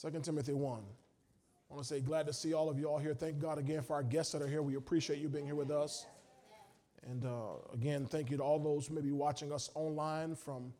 2 0.00 0.10
Timothy 0.22 0.52
1. 0.52 0.80
I 1.70 1.74
want 1.74 1.82
to 1.82 1.88
say 1.88 2.00
glad 2.00 2.26
to 2.26 2.32
see 2.32 2.54
all 2.54 2.70
of 2.70 2.78
you 2.78 2.86
all 2.86 2.98
here. 2.98 3.14
Thank 3.14 3.40
God 3.40 3.58
again 3.58 3.82
for 3.82 3.94
our 3.94 4.04
guests 4.04 4.32
that 4.32 4.40
are 4.40 4.46
here. 4.46 4.62
We 4.62 4.76
appreciate 4.76 5.18
you 5.18 5.28
being 5.28 5.44
here 5.44 5.56
with 5.56 5.72
us. 5.72 6.06
And 7.08 7.24
uh, 7.24 7.56
again, 7.74 8.06
thank 8.06 8.30
you 8.30 8.36
to 8.36 8.42
all 8.42 8.60
those 8.60 8.86
who 8.86 8.94
may 8.94 9.00
be 9.00 9.10
watching 9.10 9.52
us 9.52 9.70
online 9.74 10.36
from 10.36 10.72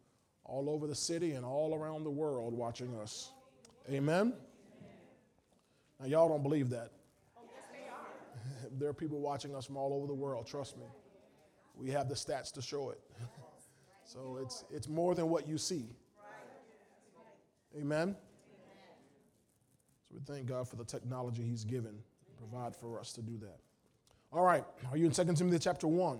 all 0.44 0.70
over 0.70 0.86
the 0.86 0.94
city 0.94 1.32
and 1.32 1.44
all 1.44 1.74
around 1.74 2.04
the 2.04 2.10
world 2.10 2.54
watching 2.54 2.94
us. 2.96 3.32
Amen. 3.90 4.34
Now, 5.98 6.06
y'all 6.06 6.28
don't 6.28 6.42
believe 6.42 6.70
that. 6.70 6.92
there 8.78 8.88
are 8.88 8.94
people 8.94 9.18
watching 9.18 9.54
us 9.54 9.66
from 9.66 9.76
all 9.76 9.94
over 9.94 10.06
the 10.06 10.14
world, 10.14 10.46
trust 10.46 10.76
me. 10.76 10.86
We 11.74 11.90
have 11.90 12.08
the 12.08 12.14
stats 12.14 12.52
to 12.52 12.62
show 12.62 12.90
it. 12.90 13.00
so 14.04 14.38
it's, 14.40 14.64
it's 14.70 14.88
more 14.88 15.16
than 15.16 15.28
what 15.28 15.48
you 15.48 15.58
see. 15.58 15.86
Amen. 17.76 18.16
We 20.18 20.34
thank 20.34 20.46
God 20.46 20.66
for 20.68 20.74
the 20.74 20.84
technology 20.84 21.44
He's 21.44 21.64
given 21.64 21.92
to 21.92 22.32
provide 22.36 22.74
for 22.74 22.98
us 22.98 23.12
to 23.12 23.22
do 23.22 23.38
that. 23.38 23.58
All 24.32 24.42
right, 24.42 24.64
are 24.90 24.96
you 24.96 25.06
in 25.06 25.12
2 25.12 25.24
Timothy 25.34 25.58
chapter 25.60 25.86
1? 25.86 26.18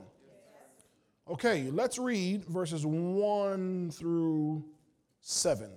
Okay, 1.28 1.68
let's 1.72 1.98
read 1.98 2.44
verses 2.44 2.86
1 2.86 3.90
through 3.90 4.64
7. 5.20 5.68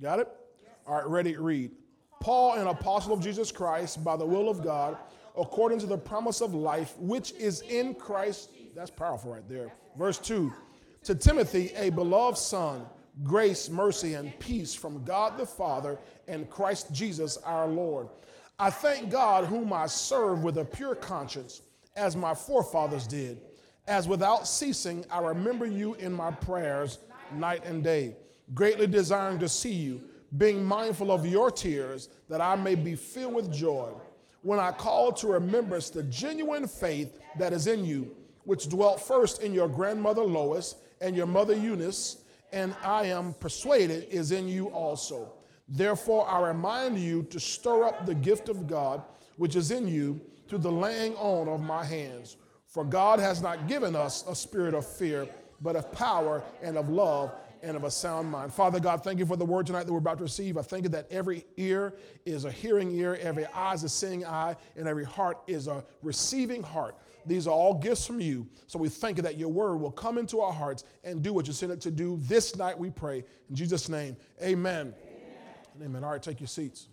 Got 0.00 0.20
it? 0.20 0.28
All 0.86 0.94
right, 0.94 1.06
ready, 1.06 1.36
read. 1.36 1.72
Paul, 2.20 2.54
an 2.54 2.66
apostle 2.66 3.12
of 3.12 3.20
Jesus 3.20 3.52
Christ, 3.52 4.02
by 4.02 4.16
the 4.16 4.24
will 4.24 4.48
of 4.48 4.64
God, 4.64 4.96
according 5.36 5.78
to 5.80 5.86
the 5.86 5.98
promise 5.98 6.40
of 6.40 6.54
life, 6.54 6.96
which 6.98 7.32
is 7.32 7.60
in 7.62 7.94
Christ. 7.94 8.50
That's 8.74 8.90
powerful 8.90 9.34
right 9.34 9.46
there. 9.46 9.70
Verse 9.98 10.18
2 10.18 10.50
To 11.04 11.14
Timothy, 11.14 11.70
a 11.76 11.90
beloved 11.90 12.38
son, 12.38 12.86
grace, 13.22 13.68
mercy, 13.68 14.14
and 14.14 14.38
peace 14.38 14.74
from 14.74 15.04
God 15.04 15.36
the 15.36 15.46
Father 15.46 15.98
and 16.28 16.48
Christ 16.48 16.92
Jesus 16.92 17.36
our 17.38 17.66
Lord. 17.66 18.08
I 18.58 18.70
thank 18.70 19.10
God, 19.10 19.46
whom 19.46 19.72
I 19.72 19.86
serve 19.86 20.42
with 20.44 20.58
a 20.58 20.64
pure 20.64 20.94
conscience, 20.94 21.62
as 21.96 22.16
my 22.16 22.34
forefathers 22.34 23.06
did. 23.06 23.40
As 23.86 24.06
without 24.06 24.46
ceasing, 24.46 25.04
I 25.10 25.20
remember 25.20 25.66
you 25.66 25.94
in 25.94 26.12
my 26.12 26.30
prayers 26.30 26.98
night 27.32 27.64
and 27.64 27.82
day, 27.82 28.16
greatly 28.54 28.86
desiring 28.86 29.38
to 29.40 29.48
see 29.48 29.72
you, 29.72 30.02
being 30.36 30.64
mindful 30.64 31.10
of 31.10 31.26
your 31.26 31.50
tears, 31.50 32.08
that 32.28 32.40
I 32.40 32.54
may 32.54 32.74
be 32.74 32.94
filled 32.94 33.34
with 33.34 33.52
joy. 33.52 33.90
When 34.42 34.60
I 34.60 34.70
call 34.72 35.12
to 35.12 35.26
remembrance 35.26 35.90
the 35.90 36.04
genuine 36.04 36.66
faith 36.66 37.18
that 37.38 37.52
is 37.52 37.66
in 37.66 37.84
you, 37.84 38.14
which 38.44 38.68
dwelt 38.68 39.00
first 39.00 39.42
in 39.42 39.52
your 39.52 39.68
grandmother 39.68 40.22
Lois 40.22 40.76
and 41.00 41.16
your 41.16 41.26
mother 41.26 41.54
Eunice 41.54 42.19
and 42.52 42.74
I 42.82 43.06
am 43.06 43.34
persuaded 43.34 44.08
is 44.10 44.32
in 44.32 44.48
you 44.48 44.68
also. 44.68 45.32
Therefore, 45.68 46.28
I 46.28 46.48
remind 46.48 46.98
you 46.98 47.22
to 47.24 47.38
stir 47.38 47.84
up 47.84 48.06
the 48.06 48.14
gift 48.14 48.48
of 48.48 48.66
God 48.66 49.02
which 49.40 49.56
is 49.56 49.70
in 49.70 49.88
you 49.88 50.20
through 50.48 50.58
the 50.58 50.70
laying 50.70 51.14
on 51.14 51.48
of 51.48 51.62
my 51.62 51.82
hands. 51.82 52.36
For 52.66 52.84
God 52.84 53.18
has 53.20 53.40
not 53.40 53.66
given 53.66 53.96
us 53.96 54.22
a 54.28 54.34
spirit 54.34 54.74
of 54.74 54.86
fear, 54.86 55.26
but 55.62 55.76
of 55.76 55.90
power 55.92 56.42
and 56.62 56.76
of 56.76 56.90
love 56.90 57.32
and 57.62 57.74
of 57.74 57.84
a 57.84 57.90
sound 57.90 58.30
mind. 58.30 58.52
Father 58.52 58.78
God, 58.78 59.02
thank 59.02 59.18
you 59.18 59.24
for 59.24 59.36
the 59.36 59.44
word 59.44 59.66
tonight 59.66 59.84
that 59.84 59.92
we're 59.92 59.98
about 59.98 60.18
to 60.18 60.24
receive. 60.24 60.58
I 60.58 60.62
thank 60.62 60.84
you 60.84 60.90
that 60.90 61.10
every 61.10 61.46
ear 61.56 61.94
is 62.26 62.44
a 62.44 62.52
hearing 62.52 62.90
ear, 62.92 63.18
every 63.20 63.46
eye 63.46 63.72
is 63.72 63.82
a 63.82 63.88
seeing 63.88 64.26
eye, 64.26 64.56
and 64.76 64.86
every 64.86 65.04
heart 65.04 65.38
is 65.46 65.66
a 65.66 65.82
receiving 66.02 66.62
heart. 66.62 66.96
These 67.26 67.46
are 67.46 67.50
all 67.50 67.74
gifts 67.74 68.06
from 68.06 68.20
you. 68.20 68.46
So 68.66 68.78
we 68.78 68.88
thank 68.88 69.16
you 69.16 69.22
that 69.22 69.36
your 69.36 69.48
word 69.48 69.76
will 69.76 69.90
come 69.90 70.18
into 70.18 70.40
our 70.40 70.52
hearts 70.52 70.84
and 71.04 71.22
do 71.22 71.32
what 71.32 71.46
you 71.46 71.52
sent 71.52 71.72
it 71.72 71.80
to 71.82 71.90
do 71.90 72.18
this 72.22 72.56
night, 72.56 72.78
we 72.78 72.90
pray. 72.90 73.24
In 73.48 73.56
Jesus' 73.56 73.88
name, 73.88 74.16
amen. 74.42 74.94
Amen. 75.76 75.84
amen. 75.84 76.04
All 76.04 76.12
right, 76.12 76.22
take 76.22 76.40
your 76.40 76.48
seats. 76.48 76.88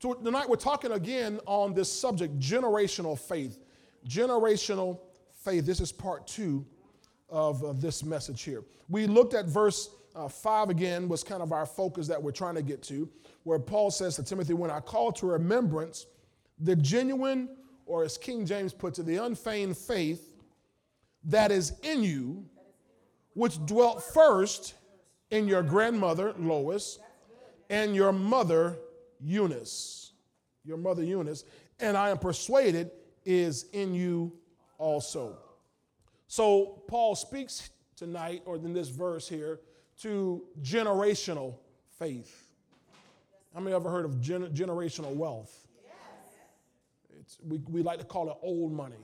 So 0.00 0.14
tonight 0.14 0.48
we're 0.48 0.56
talking 0.56 0.92
again 0.92 1.40
on 1.46 1.74
this 1.74 1.90
subject 1.90 2.38
generational 2.38 3.18
faith. 3.18 3.58
Generational 4.06 5.00
faith. 5.44 5.64
This 5.64 5.80
is 5.80 5.92
part 5.92 6.26
two 6.26 6.64
of, 7.28 7.62
of 7.62 7.80
this 7.80 8.04
message 8.04 8.42
here. 8.42 8.62
We 8.88 9.06
looked 9.06 9.34
at 9.34 9.46
verse 9.46 9.90
uh, 10.14 10.28
5 10.28 10.70
again, 10.70 11.08
was 11.08 11.22
kind 11.22 11.42
of 11.42 11.52
our 11.52 11.66
focus 11.66 12.08
that 12.08 12.22
we're 12.22 12.32
trying 12.32 12.54
to 12.54 12.62
get 12.62 12.82
to, 12.84 13.08
where 13.44 13.58
Paul 13.58 13.90
says 13.90 14.16
to 14.16 14.22
Timothy, 14.22 14.54
When 14.54 14.70
I 14.70 14.80
call 14.80 15.12
to 15.12 15.26
remembrance 15.26 16.06
the 16.58 16.74
genuine 16.74 17.50
or 17.86 18.04
as 18.04 18.18
King 18.18 18.44
James 18.44 18.72
puts 18.72 18.98
it, 18.98 19.06
the 19.06 19.16
unfeigned 19.16 19.76
faith 19.76 20.34
that 21.24 21.50
is 21.50 21.72
in 21.82 22.02
you, 22.02 22.44
which 23.34 23.64
dwelt 23.64 24.02
first 24.02 24.74
in 25.30 25.48
your 25.48 25.62
grandmother, 25.62 26.34
Lois, 26.38 26.98
and 27.70 27.94
your 27.94 28.12
mother, 28.12 28.76
Eunice. 29.20 30.12
Your 30.64 30.76
mother, 30.76 31.02
Eunice, 31.02 31.44
and 31.78 31.96
I 31.96 32.10
am 32.10 32.18
persuaded 32.18 32.90
is 33.24 33.66
in 33.72 33.94
you 33.94 34.32
also. 34.78 35.36
So, 36.28 36.82
Paul 36.88 37.14
speaks 37.14 37.70
tonight, 37.96 38.42
or 38.46 38.56
in 38.56 38.72
this 38.72 38.88
verse 38.88 39.28
here, 39.28 39.60
to 40.02 40.42
generational 40.60 41.54
faith. 41.98 42.52
How 43.54 43.60
many 43.60 43.74
ever 43.74 43.90
heard 43.90 44.04
of 44.04 44.20
gen- 44.20 44.52
generational 44.54 45.14
wealth? 45.14 45.65
It's, 47.26 47.38
we, 47.46 47.58
we 47.68 47.82
like 47.82 47.98
to 47.98 48.04
call 48.04 48.30
it 48.30 48.36
old 48.42 48.72
money. 48.72 48.96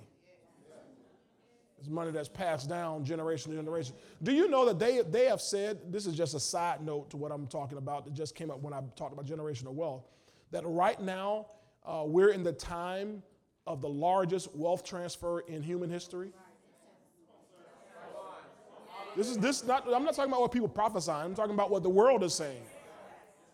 It's 1.79 1.89
money 1.89 2.13
that's 2.13 2.29
passed 2.29 2.69
down 2.69 3.05
generation 3.05 3.51
to 3.51 3.59
generation. 3.59 3.97
Do 4.23 4.33
you 4.33 4.49
know 4.49 4.65
that 4.67 4.79
they, 4.79 5.03
they 5.03 5.25
have 5.25 5.41
said, 5.41 5.81
this 5.91 6.07
is 6.07 6.15
just 6.15 6.33
a 6.35 6.39
side 6.39 6.81
note 6.81 7.11
to 7.11 7.17
what 7.17 7.33
I'm 7.33 7.49
talking 7.49 7.77
about 7.77 8.05
that 8.05 8.15
just 8.15 8.37
came 8.37 8.53
up 8.53 8.61
when 8.61 8.73
I 8.73 8.81
talked 8.95 9.13
about 9.13 9.27
generational 9.27 9.73
wealth, 9.73 10.05
that 10.53 10.63
right 10.65 11.01
now 11.03 11.47
uh, 11.85 12.05
we're 12.07 12.29
in 12.29 12.45
the 12.45 12.53
time 12.53 13.21
of 13.67 13.81
the 13.81 13.89
largest 13.89 14.55
wealth 14.55 14.85
transfer 14.85 15.41
in 15.41 15.61
human 15.61 15.91
history? 15.91 16.31
This 19.17 19.29
is 19.29 19.37
this 19.39 19.65
not 19.65 19.85
I'm 19.93 20.05
not 20.05 20.15
talking 20.15 20.31
about 20.31 20.41
what 20.41 20.53
people 20.53 20.69
prophesy. 20.69 21.11
I'm 21.11 21.35
talking 21.35 21.53
about 21.53 21.71
what 21.71 21.83
the 21.83 21.91
world 21.91 22.23
is 22.23 22.33
saying. 22.33 22.63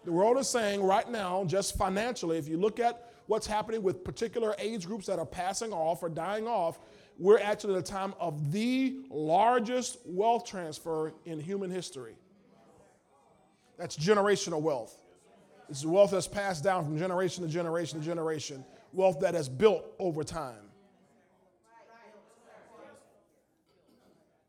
The 0.04 0.12
world 0.12 0.38
is 0.38 0.48
saying 0.48 0.82
right 0.82 1.10
now, 1.10 1.44
just 1.44 1.76
financially, 1.76 2.38
if 2.38 2.46
you 2.46 2.58
look 2.58 2.78
at 2.78 3.07
what's 3.28 3.46
happening 3.46 3.82
with 3.82 4.02
particular 4.02 4.54
age 4.58 4.86
groups 4.86 5.06
that 5.06 5.18
are 5.18 5.26
passing 5.26 5.72
off 5.72 6.02
or 6.02 6.08
dying 6.08 6.48
off, 6.48 6.80
we're 7.18 7.38
actually 7.38 7.74
at 7.74 7.80
a 7.80 7.82
time 7.82 8.14
of 8.18 8.52
the 8.52 8.96
largest 9.10 9.98
wealth 10.06 10.46
transfer 10.46 11.12
in 11.26 11.38
human 11.38 11.70
history. 11.70 12.14
That's 13.78 13.96
generational 13.96 14.60
wealth. 14.60 14.96
Is 15.68 15.86
wealth 15.86 16.12
that's 16.12 16.26
passed 16.26 16.64
down 16.64 16.84
from 16.84 16.96
generation 16.98 17.44
to 17.44 17.50
generation 17.50 18.00
to 18.00 18.04
generation, 18.04 18.64
wealth 18.94 19.20
that 19.20 19.34
has 19.34 19.48
built 19.48 19.84
over 19.98 20.24
time. 20.24 20.54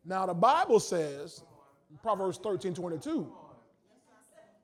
Now, 0.05 0.25
the 0.25 0.33
Bible 0.33 0.79
says, 0.79 1.43
Proverbs 2.01 2.37
13 2.41 2.73
22, 2.73 3.29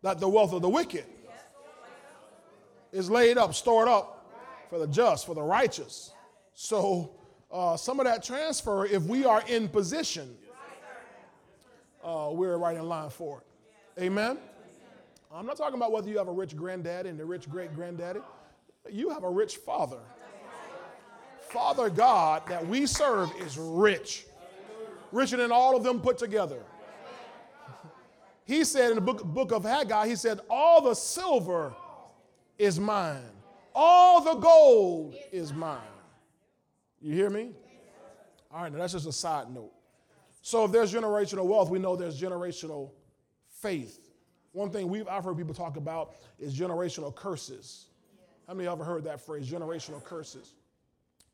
that 0.02 0.20
the 0.20 0.30
wealth 0.30 0.54
of 0.54 0.62
the 0.62 0.70
wicked 0.70 1.06
is 2.96 3.10
laid 3.10 3.38
up, 3.38 3.54
stored 3.54 3.90
up 3.90 4.34
for 4.70 4.80
the 4.80 4.88
just, 4.88 5.26
for 5.26 5.36
the 5.36 5.42
righteous. 5.44 6.14
So, 6.54 7.12
uh, 7.52 7.76
some 7.76 8.00
of 8.00 8.06
that 8.06 8.24
transfer, 8.24 8.86
if 8.86 9.04
we 9.04 9.26
are 9.26 9.44
in 9.48 9.68
position, 9.68 10.36
uh, 12.04 12.30
we're 12.32 12.58
right 12.58 12.78
in 12.78 12.88
line 12.88 13.10
for 13.10 13.40
it. 13.40 14.04
Amen? 14.04 14.38
I'm 15.34 15.46
not 15.46 15.58
talking 15.58 15.76
about 15.76 15.92
whether 15.92 16.10
you 16.10 16.18
have 16.18 16.30
a 16.30 16.32
rich 16.32 16.56
granddaddy 16.56 17.10
and 17.10 17.20
a 17.20 17.26
rich 17.26 17.50
great 17.50 17.76
granddaddy. 17.76 18.22
You 18.90 19.10
have 19.10 19.24
a 19.24 19.30
rich 19.30 19.58
father. 19.58 20.00
Father 21.50 21.90
God 21.90 22.44
that 22.48 22.66
we 22.66 22.86
serve 22.86 23.30
is 23.42 23.58
rich, 23.58 24.26
richer 25.12 25.36
than 25.38 25.52
all 25.52 25.76
of 25.76 25.84
them 25.84 26.00
put 26.00 26.18
together. 26.18 26.64
He 28.46 28.64
said 28.64 28.92
in 28.92 28.96
the 28.96 29.02
book, 29.02 29.24
book 29.24 29.52
of 29.52 29.64
Haggai, 29.64 30.08
he 30.08 30.16
said, 30.16 30.40
All 30.50 30.82
the 30.82 30.94
silver 30.94 31.74
is 32.58 32.80
mine. 32.80 33.22
All 33.74 34.22
the 34.22 34.36
gold 34.36 35.16
is 35.32 35.54
mine. 35.54 35.82
You 37.02 37.14
hear 37.14 37.30
me? 37.30 37.52
All 38.52 38.64
right, 38.64 38.72
now 38.72 38.80
that's 38.80 38.94
just 38.94 39.06
a 39.06 39.12
side 39.12 39.50
note. 39.54 39.72
So 40.42 40.66
if 40.66 40.72
there's 40.72 40.94
generational 40.94 41.46
wealth, 41.46 41.70
we 41.70 41.80
know 41.80 41.96
there's 41.96 42.20
generational 42.20 42.92
faith. 43.62 44.00
One 44.54 44.70
thing 44.70 44.88
we've 44.88 45.08
I've 45.08 45.26
heard 45.26 45.38
people 45.38 45.54
talk 45.54 45.76
about 45.76 46.16
is 46.40 46.58
generational 46.58 47.14
curses. 47.14 47.88
How 48.48 48.54
many 48.54 48.68
of 48.68 48.78
you 48.78 48.84
ever 48.84 48.90
heard 48.90 49.04
that 49.06 49.20
phrase, 49.20 49.50
generational 49.50 50.02
curses? 50.04 50.54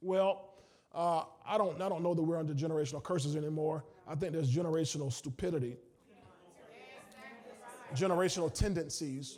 Well, 0.02 0.56
uh, 0.96 1.26
I 1.46 1.58
don't 1.58 1.80
I 1.80 1.90
don't 1.90 2.02
know 2.02 2.14
that 2.16 2.22
we're 2.24 2.40
under 2.40 2.54
generational 2.54 3.04
curses 3.04 3.36
anymore. 3.36 3.84
I 4.08 4.16
think 4.16 4.34
there's 4.34 4.52
generational 4.52 5.14
stupidity, 5.14 5.78
generational 7.94 8.52
tendencies 8.52 9.38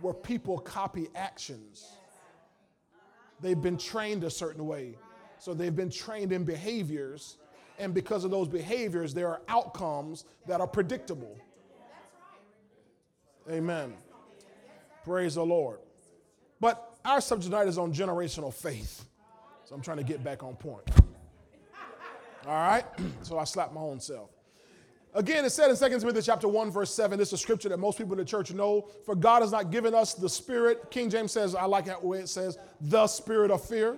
where 0.00 0.14
people 0.14 0.58
copy 0.58 1.08
actions. 1.14 1.86
They've 3.40 3.60
been 3.60 3.78
trained 3.78 4.24
a 4.24 4.30
certain 4.30 4.66
way. 4.66 4.96
So 5.38 5.54
they've 5.54 5.74
been 5.74 5.90
trained 5.90 6.32
in 6.32 6.44
behaviors, 6.44 7.38
and 7.78 7.94
because 7.94 8.24
of 8.24 8.30
those 8.30 8.48
behaviors, 8.48 9.14
there 9.14 9.28
are 9.28 9.40
outcomes 9.48 10.24
that 10.46 10.60
are 10.60 10.66
predictable. 10.66 11.36
Amen. 13.50 13.94
Praise 15.04 15.36
the 15.36 15.44
Lord. 15.44 15.80
But 16.60 16.94
our 17.04 17.22
subject 17.22 17.50
tonight 17.50 17.68
is 17.68 17.78
on 17.78 17.92
generational 17.92 18.52
faith. 18.52 19.06
So 19.64 19.74
I'm 19.74 19.80
trying 19.80 19.96
to 19.96 20.04
get 20.04 20.22
back 20.22 20.42
on 20.42 20.56
point. 20.56 20.82
All 22.46 22.52
right? 22.52 22.84
So 23.22 23.38
I 23.38 23.44
slapped 23.44 23.72
my 23.72 23.80
own 23.80 24.00
self. 24.00 24.30
Again, 25.12 25.44
it 25.44 25.50
said 25.50 25.70
in 25.70 25.76
2 25.76 25.98
Timothy 25.98 26.22
chapter 26.22 26.46
1, 26.46 26.70
verse 26.70 26.94
7, 26.94 27.18
this 27.18 27.28
is 27.28 27.32
a 27.34 27.38
scripture 27.38 27.68
that 27.68 27.78
most 27.78 27.98
people 27.98 28.12
in 28.12 28.18
the 28.18 28.24
church 28.24 28.52
know. 28.52 28.88
For 29.04 29.16
God 29.16 29.42
has 29.42 29.50
not 29.50 29.72
given 29.72 29.92
us 29.92 30.14
the 30.14 30.28
spirit. 30.28 30.90
King 30.90 31.10
James 31.10 31.32
says, 31.32 31.56
I 31.56 31.64
like 31.64 31.86
that 31.86 32.02
way 32.02 32.18
it 32.18 32.28
says, 32.28 32.58
the 32.80 33.06
spirit 33.08 33.50
of 33.50 33.64
fear, 33.64 33.96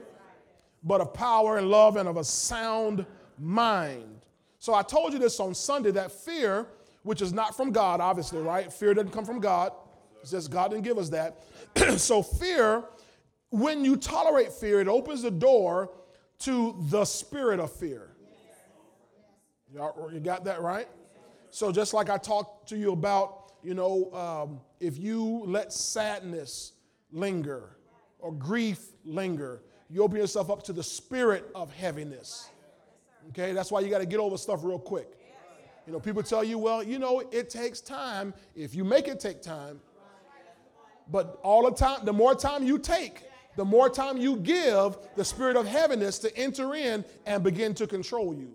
but 0.83 1.03
of 1.03 1.13
power 1.13 1.59
and 1.59 1.69
love 1.69 1.97
and 1.97 2.09
of 2.09 2.17
a 2.17 2.25
sound 2.25 3.05
mind. 3.39 4.23
So 4.59 4.73
I 4.73 4.83
told 4.83 5.13
you 5.13 5.19
this 5.19 5.39
on 5.39 5.55
Sunday 5.55 5.91
that 5.91 6.13
fear, 6.13 6.67
which 7.03 7.21
is 7.21 7.33
not 7.33 7.55
from 7.57 7.73
God, 7.73 8.01
obviously, 8.01 8.41
right? 8.41 8.73
Fear 8.73 8.95
doesn't 8.95 9.11
come 9.11 9.27
from 9.27 9.41
God. 9.41 9.73
It 10.23 10.29
says 10.29 10.49
God 10.49 10.71
didn't 10.71 10.85
give 10.85 10.97
us 10.97 11.11
that. 11.11 11.43
so 11.99 12.23
fear, 12.23 12.85
when 13.51 13.85
you 13.85 13.97
tolerate 13.97 14.51
fear, 14.51 14.81
it 14.81 14.89
opens 14.89 15.23
the 15.23 15.31
door 15.31 15.91
to 16.41 16.75
the 16.89 17.05
spirit 17.05 17.61
of 17.61 17.71
fear. 17.71 18.09
Y'all, 19.75 20.11
you 20.13 20.21
got 20.21 20.45
that 20.45 20.63
right? 20.63 20.89
So 21.53 21.71
just 21.71 21.93
like 21.93 22.09
I 22.09 22.17
talked 22.17 22.71
to 22.71 22.79
you 22.79 22.93
about, 22.93 23.53
you 23.63 23.75
know, 23.75 24.11
um, 24.15 24.61
if 24.81 24.97
you 24.97 25.43
let 25.45 25.71
sadness 25.71 26.73
linger 27.13 27.77
or 28.19 28.33
grief 28.33 28.81
linger, 29.05 29.61
you 29.91 30.03
open 30.03 30.17
yourself 30.17 30.49
up 30.49 30.63
to 30.63 30.73
the 30.73 30.83
spirit 30.83 31.51
of 31.55 31.71
heaviness. 31.71 32.49
Okay, 33.29 33.53
that's 33.53 33.71
why 33.71 33.81
you 33.81 33.91
got 33.91 33.99
to 33.99 34.07
get 34.07 34.19
over 34.19 34.39
stuff 34.39 34.61
real 34.65 34.79
quick. 34.79 35.09
You 35.87 35.93
know, 35.93 36.01
people 36.01 36.23
tell 36.23 36.43
you, 36.43 36.57
well, 36.57 36.83
you 36.83 36.99
know, 36.99 37.23
it 37.31 37.51
takes 37.51 37.83
time. 37.83 38.33
If 38.57 38.75
you 38.75 38.83
make 38.83 39.07
it 39.07 39.21
take 39.21 39.43
time, 39.43 39.79
but 41.11 41.39
all 41.43 41.69
the 41.69 41.77
time, 41.77 42.07
the 42.07 42.15
more 42.15 42.35
time 42.35 42.65
you 42.65 42.79
take, 42.79 43.25
the 43.57 43.65
more 43.65 43.91
time 43.91 44.17
you 44.17 44.37
give 44.37 44.97
the 45.17 45.25
spirit 45.25 45.59
of 45.59 45.67
heaviness 45.67 46.19
to 46.21 46.35
enter 46.35 46.75
in 46.75 47.05
and 47.27 47.45
begin 47.45 47.75
to 47.75 47.87
control 47.87 48.33
you. 48.33 48.55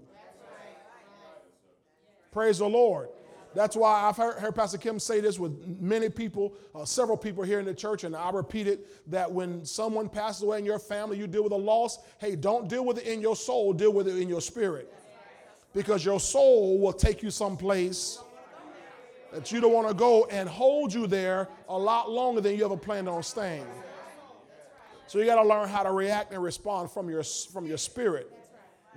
Praise 2.38 2.60
the 2.60 2.69
Lord. 2.69 3.10
That's 3.56 3.75
why 3.75 4.04
I've 4.04 4.16
heard, 4.16 4.38
heard, 4.38 4.54
Pastor 4.54 4.78
Kim 4.78 5.00
say 5.00 5.22
this 5.22 5.39
with 5.39 5.80
many 5.81 6.07
people, 6.07 6.54
uh, 6.75 6.86
several 6.86 7.18
people 7.18 7.44
here 7.44 7.60
in 7.60 7.66
the 7.66 7.74
church, 7.74 8.04
and 8.04 8.16
I 8.16 8.30
repeat 8.30 8.68
it 8.68 9.10
that 9.10 9.31
when 9.31 9.66
someone 9.66 10.07
passes 10.07 10.44
away 10.44 10.60
in 10.60 10.63
your 10.63 10.78
family, 10.78 11.18
you 11.18 11.25
deal 11.25 11.42
with 11.42 11.51
a 11.51 11.57
loss. 11.57 11.98
Hey, 12.19 12.36
don't 12.36 12.69
deal 12.69 12.86
with 12.86 13.00
it 13.00 13.07
in 13.07 13.22
your 13.22 13.36
soul, 13.36 13.74
deal 13.74 13.92
with 13.92 14.07
it 14.07 14.18
in 14.18 14.30
your 14.30 14.42
spirit. 14.42 14.94
Because 15.74 16.06
your 16.06 16.19
soul 16.19 16.78
will 16.78 16.94
take 16.94 17.24
you 17.24 17.31
someplace 17.31 18.19
that 19.33 19.51
you 19.51 19.60
don't 19.60 19.74
want 19.74 19.88
to 19.88 19.95
go 19.95 20.25
and 20.25 20.48
hold 20.48 20.94
you 20.94 21.07
there 21.07 21.48
a 21.69 21.75
lot 21.75 22.12
longer 22.12 22.40
than 22.40 22.56
you 22.56 22.66
ever 22.66 22.78
planned 22.78 23.10
on 23.10 23.24
staying. 23.24 23.66
So 25.07 25.18
you 25.18 25.25
got 25.25 25.42
to 25.42 25.50
learn 25.50 25.69
how 25.69 25.81
to 25.81 25.92
react 25.92 26.33
and 26.33 26.44
respond 26.44 26.92
from 26.92 27.10
your, 27.10 27.24
from 27.24 27.66
your 27.66 27.80
spirit. 27.80 28.31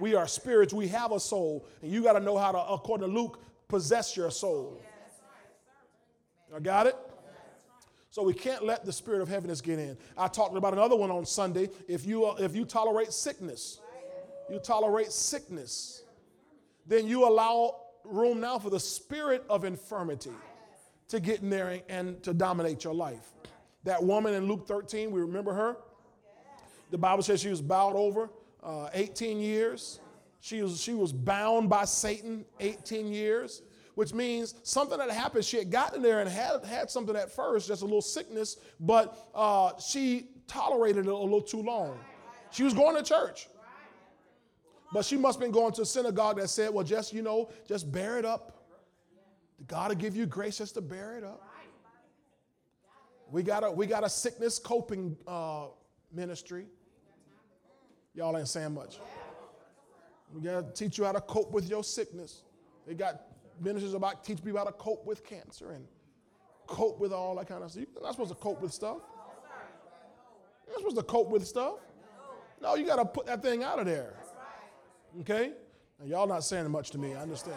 We 0.00 0.14
are 0.14 0.26
spirits, 0.26 0.73
we 0.73 0.88
have 0.88 1.12
a 1.12 1.20
soul, 1.20 1.67
and 1.82 1.93
you 1.93 2.02
got 2.02 2.14
to 2.14 2.20
know 2.20 2.38
how 2.38 2.52
to, 2.52 2.58
according 2.58 3.06
to 3.06 3.12
Luke, 3.12 3.38
possess 3.69 4.17
your 4.17 4.31
soul. 4.31 4.81
I 6.55 6.58
got 6.58 6.87
it? 6.87 6.97
So 8.11 8.23
we 8.25 8.35
can't 8.35 8.64
let 8.64 8.85
the 8.85 8.93
spirit 8.93 9.20
of 9.20 9.29
heaviness 9.29 9.61
get 9.61 9.79
in. 9.79 9.97
I 10.17 10.26
talked 10.26 10.56
about 10.56 10.73
another 10.73 10.97
one 10.97 11.11
on 11.11 11.25
Sunday. 11.25 11.69
If 11.87 12.06
you, 12.06 12.25
uh, 12.25 12.37
if 12.41 12.56
you 12.56 12.64
tolerate 12.64 13.12
sickness, 13.12 13.81
you 14.50 14.58
tolerate 14.58 15.12
sickness, 15.12 16.02
then 16.87 17.06
you 17.06 17.29
allow 17.29 17.76
room 18.05 18.41
now 18.41 18.58
for 18.58 18.70
the 18.70 18.81
spirit 18.81 19.44
of 19.49 19.64
infirmity 19.64 20.32
to 21.08 21.20
get 21.20 21.43
in 21.43 21.50
there 21.50 21.82
and 21.88 22.20
to 22.25 22.35
dominate 22.35 22.82
your 22.82 22.94
life. 22.94 23.32
That 23.85 24.02
woman 24.02 24.35
in 24.35 24.49
Luke 24.49 24.67
13, 24.67 25.11
we 25.12 25.20
remember 25.20 25.52
her? 25.52 25.76
The 26.91 26.99
Bible 26.99 27.23
says 27.23 27.41
she 27.41 27.49
was 27.49 27.61
bowed 27.61 27.94
over 27.94 28.29
uh, 28.62 28.89
18 28.93 29.41
years. 29.41 30.01
She 30.41 30.62
was, 30.62 30.81
she 30.81 30.95
was 30.95 31.12
bound 31.12 31.69
by 31.69 31.85
Satan 31.85 32.45
18 32.61 33.12
years, 33.12 33.62
which 33.95 34.15
means 34.15 34.55
something 34.62 34.99
that 34.99 35.11
happened. 35.11 35.45
She 35.45 35.59
had 35.59 35.71
gotten 35.71 36.03
there 36.03 36.21
and 36.21 36.31
had, 36.31 36.65
had 36.65 36.91
something 36.91 37.15
at 37.15 37.31
first, 37.31 37.69
just 37.69 37.83
a 37.83 37.85
little 37.85 38.01
sickness, 38.01 38.57
but 38.81 39.29
uh, 39.35 39.73
she 39.79 40.29
tolerated 40.47 41.07
it 41.07 41.11
a 41.11 41.17
little 41.17 41.43
too 41.43 41.62
long. 41.62 41.99
She 42.51 42.62
was 42.62 42.75
going 42.75 42.97
to 42.97 43.03
church. 43.03 43.49
But 44.93 45.05
she 45.05 45.17
must 45.17 45.39
have 45.39 45.41
been 45.41 45.53
going 45.53 45.73
to 45.75 45.83
a 45.83 45.87
synagogue 45.87 46.39
that 46.39 46.49
said, 46.49 46.75
well, 46.75 46.85
just, 46.85 47.12
you 47.12 47.23
know, 47.23 47.51
just 47.69 47.93
bear 47.93 48.19
it 48.19 48.25
up. 48.25 48.57
God 49.67 49.91
will 49.91 49.97
give 49.97 50.17
you 50.17 50.27
grace 50.27 50.59
just 50.59 50.75
to 50.75 50.81
bear 50.81 51.17
it 51.17 51.23
up. 51.23 51.47
We 53.31 53.45
got 53.45 53.62
a, 53.62 53.71
we 53.71 53.87
got 53.87 54.03
a 54.05 54.09
sickness 54.09 54.59
coping 54.59 55.17
uh, 55.29 55.67
ministry. 56.12 56.67
Y'all 58.21 58.37
ain't 58.37 58.49
saying 58.49 58.75
much. 58.75 58.99
We 60.35 60.43
got 60.43 60.61
to 60.61 60.73
teach 60.75 60.99
you 60.99 61.07
how 61.07 61.13
to 61.13 61.23
cope 61.23 61.53
with 61.53 61.67
your 61.71 61.83
sickness. 61.83 62.43
They 62.87 62.93
got 62.93 63.23
ministers 63.59 63.95
about 63.95 64.23
teach 64.23 64.45
people 64.45 64.59
how 64.59 64.67
to 64.67 64.73
cope 64.73 65.07
with 65.07 65.25
cancer 65.25 65.71
and 65.71 65.87
cope 66.67 67.01
with 67.01 67.15
all 67.15 67.35
that 67.37 67.49
kind 67.49 67.65
of 67.65 67.71
stuff. 67.71 67.87
You're 67.95 68.03
not 68.03 68.13
supposed 68.13 68.33
to 68.33 68.37
cope 68.37 68.61
with 68.61 68.75
stuff. 68.75 68.99
You're 70.67 70.75
not 70.75 70.81
supposed 70.81 70.97
to 70.99 71.03
cope 71.03 71.31
with 71.31 71.47
stuff. 71.47 71.77
No, 72.61 72.75
you 72.75 72.85
got 72.85 72.97
to 72.97 73.07
put 73.07 73.25
that 73.25 73.41
thing 73.41 73.63
out 73.63 73.79
of 73.79 73.87
there. 73.87 74.13
Okay? 75.23 75.53
Now, 75.99 76.05
y'all 76.05 76.27
not 76.27 76.45
saying 76.45 76.71
much 76.71 76.91
to 76.91 76.99
me, 76.99 77.15
I 77.15 77.23
understand. 77.23 77.57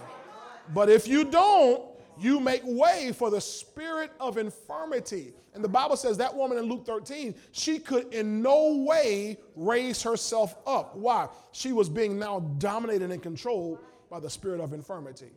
But 0.74 0.89
if 0.89 1.10
you 1.10 1.25
don't, 1.25 1.83
you 2.23 2.39
make 2.39 2.61
way 2.63 3.11
for 3.13 3.29
the 3.29 3.41
spirit 3.41 4.11
of 4.19 4.37
infirmity. 4.37 5.33
And 5.53 5.63
the 5.63 5.69
Bible 5.69 5.97
says 5.97 6.17
that 6.17 6.35
woman 6.35 6.57
in 6.57 6.65
Luke 6.65 6.85
13, 6.85 7.35
she 7.51 7.79
could 7.79 8.13
in 8.13 8.41
no 8.41 8.83
way 8.87 9.37
raise 9.55 10.01
herself 10.01 10.55
up. 10.65 10.95
Why? 10.95 11.27
She 11.51 11.73
was 11.73 11.89
being 11.89 12.17
now 12.17 12.39
dominated 12.57 13.11
and 13.11 13.21
controlled 13.21 13.79
by 14.09 14.19
the 14.19 14.29
spirit 14.29 14.59
of 14.59 14.73
infirmity. 14.73 15.31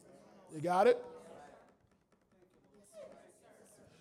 You 0.54 0.60
got 0.60 0.86
it? 0.86 1.02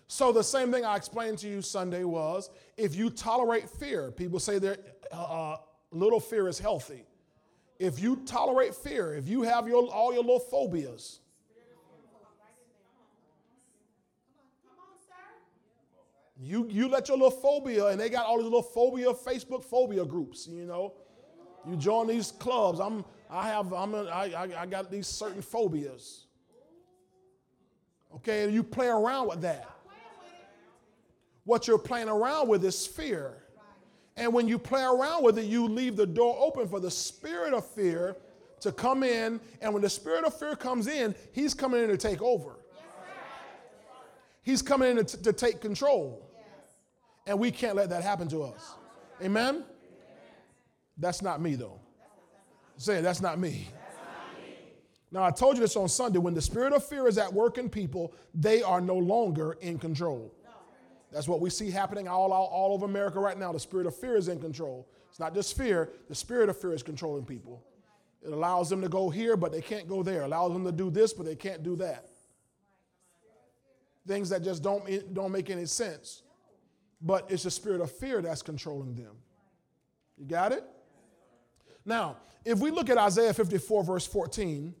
So, 0.08 0.32
the 0.32 0.44
same 0.44 0.70
thing 0.70 0.84
I 0.84 0.96
explained 0.96 1.38
to 1.38 1.48
you 1.48 1.60
Sunday 1.60 2.04
was 2.04 2.48
if 2.76 2.94
you 2.94 3.10
tolerate 3.10 3.68
fear, 3.68 4.12
people 4.12 4.38
say 4.38 4.58
that 4.60 4.78
uh, 5.10 5.56
little 5.90 6.20
fear 6.20 6.48
is 6.48 6.58
healthy. 6.58 7.04
If 7.78 8.00
you 8.00 8.16
tolerate 8.24 8.74
fear, 8.74 9.14
if 9.14 9.28
you 9.28 9.42
have 9.42 9.66
your, 9.68 9.86
all 9.88 10.12
your 10.12 10.22
little 10.22 10.38
phobias, 10.38 11.20
You, 16.38 16.66
you 16.70 16.88
let 16.88 17.08
your 17.08 17.16
little 17.16 17.30
phobia, 17.30 17.86
and 17.86 18.00
they 18.00 18.10
got 18.10 18.26
all 18.26 18.36
these 18.36 18.44
little 18.44 18.62
phobia, 18.62 19.12
Facebook 19.12 19.64
phobia 19.64 20.04
groups, 20.04 20.46
you 20.46 20.66
know. 20.66 20.94
You 21.66 21.76
join 21.76 22.06
these 22.06 22.30
clubs. 22.30 22.78
I'm, 22.78 23.04
I 23.30 23.48
have, 23.48 23.72
I'm 23.72 23.94
a, 23.94 24.04
I, 24.04 24.62
I, 24.62 24.66
got 24.66 24.90
these 24.90 25.06
certain 25.06 25.42
phobias. 25.42 26.26
Okay, 28.14 28.44
and 28.44 28.52
you 28.52 28.62
play 28.62 28.86
around 28.86 29.28
with 29.28 29.40
that. 29.40 29.68
What 31.44 31.66
you're 31.66 31.78
playing 31.78 32.08
around 32.08 32.48
with 32.48 32.64
is 32.64 32.86
fear. 32.86 33.42
And 34.16 34.32
when 34.32 34.48
you 34.48 34.58
play 34.58 34.82
around 34.82 35.24
with 35.24 35.38
it, 35.38 35.44
you 35.44 35.66
leave 35.66 35.96
the 35.96 36.06
door 36.06 36.36
open 36.38 36.68
for 36.68 36.80
the 36.80 36.90
spirit 36.90 37.52
of 37.52 37.66
fear 37.66 38.16
to 38.60 38.72
come 38.72 39.02
in. 39.02 39.40
And 39.60 39.72
when 39.72 39.82
the 39.82 39.90
spirit 39.90 40.24
of 40.24 40.38
fear 40.38 40.56
comes 40.56 40.86
in, 40.86 41.14
he's 41.32 41.54
coming 41.54 41.82
in 41.82 41.88
to 41.88 41.96
take 41.96 42.22
over. 42.22 42.56
He's 44.42 44.62
coming 44.62 44.96
in 44.96 45.04
to, 45.04 45.22
to 45.22 45.32
take 45.32 45.60
control. 45.60 46.25
And 47.26 47.38
we 47.38 47.50
can't 47.50 47.76
let 47.76 47.90
that 47.90 48.02
happen 48.02 48.28
to 48.28 48.42
us. 48.42 48.74
Amen? 49.22 49.64
That's 50.98 51.22
not 51.22 51.40
me, 51.40 51.54
though. 51.54 51.80
Say, 52.76 53.00
that's 53.00 53.20
not 53.20 53.38
me. 53.38 53.68
Now, 55.10 55.24
I 55.24 55.30
told 55.30 55.56
you 55.56 55.62
this 55.62 55.76
on 55.76 55.88
Sunday. 55.88 56.18
When 56.18 56.34
the 56.34 56.42
spirit 56.42 56.72
of 56.72 56.84
fear 56.84 57.06
is 57.06 57.16
at 57.16 57.32
work 57.32 57.58
in 57.58 57.68
people, 57.68 58.12
they 58.34 58.62
are 58.62 58.80
no 58.80 58.96
longer 58.96 59.56
in 59.60 59.78
control. 59.78 60.32
That's 61.12 61.28
what 61.28 61.40
we 61.40 61.50
see 61.50 61.70
happening 61.70 62.08
all, 62.08 62.32
all, 62.32 62.46
all 62.46 62.74
over 62.74 62.84
America 62.84 63.18
right 63.18 63.38
now. 63.38 63.52
The 63.52 63.60
spirit 63.60 63.86
of 63.86 63.96
fear 63.96 64.16
is 64.16 64.28
in 64.28 64.40
control. 64.40 64.88
It's 65.08 65.20
not 65.20 65.32
just 65.34 65.56
fear, 65.56 65.90
the 66.08 66.14
spirit 66.14 66.50
of 66.50 66.60
fear 66.60 66.74
is 66.74 66.82
controlling 66.82 67.24
people. 67.24 67.64
It 68.22 68.32
allows 68.32 68.68
them 68.68 68.82
to 68.82 68.88
go 68.88 69.08
here, 69.08 69.36
but 69.36 69.52
they 69.52 69.62
can't 69.62 69.88
go 69.88 70.02
there. 70.02 70.22
It 70.22 70.26
allows 70.26 70.52
them 70.52 70.64
to 70.64 70.72
do 70.72 70.90
this, 70.90 71.12
but 71.12 71.24
they 71.24 71.36
can't 71.36 71.62
do 71.62 71.76
that. 71.76 72.08
Things 74.06 74.28
that 74.28 74.42
just 74.42 74.62
don't, 74.62 75.14
don't 75.14 75.32
make 75.32 75.48
any 75.48 75.64
sense. 75.64 76.22
But 77.00 77.30
it's 77.30 77.42
the 77.42 77.50
spirit 77.50 77.80
of 77.80 77.90
fear 77.90 78.22
that's 78.22 78.42
controlling 78.42 78.94
them. 78.94 79.12
You 80.16 80.26
got 80.26 80.52
it? 80.52 80.64
Now, 81.84 82.16
if 82.44 82.58
we 82.58 82.70
look 82.70 82.90
at 82.90 82.98
Isaiah 82.98 83.34
54, 83.34 83.84
verse 83.84 84.06
14, 84.06 84.74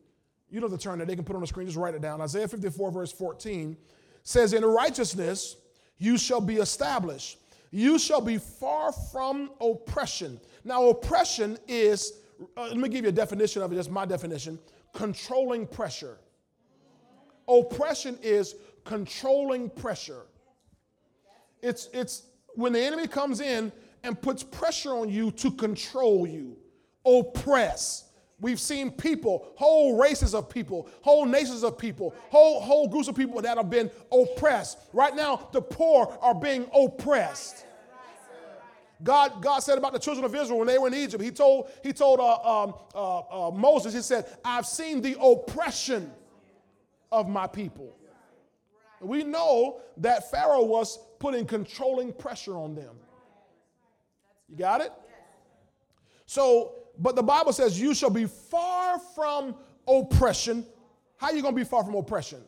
you 0.48 0.60
know 0.60 0.68
the 0.68 0.78
turn 0.78 0.98
that 0.98 1.08
they 1.08 1.16
can 1.16 1.24
put 1.24 1.34
on 1.34 1.42
the 1.42 1.46
screen, 1.46 1.66
just 1.66 1.78
write 1.78 1.94
it 1.94 2.02
down. 2.02 2.20
Isaiah 2.20 2.48
54, 2.48 2.90
verse 2.90 3.12
14 3.12 3.76
says, 4.22 4.52
In 4.52 4.64
righteousness 4.64 5.56
you 5.98 6.16
shall 6.18 6.40
be 6.40 6.56
established. 6.56 7.38
You 7.70 7.98
shall 7.98 8.20
be 8.20 8.38
far 8.38 8.92
from 8.92 9.50
oppression. 9.60 10.40
Now, 10.64 10.88
oppression 10.88 11.58
is, 11.68 12.20
uh, 12.56 12.68
let 12.68 12.76
me 12.76 12.88
give 12.88 13.04
you 13.04 13.10
a 13.10 13.12
definition 13.12 13.62
of 13.62 13.72
it, 13.72 13.76
just 13.76 13.90
my 13.90 14.04
definition 14.04 14.58
controlling 14.92 15.66
pressure. 15.66 16.18
Oppression 17.48 18.18
is 18.22 18.54
controlling 18.84 19.68
pressure. 19.70 20.22
It's, 21.62 21.88
it's 21.92 22.24
when 22.54 22.72
the 22.72 22.80
enemy 22.80 23.06
comes 23.06 23.40
in 23.40 23.72
and 24.02 24.20
puts 24.20 24.42
pressure 24.42 24.90
on 24.90 25.08
you 25.08 25.30
to 25.32 25.50
control 25.50 26.26
you, 26.26 26.56
oppress. 27.04 28.04
We've 28.38 28.60
seen 28.60 28.90
people, 28.90 29.48
whole 29.56 29.98
races 29.98 30.34
of 30.34 30.50
people, 30.50 30.88
whole 31.00 31.24
nations 31.24 31.64
of 31.64 31.78
people, 31.78 32.14
whole, 32.28 32.60
whole 32.60 32.86
groups 32.86 33.08
of 33.08 33.16
people 33.16 33.40
that 33.40 33.56
have 33.56 33.70
been 33.70 33.90
oppressed. 34.12 34.78
Right 34.92 35.16
now, 35.16 35.48
the 35.52 35.62
poor 35.62 36.16
are 36.20 36.34
being 36.34 36.66
oppressed. 36.74 37.64
God, 39.02 39.42
God 39.42 39.60
said 39.60 39.78
about 39.78 39.92
the 39.92 39.98
children 39.98 40.24
of 40.24 40.34
Israel 40.34 40.58
when 40.58 40.68
they 40.68 40.78
were 40.78 40.88
in 40.88 40.94
Egypt, 40.94 41.22
He 41.22 41.30
told, 41.30 41.70
he 41.82 41.92
told 41.92 42.20
uh, 42.20 42.62
um, 42.62 42.74
uh, 42.94 43.48
uh, 43.48 43.50
Moses, 43.50 43.94
He 43.94 44.00
said, 44.00 44.26
I've 44.44 44.66
seen 44.66 45.02
the 45.02 45.20
oppression 45.20 46.10
of 47.12 47.28
my 47.28 47.46
people. 47.46 47.94
We 49.00 49.22
know 49.24 49.80
that 49.98 50.30
Pharaoh 50.30 50.64
was 50.64 50.98
putting 51.18 51.46
controlling 51.46 52.12
pressure 52.12 52.56
on 52.56 52.74
them. 52.74 52.94
You 54.48 54.56
got 54.56 54.80
it? 54.80 54.92
So, 56.26 56.74
but 56.98 57.16
the 57.16 57.22
Bible 57.22 57.52
says 57.52 57.80
you 57.80 57.94
shall 57.94 58.10
be 58.10 58.26
far 58.26 58.98
from 59.14 59.54
oppression. 59.88 60.64
How 61.16 61.28
are 61.28 61.34
you 61.34 61.42
going 61.42 61.54
to 61.54 61.60
be 61.60 61.64
far 61.64 61.84
from 61.84 61.94
oppression? 61.94 62.42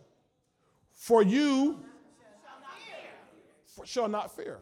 For 0.92 1.22
you 1.22 1.84
shall 3.84 4.08
not 4.08 4.34
fear. 4.34 4.58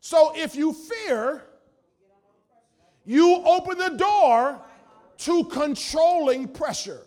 So 0.00 0.32
if 0.34 0.56
you 0.56 0.72
fear, 0.72 1.44
you 3.04 3.42
open 3.44 3.78
the 3.78 3.90
door 3.90 4.60
to 5.18 5.44
controlling 5.44 6.48
pressure. 6.48 7.02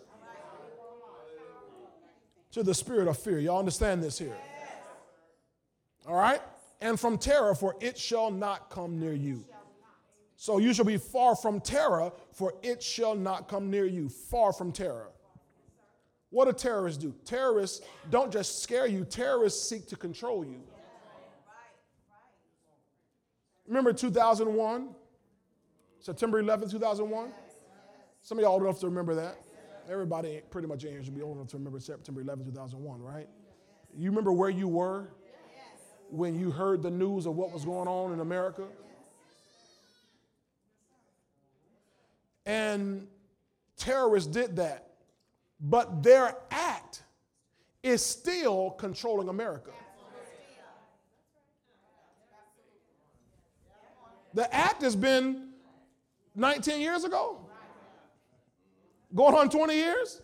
To 2.52 2.62
the 2.62 2.72
spirit 2.72 3.08
of 3.08 3.18
fear. 3.18 3.40
Y'all 3.40 3.58
understand 3.58 4.02
this 4.02 4.18
here? 4.18 4.36
All 6.06 6.14
right? 6.14 6.40
And 6.80 6.98
from 6.98 7.18
terror, 7.18 7.54
for 7.54 7.76
it 7.80 7.96
shall 7.96 8.30
not 8.30 8.70
come 8.70 8.98
near 8.98 9.14
you. 9.14 9.44
So 10.36 10.58
you 10.58 10.74
shall 10.74 10.84
be 10.84 10.98
far 10.98 11.34
from 11.36 11.60
terror, 11.60 12.12
for 12.32 12.54
it 12.62 12.82
shall 12.82 13.14
not 13.14 13.48
come 13.48 13.70
near 13.70 13.86
you. 13.86 14.08
Far 14.08 14.52
from 14.52 14.72
terror. 14.72 15.08
What 16.30 16.46
do 16.46 16.52
terrorists 16.52 17.00
do? 17.00 17.14
Terrorists 17.24 17.86
don't 18.10 18.32
just 18.32 18.62
scare 18.62 18.86
you, 18.86 19.04
terrorists 19.04 19.68
seek 19.68 19.86
to 19.88 19.96
control 19.96 20.44
you. 20.44 20.60
Remember 23.66 23.92
2001? 23.92 24.88
September 26.00 26.40
11, 26.40 26.68
2001? 26.68 27.30
Some 28.20 28.38
of 28.38 28.42
y'all 28.42 28.52
old 28.52 28.62
enough 28.62 28.80
to 28.80 28.86
remember 28.86 29.14
that. 29.14 29.38
Everybody 29.88 30.42
pretty 30.50 30.66
much 30.66 30.84
in 30.84 30.92
here 30.92 31.02
should 31.02 31.14
be 31.14 31.22
old 31.22 31.36
enough 31.36 31.48
to 31.48 31.56
remember 31.56 31.78
September 31.78 32.20
11, 32.20 32.44
2001, 32.46 33.00
right? 33.00 33.28
You 33.96 34.10
remember 34.10 34.32
where 34.32 34.50
you 34.50 34.66
were 34.66 35.08
when 36.14 36.38
you 36.38 36.50
heard 36.50 36.82
the 36.82 36.90
news 36.90 37.26
of 37.26 37.34
what 37.36 37.52
was 37.52 37.64
going 37.64 37.88
on 37.88 38.12
in 38.12 38.20
America? 38.20 38.64
And 42.46 43.06
terrorists 43.76 44.30
did 44.30 44.56
that. 44.56 44.88
But 45.60 46.02
their 46.02 46.36
act 46.50 47.02
is 47.82 48.04
still 48.04 48.70
controlling 48.70 49.28
America. 49.28 49.70
The 54.34 54.52
act 54.52 54.82
has 54.82 54.96
been 54.96 55.50
19 56.34 56.80
years 56.80 57.04
ago, 57.04 57.38
going 59.14 59.34
on 59.34 59.48
20 59.48 59.74
years. 59.74 60.20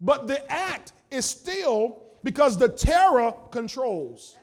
But 0.00 0.26
the 0.26 0.50
act 0.50 0.92
is 1.10 1.26
still 1.26 2.02
because 2.22 2.56
the 2.58 2.68
terror 2.68 3.32
controls. 3.50 4.36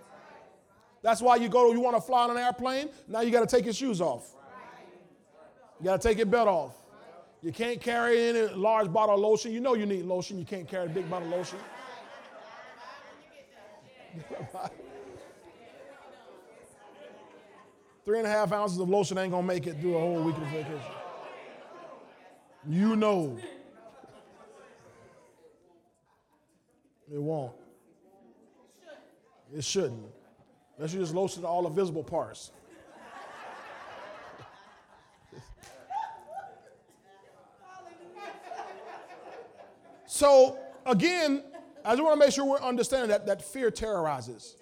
That's 1.02 1.22
why 1.22 1.38
you 1.38 1.50
go, 1.50 1.72
you 1.72 1.80
want 1.80 1.96
to 1.96 2.02
fly 2.02 2.24
on 2.26 2.32
an 2.32 2.38
airplane, 2.38 2.90
now 3.08 3.22
you 3.22 3.32
got 3.32 3.48
to 3.48 3.56
take 3.56 3.66
your 3.66 3.74
shoes 3.74 4.02
off. 4.02 4.36
You 5.80 5.86
got 5.86 6.00
to 6.02 6.08
take 6.08 6.18
your 6.18 6.28
belt 6.28 6.48
off. 6.48 6.76
You 7.42 7.52
can't 7.52 7.82
carry 7.82 8.30
any 8.30 8.42
large 8.54 8.94
bottle 8.94 9.16
of 9.16 9.22
lotion. 9.22 9.52
You 9.52 9.62
know 9.62 9.74
you 9.74 9.88
need 9.88 10.06
lotion. 10.06 10.38
You 10.38 10.46
can't 10.46 10.68
carry 10.68 10.86
a 10.86 10.90
big 10.90 11.10
bottle 11.10 11.28
of 11.34 11.40
lotion. 11.40 11.58
Three 18.06 18.20
and 18.20 18.28
a 18.28 18.30
half 18.30 18.52
ounces 18.52 18.78
of 18.78 18.90
lotion 18.90 19.18
ain't 19.18 19.32
gonna 19.32 19.48
make 19.48 19.66
it 19.66 19.80
through 19.82 19.96
a 19.96 20.00
whole 20.00 20.22
week 20.22 20.38
of 20.38 20.44
vacation. 20.44 20.80
You 22.68 22.96
know. 22.96 23.40
It 27.12 27.22
won't. 27.22 27.54
It 29.54 29.64
shouldn't. 29.64 30.21
Unless 30.82 30.94
you 30.96 31.00
just 31.00 31.14
lotion 31.14 31.46
all 31.46 31.62
the 31.62 31.70
visible 31.70 32.04
parts. 32.04 32.50
so 40.08 40.58
again, 40.88 41.44
I 41.86 41.92
just 41.92 42.02
want 42.02 42.20
to 42.20 42.26
make 42.26 42.34
sure 42.34 42.46
we're 42.46 42.60
understanding 42.62 43.10
that, 43.10 43.28
that 43.28 43.44
fear 43.44 43.70
terrorizes 43.70 44.56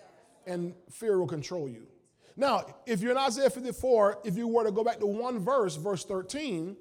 and 0.45 0.73
fear 0.91 1.17
will 1.19 1.25
control 1.25 1.69
you. 1.69 1.87
Now, 2.35 2.65
if 2.85 2.99
you're 2.99 3.11
in 3.11 3.17
Isaiah 3.17 3.49
54, 3.49 4.19
if 4.25 4.35
you 4.35 4.45
were 4.45 4.65
to 4.65 4.73
go 4.73 4.83
back 4.83 4.99
to 4.99 5.05
one 5.05 5.39
verse, 5.39 5.77
verse 5.77 6.03
13, 6.03 6.75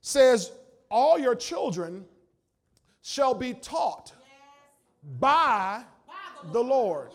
says, 0.00 0.52
All 0.88 1.18
your 1.18 1.34
children 1.34 2.04
shall 3.02 3.34
be 3.34 3.52
taught 3.52 4.12
by 5.18 5.82
the 6.52 6.62
Lord. 6.62 7.10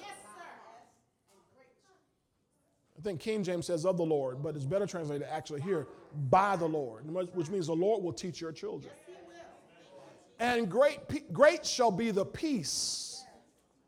Think 3.05 3.19
King 3.19 3.43
James 3.43 3.67
says 3.67 3.85
of 3.85 3.97
the 3.97 4.03
Lord, 4.03 4.41
but 4.41 4.55
it's 4.55 4.65
better 4.65 4.87
translated 4.87 5.27
actually 5.29 5.61
here 5.61 5.85
by 6.31 6.55
the 6.55 6.65
Lord, 6.65 7.05
which 7.35 7.49
means 7.51 7.67
the 7.67 7.75
Lord 7.75 8.03
will 8.03 8.11
teach 8.11 8.41
your 8.41 8.51
children. 8.51 8.91
And 10.39 10.67
great, 10.67 11.31
great 11.31 11.67
shall 11.67 11.91
be 11.91 12.09
the 12.09 12.25
peace, 12.25 13.23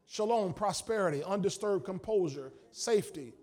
shalom, 0.06 0.54
prosperity, 0.54 1.24
undisturbed 1.24 1.84
composure, 1.84 2.54
safety, 2.70 3.34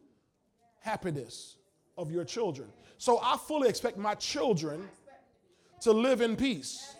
happiness 0.78 1.56
of 1.98 2.12
your 2.12 2.24
children. 2.24 2.68
So 2.96 3.18
I 3.20 3.36
fully 3.36 3.68
expect 3.68 3.98
my 3.98 4.14
children 4.14 4.88
to 5.80 5.90
live 5.90 6.20
in 6.20 6.36
peace, 6.36 6.94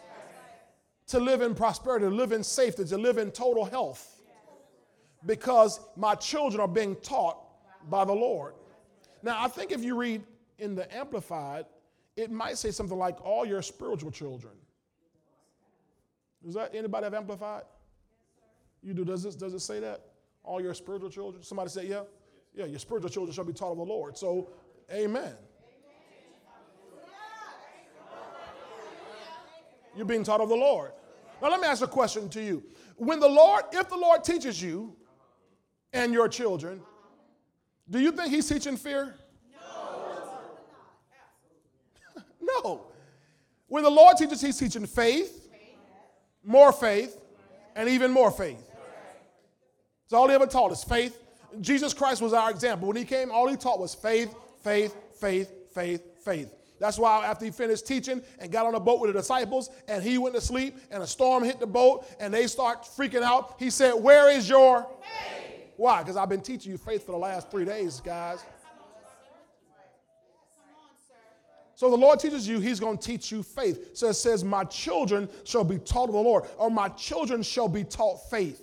to 1.07 1.21
live 1.21 1.43
in 1.43 1.55
prosperity, 1.55 2.07
to 2.07 2.11
live 2.11 2.33
in 2.33 2.43
safety, 2.43 2.85
to 2.87 2.99
live 2.99 3.19
in 3.19 3.31
total 3.31 3.65
health 3.65 4.21
because 5.25 5.79
my 5.97 6.17
children 6.17 6.61
are 6.61 6.67
being 6.67 6.97
taught 6.97 7.39
by 7.89 8.05
the 8.05 8.13
Lord. 8.13 8.55
Now, 9.25 9.43
I 9.43 9.49
think 9.49 9.73
if 9.73 9.83
you 9.83 9.97
read 9.97 10.23
in 10.59 10.75
the 10.75 10.95
Amplified, 10.95 11.65
it 12.15 12.31
might 12.31 12.59
say 12.59 12.71
something 12.71 12.99
like 12.99 13.17
all 13.25 13.47
your 13.47 13.63
spiritual 13.63 14.11
children. 14.11 14.53
Does 16.45 16.55
that 16.55 16.75
anybody 16.75 17.05
have 17.05 17.15
Amplified? 17.15 17.63
You 18.83 18.93
do. 18.93 19.03
Does 19.03 19.23
this 19.23 19.35
does 19.35 19.55
it 19.55 19.61
say 19.61 19.81
that? 19.81 20.03
All 20.43 20.61
your 20.61 20.75
spiritual 20.75 21.09
children? 21.09 21.43
Somebody 21.43 21.71
say 21.71 21.87
yeah? 21.87 22.03
Yeah, 22.55 22.67
your 22.67 22.79
spiritual 22.79 23.09
children 23.09 23.35
shall 23.35 23.47
be 23.47 23.55
taught 23.55 23.73
of 23.73 23.79
the 23.79 23.85
Lord. 23.85 24.19
So, 24.19 24.51
amen. 24.93 25.33
You're 29.97 30.05
being 30.05 30.23
taught 30.23 30.43
of 30.43 30.51
the 30.51 30.55
Lord. 30.55 30.93
Now, 31.41 31.49
let 31.51 31.61
me 31.61 31.67
ask 31.67 31.83
a 31.83 31.87
question 31.87 32.29
to 32.29 32.43
you. 32.43 32.63
When 32.97 33.21
the 33.21 33.29
Lord, 33.29 33.65
if 33.73 33.89
the 33.89 33.97
Lord 33.97 34.23
teaches 34.23 34.61
you 34.61 34.95
and 35.95 36.13
your 36.13 36.29
children, 36.29 36.83
do 37.89 38.01
you 38.01 38.13
think 38.13 38.31
He's 38.31 38.49
teaching 38.49 38.77
fear? 38.77 39.15
No. 42.17 42.23
no. 42.65 42.87
When 43.69 43.85
the 43.85 43.91
Lord 43.91 44.17
teaches, 44.17 44.41
He's 44.41 44.59
teaching 44.59 44.87
faith, 44.87 45.49
more 46.43 46.73
faith, 46.73 47.21
and 47.77 47.89
even 47.89 48.11
more 48.11 48.31
faith. 48.31 48.71
That's 50.05 50.13
all 50.13 50.29
He 50.29 50.35
ever 50.35 50.47
taught 50.47 50.71
us 50.73 50.85
faith, 50.85 51.19
Jesus 51.61 51.95
Christ 51.95 52.23
was 52.23 52.33
our 52.33 52.51
example. 52.51 52.89
When 52.89 52.97
he 52.97 53.05
came, 53.05 53.31
all 53.31 53.49
he 53.49 53.57
taught 53.57 53.79
was 53.79 53.95
faith, 53.95 54.35
faith, 54.63 54.95
faith, 55.21 55.51
faith, 55.73 56.03
faith. 56.25 56.53
That's 56.81 56.99
why 56.99 57.25
after 57.25 57.45
he 57.45 57.51
finished 57.51 57.87
teaching 57.87 58.21
and 58.39 58.51
got 58.51 58.67
on 58.67 58.75
a 58.75 58.81
boat 58.81 59.01
with 59.01 59.13
the 59.13 59.19
disciples 59.19 59.71
and 59.89 60.03
he 60.03 60.19
went 60.19 60.35
to 60.35 60.41
sleep 60.41 60.77
and 60.91 61.03
a 61.03 61.07
storm 61.07 61.45
hit 61.45 61.61
the 61.61 61.67
boat 61.67 62.05
and 62.19 62.35
they 62.35 62.47
start 62.47 62.83
freaking 62.83 63.23
out, 63.23 63.55
he 63.59 63.71
said, 63.71 63.93
Where 63.93 64.29
is 64.29 64.49
your 64.49 64.83
faith? 64.83 65.44
Why? 65.77 66.03
Because 66.03 66.17
I've 66.17 66.29
been 66.29 66.41
teaching 66.41 66.73
you 66.73 66.79
faith 66.79 67.05
for 67.05 67.13
the 67.13 67.19
last 67.19 67.51
three 67.51 67.65
days, 67.65 68.01
guys. 68.01 68.45
So 71.77 71.91
the 71.91 71.97
Lord 71.97 72.21
teaches 72.21 72.47
you, 72.47 72.61
He's 72.61 72.79
going 72.79 72.99
to 72.99 73.05
teach 73.05 73.33
you 73.33 73.43
faith. 73.43 73.97
So 73.97 74.09
it 74.09 74.15
says, 74.15 74.45
My 74.45 74.65
children 74.65 75.29
shall 75.45 75.65
be 75.65 75.79
taught 75.79 76.09
of 76.09 76.15
the 76.15 76.21
Lord, 76.21 76.45
or 76.57 76.71
my 76.71 76.89
children 76.91 77.43
shall 77.43 77.69
be 77.69 77.85
taught 77.85 78.31
faith. 78.31 78.61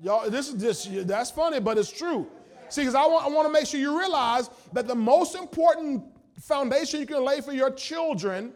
Y'all, 0.00 0.30
this 0.30 0.48
is 0.48 0.60
just, 0.60 1.06
that's 1.08 1.30
funny, 1.30 1.58
but 1.58 1.76
it's 1.76 1.90
true. 1.90 2.26
See, 2.68 2.82
because 2.82 2.94
I 2.94 3.06
want, 3.06 3.24
I 3.24 3.28
want 3.28 3.48
to 3.48 3.52
make 3.52 3.66
sure 3.66 3.80
you 3.80 3.98
realize 3.98 4.48
that 4.72 4.86
the 4.86 4.94
most 4.94 5.34
important 5.34 6.04
foundation 6.40 7.00
you 7.00 7.06
can 7.06 7.24
lay 7.24 7.40
for 7.40 7.52
your 7.52 7.70
children 7.70 8.52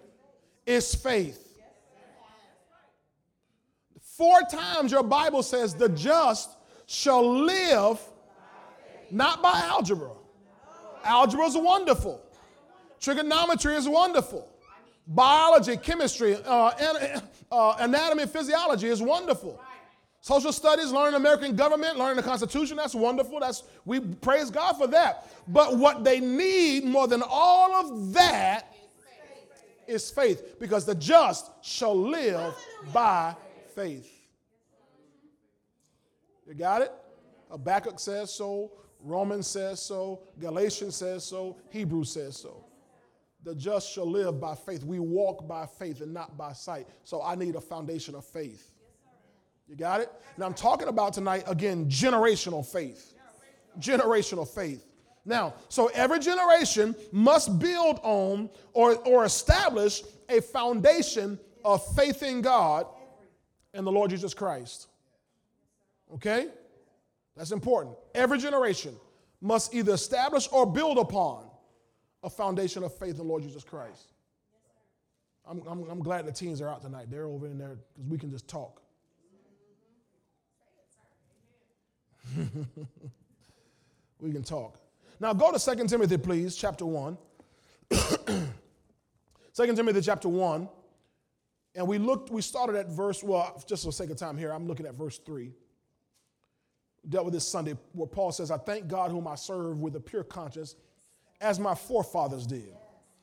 is 0.66 0.94
faith. 0.94 1.51
Four 4.22 4.42
times 4.42 4.92
your 4.92 5.02
Bible 5.02 5.42
says 5.42 5.74
the 5.74 5.88
just 5.88 6.50
shall 6.86 7.28
live 7.28 7.98
not 9.10 9.42
by 9.42 9.62
algebra. 9.64 10.12
Algebra 11.02 11.46
is 11.46 11.56
wonderful. 11.56 12.24
Trigonometry 13.00 13.74
is 13.74 13.88
wonderful. 13.88 14.48
Biology, 15.08 15.76
chemistry, 15.76 16.36
uh, 16.36 16.70
uh, 17.50 17.74
anatomy, 17.80 18.26
physiology 18.26 18.86
is 18.86 19.02
wonderful. 19.02 19.60
Social 20.20 20.52
studies, 20.52 20.92
learning 20.92 21.16
American 21.16 21.56
government, 21.56 21.98
learning 21.98 22.18
the 22.18 22.22
Constitution, 22.22 22.76
that's 22.76 22.94
wonderful. 22.94 23.40
That's 23.40 23.64
we 23.84 23.98
praise 23.98 24.52
God 24.52 24.74
for 24.74 24.86
that. 24.86 25.26
But 25.48 25.78
what 25.78 26.04
they 26.04 26.20
need 26.20 26.84
more 26.84 27.08
than 27.08 27.24
all 27.28 27.74
of 27.74 28.12
that 28.12 28.72
is 29.88 30.12
faith, 30.12 30.60
because 30.60 30.86
the 30.86 30.94
just 30.94 31.50
shall 31.60 31.96
live 31.96 32.54
by 32.92 33.34
faith. 33.74 34.11
You 36.46 36.54
got 36.54 36.82
it? 36.82 36.92
Habakkuk 37.50 37.98
says 38.00 38.32
so, 38.32 38.72
Romans 39.00 39.46
says 39.46 39.80
so, 39.80 40.22
Galatians 40.38 40.96
says 40.96 41.24
so, 41.24 41.56
Hebrews 41.70 42.10
says 42.10 42.36
so. 42.36 42.64
The 43.44 43.54
just 43.54 43.92
shall 43.92 44.08
live 44.08 44.40
by 44.40 44.54
faith. 44.54 44.84
We 44.84 45.00
walk 45.00 45.48
by 45.48 45.66
faith 45.66 46.00
and 46.00 46.14
not 46.14 46.36
by 46.38 46.52
sight. 46.52 46.86
So 47.02 47.22
I 47.22 47.34
need 47.34 47.56
a 47.56 47.60
foundation 47.60 48.14
of 48.14 48.24
faith. 48.24 48.70
You 49.68 49.76
got 49.76 50.00
it? 50.00 50.10
And 50.36 50.44
I'm 50.44 50.54
talking 50.54 50.88
about 50.88 51.12
tonight, 51.12 51.44
again, 51.46 51.86
generational 51.86 52.64
faith. 52.64 53.14
Generational 53.80 54.46
faith. 54.46 54.86
Now, 55.24 55.54
so 55.68 55.90
every 55.94 56.18
generation 56.18 56.94
must 57.10 57.58
build 57.58 58.00
on 58.02 58.50
or, 58.72 58.96
or 59.06 59.24
establish 59.24 60.02
a 60.28 60.40
foundation 60.40 61.38
of 61.64 61.84
faith 61.94 62.22
in 62.22 62.42
God 62.42 62.86
and 63.74 63.86
the 63.86 63.92
Lord 63.92 64.10
Jesus 64.10 64.34
Christ. 64.34 64.88
Okay? 66.14 66.48
That's 67.36 67.52
important. 67.52 67.96
Every 68.14 68.38
generation 68.38 68.96
must 69.40 69.74
either 69.74 69.92
establish 69.94 70.48
or 70.52 70.66
build 70.66 70.98
upon 70.98 71.46
a 72.22 72.30
foundation 72.30 72.84
of 72.84 72.94
faith 72.94 73.18
in 73.18 73.26
Lord 73.26 73.42
Jesus 73.42 73.64
Christ. 73.64 74.12
I'm, 75.48 75.60
I'm, 75.66 75.82
I'm 75.90 76.00
glad 76.00 76.26
the 76.26 76.32
teens 76.32 76.60
are 76.60 76.68
out 76.68 76.82
tonight. 76.82 77.06
They're 77.10 77.26
over 77.26 77.46
in 77.46 77.58
there 77.58 77.78
because 77.94 78.08
we 78.08 78.18
can 78.18 78.30
just 78.30 78.46
talk. 78.46 78.80
we 84.20 84.30
can 84.30 84.44
talk. 84.44 84.78
Now 85.18 85.32
go 85.32 85.50
to 85.50 85.58
2 85.58 85.86
Timothy, 85.86 86.16
please, 86.16 86.54
chapter 86.54 86.86
1. 86.86 87.18
2 87.90 88.46
Timothy 89.56 90.00
chapter 90.00 90.28
1. 90.28 90.68
And 91.74 91.88
we 91.88 91.98
looked, 91.98 92.30
we 92.30 92.42
started 92.42 92.76
at 92.76 92.88
verse, 92.88 93.24
well, 93.24 93.60
just 93.66 93.84
for 93.84 93.92
sake 93.92 94.10
of 94.10 94.18
time 94.18 94.36
here, 94.36 94.52
I'm 94.52 94.68
looking 94.68 94.86
at 94.86 94.94
verse 94.94 95.18
3. 95.18 95.52
Dealt 97.08 97.24
with 97.24 97.34
this 97.34 97.46
Sunday 97.46 97.76
where 97.92 98.06
Paul 98.06 98.30
says, 98.32 98.50
I 98.50 98.58
thank 98.58 98.86
God 98.86 99.10
whom 99.10 99.26
I 99.26 99.34
serve 99.34 99.80
with 99.80 99.96
a 99.96 100.00
pure 100.00 100.22
conscience, 100.22 100.76
as 101.40 101.58
my 101.58 101.74
forefathers 101.74 102.46
did. 102.46 102.74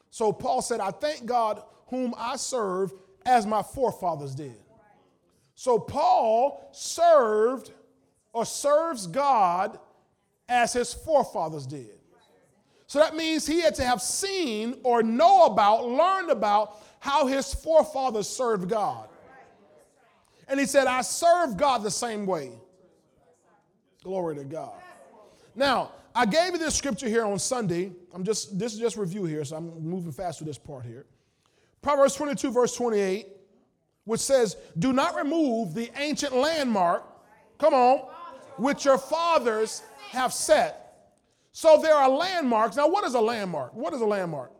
So 0.09 0.33
Paul 0.33 0.61
said, 0.61 0.79
I 0.79 0.91
thank 0.91 1.25
God 1.25 1.63
whom 1.87 2.13
I 2.17 2.35
serve 2.35 2.93
as 3.25 3.45
my 3.45 3.63
forefathers 3.63 4.35
did. 4.35 4.57
So 5.55 5.79
Paul 5.79 6.69
served 6.71 7.71
or 8.33 8.45
serves 8.45 9.07
God 9.07 9.79
as 10.47 10.73
his 10.73 10.93
forefathers 10.93 11.65
did. 11.65 11.99
So 12.87 12.99
that 12.99 13.15
means 13.15 13.45
he 13.45 13.61
had 13.61 13.75
to 13.75 13.83
have 13.83 14.01
seen 14.01 14.79
or 14.83 15.03
know 15.03 15.45
about, 15.45 15.87
learned 15.87 16.31
about 16.31 16.77
how 16.99 17.27
his 17.27 17.53
forefathers 17.53 18.27
served 18.27 18.67
God. 18.67 19.07
And 20.47 20.59
he 20.59 20.65
said, 20.65 20.87
I 20.87 21.01
serve 21.01 21.55
God 21.55 21.83
the 21.83 21.91
same 21.91 22.25
way. 22.25 22.51
Glory 24.03 24.35
to 24.35 24.45
God. 24.45 24.81
Now, 25.55 25.91
I 26.15 26.25
gave 26.25 26.53
you 26.53 26.57
this 26.57 26.75
scripture 26.75 27.07
here 27.09 27.25
on 27.25 27.37
Sunday. 27.37 27.91
I'm 28.13 28.23
just 28.23 28.57
this 28.57 28.73
is 28.73 28.79
just 28.79 28.95
review 28.95 29.25
here, 29.25 29.43
so 29.43 29.57
I'm 29.57 29.83
moving 29.83 30.11
fast 30.11 30.39
through 30.39 30.47
this 30.47 30.57
part 30.57 30.85
here. 30.85 31.05
Proverbs 31.81 32.15
22, 32.15 32.51
verse 32.51 32.75
28, 32.75 33.27
which 34.05 34.21
says, 34.21 34.57
Do 34.77 34.93
not 34.93 35.15
remove 35.15 35.73
the 35.73 35.91
ancient 35.97 36.33
landmark, 36.33 37.03
come 37.57 37.73
on, 37.73 37.99
which 38.57 38.85
your 38.85 38.97
fathers 38.97 39.81
have 40.11 40.33
set. 40.33 41.13
So 41.51 41.79
there 41.81 41.95
are 41.95 42.09
landmarks. 42.09 42.77
Now, 42.77 42.87
what 42.87 43.03
is 43.03 43.15
a 43.15 43.21
landmark? 43.21 43.73
What 43.73 43.93
is 43.93 44.01
a 44.01 44.05
landmark? 44.05 44.51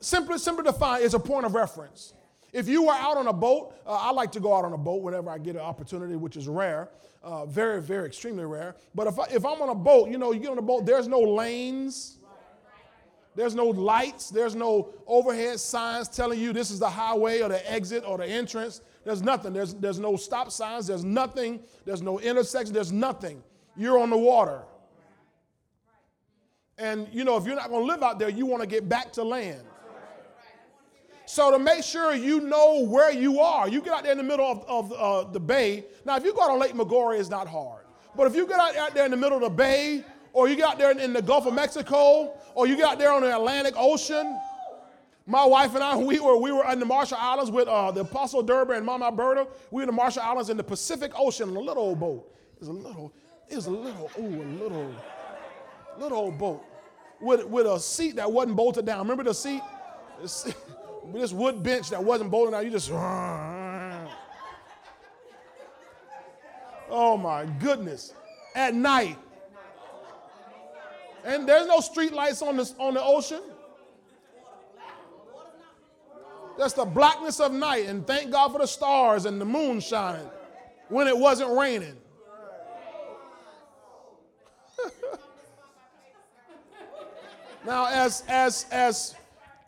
Simply, 0.00 0.38
simply 0.38 0.64
defined 0.64 1.02
is 1.02 1.14
a 1.14 1.18
point 1.18 1.46
of 1.46 1.54
reference. 1.54 2.12
If 2.52 2.68
you 2.68 2.84
were 2.84 2.92
out 2.92 3.16
on 3.16 3.26
a 3.26 3.32
boat, 3.32 3.74
uh, 3.86 3.92
I 3.92 4.10
like 4.12 4.32
to 4.32 4.40
go 4.40 4.54
out 4.54 4.64
on 4.64 4.72
a 4.72 4.78
boat 4.78 5.02
whenever 5.02 5.30
I 5.30 5.38
get 5.38 5.56
an 5.56 5.62
opportunity, 5.62 6.16
which 6.16 6.36
is 6.36 6.48
rare, 6.48 6.88
uh, 7.28 7.44
very, 7.44 7.82
very, 7.82 8.06
extremely 8.06 8.46
rare. 8.46 8.74
But 8.94 9.06
if, 9.06 9.18
I, 9.18 9.24
if 9.24 9.44
I'm 9.44 9.60
on 9.60 9.68
a 9.68 9.74
boat, 9.74 10.08
you 10.08 10.16
know, 10.16 10.32
you 10.32 10.40
get 10.40 10.50
on 10.50 10.56
a 10.56 10.62
boat, 10.62 10.86
there's 10.86 11.06
no 11.06 11.20
lanes, 11.20 12.16
there's 13.36 13.54
no 13.54 13.66
lights, 13.66 14.30
there's 14.30 14.54
no 14.54 14.94
overhead 15.06 15.60
signs 15.60 16.08
telling 16.08 16.40
you 16.40 16.54
this 16.54 16.70
is 16.70 16.78
the 16.78 16.88
highway 16.88 17.42
or 17.42 17.50
the 17.50 17.70
exit 17.70 18.02
or 18.06 18.16
the 18.16 18.24
entrance. 18.24 18.80
There's 19.04 19.20
nothing. 19.20 19.52
There's, 19.52 19.74
there's 19.74 19.98
no 19.98 20.16
stop 20.16 20.50
signs, 20.50 20.86
there's 20.86 21.04
nothing, 21.04 21.60
there's 21.84 22.00
no 22.00 22.18
intersection, 22.18 22.72
there's 22.72 22.92
nothing. 22.92 23.42
You're 23.76 23.98
on 23.98 24.08
the 24.08 24.16
water. 24.16 24.62
And, 26.78 27.08
you 27.12 27.24
know, 27.24 27.36
if 27.36 27.44
you're 27.44 27.56
not 27.56 27.68
going 27.68 27.82
to 27.82 27.92
live 27.92 28.02
out 28.02 28.18
there, 28.18 28.30
you 28.30 28.46
want 28.46 28.62
to 28.62 28.66
get 28.66 28.88
back 28.88 29.12
to 29.12 29.22
land. 29.22 29.67
So 31.28 31.50
to 31.50 31.58
make 31.58 31.84
sure 31.84 32.14
you 32.14 32.40
know 32.40 32.86
where 32.86 33.12
you 33.12 33.38
are, 33.38 33.68
you 33.68 33.82
get 33.82 33.92
out 33.92 34.02
there 34.02 34.12
in 34.12 34.18
the 34.18 34.24
middle 34.24 34.50
of, 34.50 34.64
of 34.66 34.92
uh, 34.94 35.30
the 35.30 35.38
bay. 35.38 35.84
Now, 36.06 36.16
if 36.16 36.24
you 36.24 36.32
go 36.32 36.40
out 36.40 36.50
on 36.52 36.58
Lake 36.58 36.72
Maggiore, 36.72 37.20
it's 37.20 37.28
not 37.28 37.46
hard. 37.46 37.84
But 38.16 38.28
if 38.28 38.34
you 38.34 38.46
get 38.46 38.58
out, 38.58 38.74
out 38.76 38.94
there 38.94 39.04
in 39.04 39.10
the 39.10 39.18
middle 39.18 39.36
of 39.36 39.42
the 39.42 39.50
bay, 39.50 40.06
or 40.32 40.48
you 40.48 40.56
get 40.56 40.70
out 40.70 40.78
there 40.78 40.90
in, 40.90 40.98
in 40.98 41.12
the 41.12 41.20
Gulf 41.20 41.44
of 41.44 41.52
Mexico, 41.52 42.32
or 42.54 42.66
you 42.66 42.76
get 42.76 42.86
out 42.86 42.98
there 42.98 43.12
on 43.12 43.20
the 43.20 43.36
Atlantic 43.36 43.74
Ocean, 43.76 44.40
my 45.26 45.44
wife 45.44 45.74
and 45.74 45.84
I, 45.84 45.96
we 45.98 46.18
were, 46.18 46.38
we 46.38 46.50
were 46.50 46.64
in 46.72 46.80
the 46.80 46.86
Marshall 46.86 47.18
Islands 47.20 47.50
with 47.50 47.68
uh, 47.68 47.90
the 47.90 48.00
Apostle 48.00 48.42
Durber 48.42 48.74
and 48.74 48.86
Mama 48.86 49.04
Alberta. 49.04 49.48
We 49.70 49.76
were 49.76 49.82
in 49.82 49.88
the 49.88 49.92
Marshall 49.92 50.22
Islands 50.22 50.48
in 50.48 50.56
the 50.56 50.64
Pacific 50.64 51.12
Ocean 51.14 51.50
in 51.50 51.56
a 51.56 51.60
little 51.60 51.82
old 51.82 52.00
boat. 52.00 52.34
It 52.54 52.60
was 52.60 52.68
a 52.68 52.72
little, 52.72 53.12
it 53.50 53.54
was 53.56 53.66
a 53.66 53.70
little, 53.70 54.10
ooh, 54.18 54.42
a 54.42 54.48
little, 54.62 54.94
little 55.98 56.18
old 56.18 56.38
boat 56.38 56.64
with, 57.20 57.44
with 57.44 57.66
a 57.66 57.78
seat 57.78 58.16
that 58.16 58.32
wasn't 58.32 58.56
bolted 58.56 58.86
down. 58.86 59.00
Remember 59.00 59.24
the 59.24 59.34
seat? 59.34 59.60
The 60.22 60.28
seat 60.28 60.56
this 61.12 61.32
wood 61.32 61.62
bench 61.62 61.90
that 61.90 62.02
wasn't 62.02 62.30
bolted 62.30 62.54
out, 62.54 62.64
you 62.64 62.70
just. 62.70 62.90
Oh 66.90 67.16
my 67.16 67.46
goodness. 67.60 68.14
At 68.54 68.74
night. 68.74 69.18
And 71.24 71.48
there's 71.48 71.66
no 71.66 71.80
street 71.80 72.12
lights 72.12 72.42
on 72.42 72.56
the, 72.56 72.72
on 72.78 72.94
the 72.94 73.02
ocean. 73.02 73.42
That's 76.56 76.72
the 76.72 76.84
blackness 76.84 77.40
of 77.40 77.52
night. 77.52 77.86
And 77.86 78.06
thank 78.06 78.30
God 78.32 78.52
for 78.52 78.58
the 78.58 78.66
stars 78.66 79.26
and 79.26 79.40
the 79.40 79.44
moon 79.44 79.80
shining 79.80 80.28
when 80.88 81.06
it 81.06 81.16
wasn't 81.16 81.56
raining. 81.56 81.96
now, 87.66 87.86
as 87.86 88.22
as 88.28 88.66
as 88.70 89.14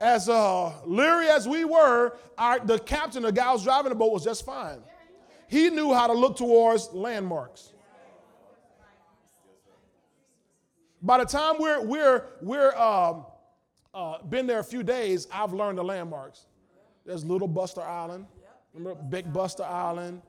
as 0.00 0.28
uh, 0.28 0.72
leery 0.86 1.28
as 1.28 1.46
we 1.46 1.64
were, 1.64 2.16
our, 2.38 2.58
the 2.58 2.78
captain, 2.78 3.22
the 3.22 3.32
guy 3.32 3.46
who 3.46 3.52
was 3.52 3.64
driving 3.64 3.90
the 3.90 3.94
boat, 3.94 4.12
was 4.12 4.24
just 4.24 4.44
fine. 4.44 4.78
He 5.46 5.68
knew 5.68 5.92
how 5.92 6.06
to 6.06 6.12
look 6.12 6.36
towards 6.36 6.90
landmarks. 6.92 7.72
By 11.02 11.18
the 11.18 11.24
time 11.24 11.54
we're 11.58 11.82
we're 11.82 12.26
we're 12.42 12.76
um, 12.76 13.24
uh, 13.94 14.22
been 14.22 14.46
there 14.46 14.58
a 14.58 14.64
few 14.64 14.82
days, 14.82 15.26
I've 15.32 15.52
learned 15.54 15.78
the 15.78 15.82
landmarks. 15.84 16.46
There's 17.06 17.24
Little 17.24 17.48
Buster 17.48 17.80
Island, 17.80 18.26
remember 18.74 19.02
Big 19.02 19.32
Buster 19.32 19.64
Island, 19.64 20.20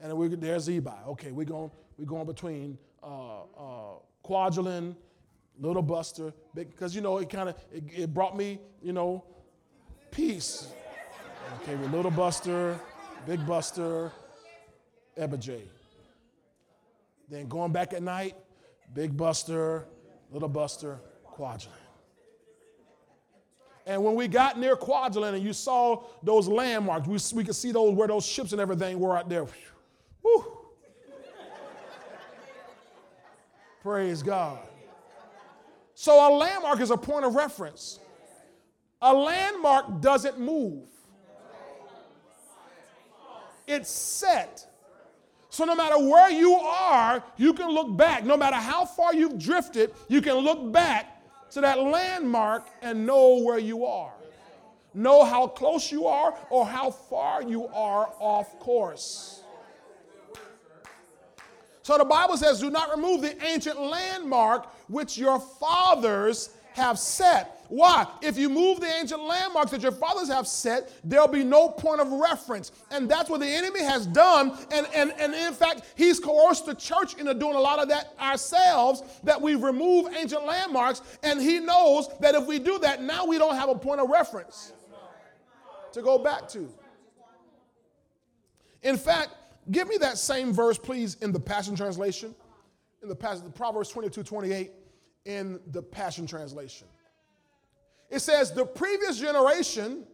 and 0.00 0.16
we, 0.16 0.28
there's 0.28 0.66
Ebeye. 0.68 1.06
Okay, 1.08 1.30
we're 1.30 1.44
going 1.44 1.70
we're 1.98 2.06
going 2.06 2.26
between 2.26 2.78
uh, 3.02 3.42
uh, 3.42 3.98
Kwajalein 4.24 4.96
Little 5.60 5.82
Buster, 5.82 6.32
because 6.54 6.94
you 6.94 7.00
know 7.00 7.18
it 7.18 7.30
kind 7.30 7.48
of 7.48 7.56
it, 7.72 7.84
it, 7.94 8.14
brought 8.14 8.36
me, 8.36 8.58
you 8.82 8.92
know, 8.92 9.24
peace. 10.10 10.68
Okay, 11.62 11.76
with 11.76 11.92
Little 11.92 12.10
Buster, 12.10 12.78
Big 13.26 13.46
Buster, 13.46 14.10
Ebeye. 15.16 15.62
Then 17.28 17.48
going 17.48 17.72
back 17.72 17.92
at 17.92 18.02
night, 18.02 18.34
Big 18.92 19.16
Buster, 19.16 19.86
Little 20.30 20.48
Buster, 20.48 20.98
Kwajalein. 21.36 21.68
And 23.86 24.02
when 24.02 24.14
we 24.14 24.28
got 24.28 24.58
near 24.58 24.76
Kwajalein 24.76 25.34
and 25.34 25.44
you 25.44 25.52
saw 25.52 26.04
those 26.22 26.48
landmarks, 26.48 27.06
we, 27.06 27.18
we 27.38 27.44
could 27.44 27.54
see 27.54 27.70
those 27.70 27.94
where 27.94 28.08
those 28.08 28.24
ships 28.24 28.52
and 28.52 28.60
everything 28.60 28.98
were 28.98 29.16
out 29.16 29.28
there. 29.28 29.46
Whew. 30.22 30.58
Praise 33.82 34.22
God. 34.22 34.58
So 36.04 36.28
a 36.28 36.28
landmark 36.36 36.80
is 36.80 36.90
a 36.90 36.98
point 36.98 37.24
of 37.24 37.34
reference. 37.34 37.98
A 39.00 39.14
landmark 39.14 40.02
doesn't 40.02 40.38
move. 40.38 40.86
It's 43.66 43.90
set 43.90 44.66
So 45.48 45.64
no 45.64 45.74
matter 45.74 45.96
where 45.96 46.30
you 46.30 46.56
are, 46.56 47.24
you 47.38 47.54
can 47.54 47.70
look 47.70 47.96
back. 47.96 48.22
No 48.22 48.36
matter 48.36 48.56
how 48.56 48.84
far 48.84 49.14
you've 49.14 49.38
drifted, 49.38 49.92
you 50.08 50.20
can 50.20 50.34
look 50.34 50.70
back 50.70 51.22
to 51.52 51.62
that 51.62 51.78
landmark 51.78 52.66
and 52.82 53.06
know 53.06 53.38
where 53.38 53.58
you 53.58 53.86
are. 53.86 54.12
Know 54.92 55.24
how 55.24 55.46
close 55.46 55.90
you 55.90 56.06
are 56.06 56.34
or 56.50 56.66
how 56.66 56.90
far 56.90 57.42
you 57.42 57.66
are 57.68 58.12
off 58.18 58.58
course. 58.58 59.43
So 61.84 61.98
the 61.98 62.04
Bible 62.04 62.38
says, 62.38 62.60
Do 62.60 62.70
not 62.70 62.90
remove 62.90 63.20
the 63.20 63.44
ancient 63.44 63.78
landmark 63.78 64.72
which 64.88 65.18
your 65.18 65.38
fathers 65.38 66.48
have 66.72 66.98
set. 66.98 67.62
Why? 67.68 68.06
If 68.22 68.38
you 68.38 68.48
move 68.48 68.80
the 68.80 68.86
ancient 68.86 69.22
landmarks 69.22 69.70
that 69.70 69.82
your 69.82 69.92
fathers 69.92 70.28
have 70.28 70.46
set, 70.46 70.90
there'll 71.04 71.28
be 71.28 71.44
no 71.44 71.68
point 71.68 72.00
of 72.00 72.10
reference. 72.10 72.72
And 72.90 73.06
that's 73.06 73.28
what 73.28 73.40
the 73.40 73.46
enemy 73.46 73.82
has 73.82 74.06
done. 74.06 74.56
And, 74.72 74.86
and, 74.94 75.12
and 75.18 75.34
in 75.34 75.52
fact, 75.52 75.82
he's 75.94 76.18
coerced 76.18 76.64
the 76.64 76.74
church 76.74 77.14
into 77.18 77.34
doing 77.34 77.54
a 77.54 77.60
lot 77.60 77.78
of 77.78 77.88
that 77.90 78.14
ourselves, 78.18 79.02
that 79.22 79.40
we 79.40 79.54
remove 79.54 80.14
ancient 80.16 80.46
landmarks. 80.46 81.02
And 81.22 81.40
he 81.40 81.60
knows 81.60 82.08
that 82.20 82.34
if 82.34 82.46
we 82.46 82.58
do 82.58 82.78
that, 82.78 83.02
now 83.02 83.26
we 83.26 83.36
don't 83.36 83.56
have 83.56 83.68
a 83.68 83.74
point 83.74 84.00
of 84.00 84.08
reference 84.08 84.72
to 85.92 86.00
go 86.00 86.16
back 86.16 86.48
to. 86.48 86.66
In 88.82 88.96
fact, 88.96 89.30
give 89.70 89.88
me 89.88 89.96
that 89.98 90.18
same 90.18 90.52
verse, 90.52 90.78
please, 90.78 91.16
in 91.20 91.32
the 91.32 91.40
Passion 91.40 91.76
Translation. 91.76 92.34
In 93.02 93.08
the 93.08 93.14
passage, 93.14 93.44
Proverbs 93.54 93.90
22 93.90 94.22
28, 94.22 94.70
in 95.26 95.60
the 95.72 95.82
Passion 95.82 96.26
Translation. 96.26 96.86
It 98.10 98.20
says, 98.20 98.52
the 98.52 98.64
previous 98.64 99.18
generation, 99.18 100.04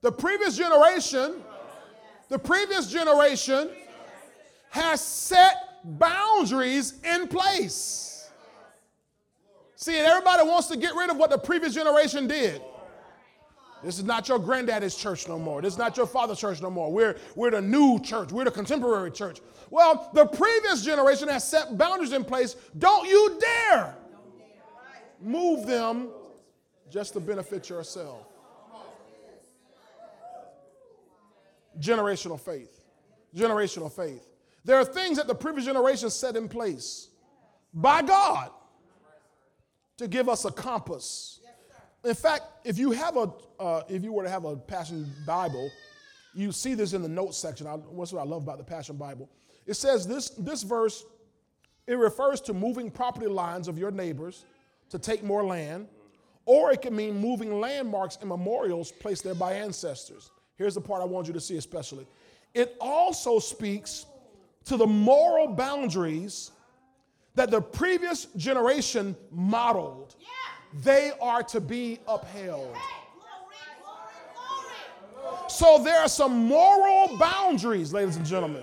the 0.00 0.12
previous 0.12 0.56
generation, 0.56 1.36
the 2.28 2.38
previous 2.38 2.90
generation 2.90 3.70
has 4.70 5.00
set 5.00 5.54
boundaries 5.84 6.94
in 7.04 7.28
place. 7.28 8.30
See, 9.76 9.96
everybody 9.96 10.42
wants 10.46 10.66
to 10.68 10.76
get 10.76 10.94
rid 10.94 11.08
of 11.08 11.16
what 11.16 11.30
the 11.30 11.38
previous 11.38 11.74
generation 11.74 12.26
did. 12.26 12.60
This 13.82 13.98
is 13.98 14.04
not 14.04 14.28
your 14.28 14.38
granddaddy's 14.38 14.96
church 14.96 15.28
no 15.28 15.38
more. 15.38 15.62
This 15.62 15.74
is 15.74 15.78
not 15.78 15.96
your 15.96 16.06
father's 16.06 16.40
church 16.40 16.60
no 16.60 16.70
more. 16.70 16.92
We're, 16.92 17.16
we're 17.36 17.50
the 17.50 17.62
new 17.62 18.00
church. 18.00 18.32
We're 18.32 18.44
the 18.44 18.50
contemporary 18.50 19.10
church. 19.10 19.40
Well, 19.70 20.10
the 20.14 20.26
previous 20.26 20.84
generation 20.84 21.28
has 21.28 21.48
set 21.48 21.78
boundaries 21.78 22.12
in 22.12 22.24
place. 22.24 22.56
Don't 22.78 23.08
you 23.08 23.38
dare 23.40 23.94
move 25.20 25.66
them 25.66 26.08
just 26.90 27.12
to 27.12 27.20
benefit 27.20 27.68
yourself. 27.68 28.26
Generational 31.78 32.40
faith. 32.40 32.84
Generational 33.36 33.92
faith. 33.92 34.26
There 34.64 34.76
are 34.76 34.84
things 34.84 35.16
that 35.18 35.26
the 35.26 35.34
previous 35.34 35.66
generation 35.66 36.10
set 36.10 36.36
in 36.36 36.48
place 36.48 37.08
by 37.72 38.02
God 38.02 38.50
to 39.98 40.08
give 40.08 40.28
us 40.28 40.44
a 40.44 40.50
compass. 40.50 41.37
In 42.08 42.14
fact, 42.14 42.44
if 42.64 42.78
you 42.78 42.90
have 42.92 43.18
a, 43.18 43.30
uh, 43.60 43.82
if 43.86 44.02
you 44.02 44.14
were 44.14 44.22
to 44.22 44.30
have 44.30 44.46
a 44.46 44.56
Passion 44.56 45.12
Bible, 45.26 45.70
you 46.34 46.52
see 46.52 46.72
this 46.72 46.94
in 46.94 47.02
the 47.02 47.08
notes 47.08 47.36
section. 47.36 47.66
I, 47.66 47.74
what's 47.74 48.14
what 48.14 48.20
I 48.20 48.24
love 48.24 48.44
about 48.44 48.56
the 48.56 48.64
Passion 48.64 48.96
Bible? 48.96 49.28
It 49.66 49.74
says 49.74 50.06
this, 50.06 50.30
this 50.30 50.62
verse, 50.62 51.04
it 51.86 51.98
refers 51.98 52.40
to 52.42 52.54
moving 52.54 52.90
property 52.90 53.26
lines 53.26 53.68
of 53.68 53.78
your 53.78 53.90
neighbors 53.90 54.46
to 54.88 54.98
take 54.98 55.22
more 55.22 55.44
land, 55.44 55.86
or 56.46 56.72
it 56.72 56.80
can 56.80 56.96
mean 56.96 57.14
moving 57.14 57.60
landmarks 57.60 58.16
and 58.20 58.30
memorials 58.30 58.90
placed 58.90 59.22
there 59.22 59.34
by 59.34 59.52
ancestors. 59.52 60.30
Here's 60.56 60.76
the 60.76 60.80
part 60.80 61.02
I 61.02 61.04
want 61.04 61.26
you 61.26 61.34
to 61.34 61.40
see 61.40 61.58
especially. 61.58 62.06
It 62.54 62.74
also 62.80 63.38
speaks 63.38 64.06
to 64.64 64.78
the 64.78 64.86
moral 64.86 65.48
boundaries 65.48 66.52
that 67.34 67.50
the 67.50 67.60
previous 67.60 68.24
generation 68.36 69.14
modeled. 69.30 70.16
They 70.72 71.12
are 71.20 71.42
to 71.44 71.60
be 71.60 71.98
upheld. 72.06 72.76
So 75.48 75.82
there 75.82 75.98
are 75.98 76.08
some 76.08 76.46
moral 76.46 77.16
boundaries, 77.18 77.92
ladies 77.92 78.16
and 78.16 78.26
gentlemen, 78.26 78.62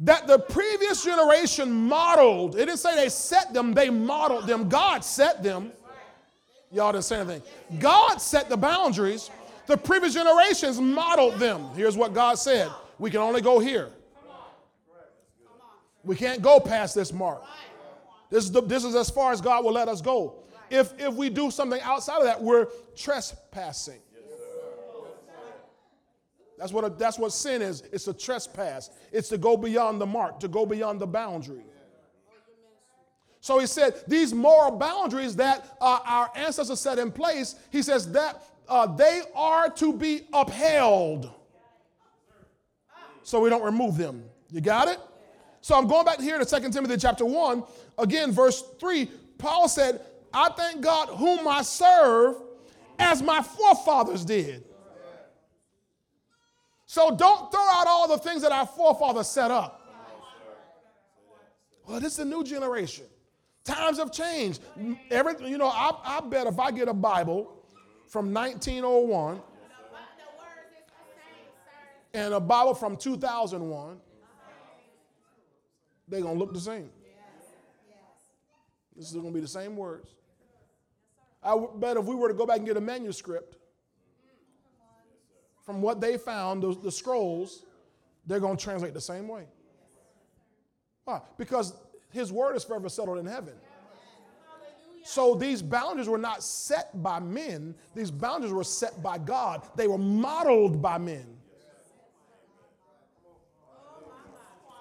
that 0.00 0.26
the 0.26 0.38
previous 0.38 1.04
generation 1.04 1.70
modeled. 1.70 2.56
It 2.56 2.66
didn't 2.66 2.78
say 2.78 2.96
they 2.96 3.08
set 3.08 3.54
them, 3.54 3.74
they 3.74 3.90
modeled 3.90 4.46
them. 4.46 4.68
God 4.68 5.04
set 5.04 5.42
them. 5.42 5.72
Y'all 6.72 6.92
didn't 6.92 7.04
say 7.04 7.20
anything. 7.20 7.42
God 7.78 8.16
set 8.16 8.48
the 8.48 8.56
boundaries. 8.56 9.30
The 9.66 9.76
previous 9.76 10.14
generations 10.14 10.80
modeled 10.80 11.38
them. 11.38 11.66
Here's 11.76 11.96
what 11.96 12.14
God 12.14 12.34
said 12.38 12.70
we 12.98 13.10
can 13.10 13.20
only 13.20 13.40
go 13.40 13.58
here. 13.58 13.90
We 16.04 16.16
can't 16.16 16.42
go 16.42 16.58
past 16.58 16.94
this 16.94 17.12
mark. 17.12 17.42
This 18.32 18.44
is, 18.44 18.50
the, 18.50 18.62
this 18.62 18.82
is 18.82 18.94
as 18.94 19.10
far 19.10 19.30
as 19.30 19.42
God 19.42 19.62
will 19.62 19.74
let 19.74 19.88
us 19.88 20.00
go. 20.00 20.36
If, 20.70 20.98
if 20.98 21.12
we 21.12 21.28
do 21.28 21.50
something 21.50 21.80
outside 21.82 22.16
of 22.16 22.24
that, 22.24 22.42
we're 22.42 22.68
trespassing. 22.96 24.00
That's 26.56 26.72
what, 26.72 26.84
a, 26.84 26.88
that's 26.88 27.18
what 27.18 27.34
sin 27.34 27.60
is. 27.60 27.82
It's 27.92 28.08
a 28.08 28.14
trespass. 28.14 28.88
It's 29.12 29.28
to 29.28 29.36
go 29.36 29.58
beyond 29.58 30.00
the 30.00 30.06
mark, 30.06 30.40
to 30.40 30.48
go 30.48 30.64
beyond 30.64 30.98
the 30.98 31.06
boundary. 31.06 31.64
So 33.40 33.58
he 33.58 33.66
said, 33.66 34.02
these 34.08 34.32
moral 34.32 34.78
boundaries 34.78 35.36
that 35.36 35.76
uh, 35.78 35.98
our 36.02 36.30
ancestors 36.34 36.80
set 36.80 36.98
in 36.98 37.12
place, 37.12 37.56
he 37.70 37.82
says 37.82 38.10
that 38.12 38.42
uh, 38.66 38.86
they 38.86 39.22
are 39.34 39.68
to 39.68 39.92
be 39.92 40.22
upheld. 40.32 41.30
So 43.24 43.40
we 43.40 43.50
don't 43.50 43.62
remove 43.62 43.98
them. 43.98 44.24
You 44.50 44.62
got 44.62 44.88
it? 44.88 44.98
So 45.62 45.76
I'm 45.76 45.86
going 45.86 46.04
back 46.04 46.20
here 46.20 46.38
to 46.38 46.44
2 46.44 46.70
Timothy 46.70 46.96
chapter 46.96 47.24
1. 47.24 47.62
Again, 48.02 48.32
verse 48.32 48.64
3, 48.80 49.08
Paul 49.38 49.68
said, 49.68 50.00
I 50.34 50.50
thank 50.50 50.80
God 50.80 51.08
whom 51.10 51.46
I 51.46 51.62
serve 51.62 52.36
as 52.98 53.22
my 53.22 53.40
forefathers 53.42 54.24
did. 54.24 54.64
So 56.86 57.14
don't 57.14 57.50
throw 57.50 57.60
out 57.60 57.86
all 57.86 58.08
the 58.08 58.18
things 58.18 58.42
that 58.42 58.50
our 58.50 58.66
forefathers 58.66 59.28
set 59.28 59.50
up. 59.50 59.78
Well, 61.86 62.00
this 62.00 62.14
is 62.14 62.18
a 62.18 62.24
new 62.24 62.42
generation. 62.42 63.04
Times 63.64 63.98
have 63.98 64.10
changed. 64.10 64.60
Every, 65.10 65.48
you 65.48 65.56
know, 65.56 65.68
I, 65.68 65.92
I 66.04 66.20
bet 66.20 66.48
if 66.48 66.58
I 66.58 66.72
get 66.72 66.88
a 66.88 66.92
Bible 66.92 67.64
from 68.08 68.34
1901 68.34 69.40
and 72.14 72.34
a 72.34 72.40
Bible 72.40 72.74
from 72.74 72.96
2001, 72.96 74.00
they're 76.08 76.20
going 76.20 76.34
to 76.34 76.38
look 76.38 76.52
the 76.52 76.60
same. 76.60 76.90
This 79.02 79.08
is 79.08 79.16
going 79.16 79.32
to 79.32 79.34
be 79.34 79.40
the 79.40 79.48
same 79.48 79.74
words. 79.76 80.14
I 81.42 81.60
bet 81.74 81.96
if 81.96 82.04
we 82.04 82.14
were 82.14 82.28
to 82.28 82.34
go 82.34 82.46
back 82.46 82.58
and 82.58 82.66
get 82.66 82.76
a 82.76 82.80
manuscript 82.80 83.56
from 85.66 85.82
what 85.82 86.00
they 86.00 86.16
found, 86.16 86.62
the, 86.62 86.72
the 86.84 86.92
scrolls, 86.92 87.64
they're 88.28 88.38
going 88.38 88.56
to 88.56 88.62
translate 88.62 88.94
the 88.94 89.00
same 89.00 89.26
way. 89.26 89.46
Why? 91.02 91.20
Because 91.36 91.74
his 92.10 92.30
word 92.30 92.54
is 92.54 92.62
forever 92.62 92.88
settled 92.88 93.18
in 93.18 93.26
heaven. 93.26 93.54
So 95.02 95.34
these 95.34 95.62
boundaries 95.62 96.08
were 96.08 96.16
not 96.16 96.44
set 96.44 97.02
by 97.02 97.18
men, 97.18 97.74
these 97.96 98.12
boundaries 98.12 98.52
were 98.52 98.62
set 98.62 99.02
by 99.02 99.18
God. 99.18 99.66
They 99.74 99.88
were 99.88 99.98
modeled 99.98 100.80
by 100.80 100.98
men. 100.98 101.26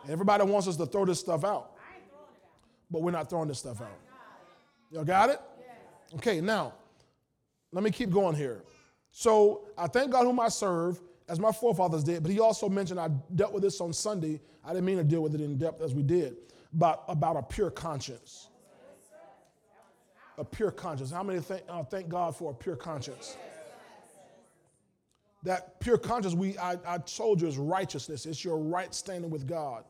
Everybody 0.08 0.44
wants 0.44 0.68
us 0.68 0.76
to 0.78 0.86
throw 0.86 1.06
this 1.06 1.20
stuff 1.20 1.44
out, 1.44 1.72
but 2.92 3.02
we're 3.02 3.10
not 3.10 3.32
throwing 3.32 3.48
this 3.48 3.58
stuff 3.58 3.82
out. 3.82 4.11
Y'all 4.92 5.06
got 5.06 5.30
it? 5.30 5.40
Okay, 6.16 6.42
now, 6.42 6.74
let 7.72 7.84
me 7.84 7.92
keep 7.92 8.10
going 8.10 8.36
here. 8.36 8.64
So 9.12 9.68
I 9.78 9.88
thank 9.88 10.12
God 10.12 10.26
whom 10.26 10.40
I 10.40 10.50
serve, 10.50 11.00
as 11.30 11.40
my 11.40 11.52
forefathers 11.52 12.04
did, 12.04 12.24
but 12.24 12.32
he 12.32 12.40
also 12.42 12.68
mentioned, 12.68 13.00
I 13.00 13.10
dealt 13.36 13.54
with 13.54 13.64
this 13.64 13.80
on 13.80 13.94
Sunday. 13.94 14.42
I 14.66 14.70
didn't 14.74 14.86
mean 14.86 14.98
to 14.98 15.04
deal 15.04 15.22
with 15.22 15.34
it 15.34 15.42
in 15.42 15.58
depth 15.58 15.82
as 15.82 15.94
we 15.94 16.04
did, 16.04 16.36
but 16.74 17.04
about 17.08 17.38
a 17.38 17.44
pure 17.44 17.72
conscience. 17.72 18.50
A 20.38 20.44
pure 20.44 20.72
conscience. 20.72 21.12
How 21.12 21.24
many 21.24 21.40
thank, 21.40 21.64
uh, 21.70 21.84
thank 21.84 22.10
God 22.10 22.36
for 22.36 22.52
a 22.52 22.54
pure 22.54 22.76
conscience? 22.76 23.38
That 25.44 25.80
pure 25.80 25.98
conscience, 25.98 26.36
we 26.36 26.58
I, 26.58 26.78
I 26.86 26.98
told 27.00 27.42
you, 27.42 27.48
is 27.48 27.58
righteousness. 27.58 28.26
It's 28.26 28.44
your 28.44 28.58
right 28.58 28.94
standing 28.94 29.32
with 29.32 29.48
God. 29.48 29.86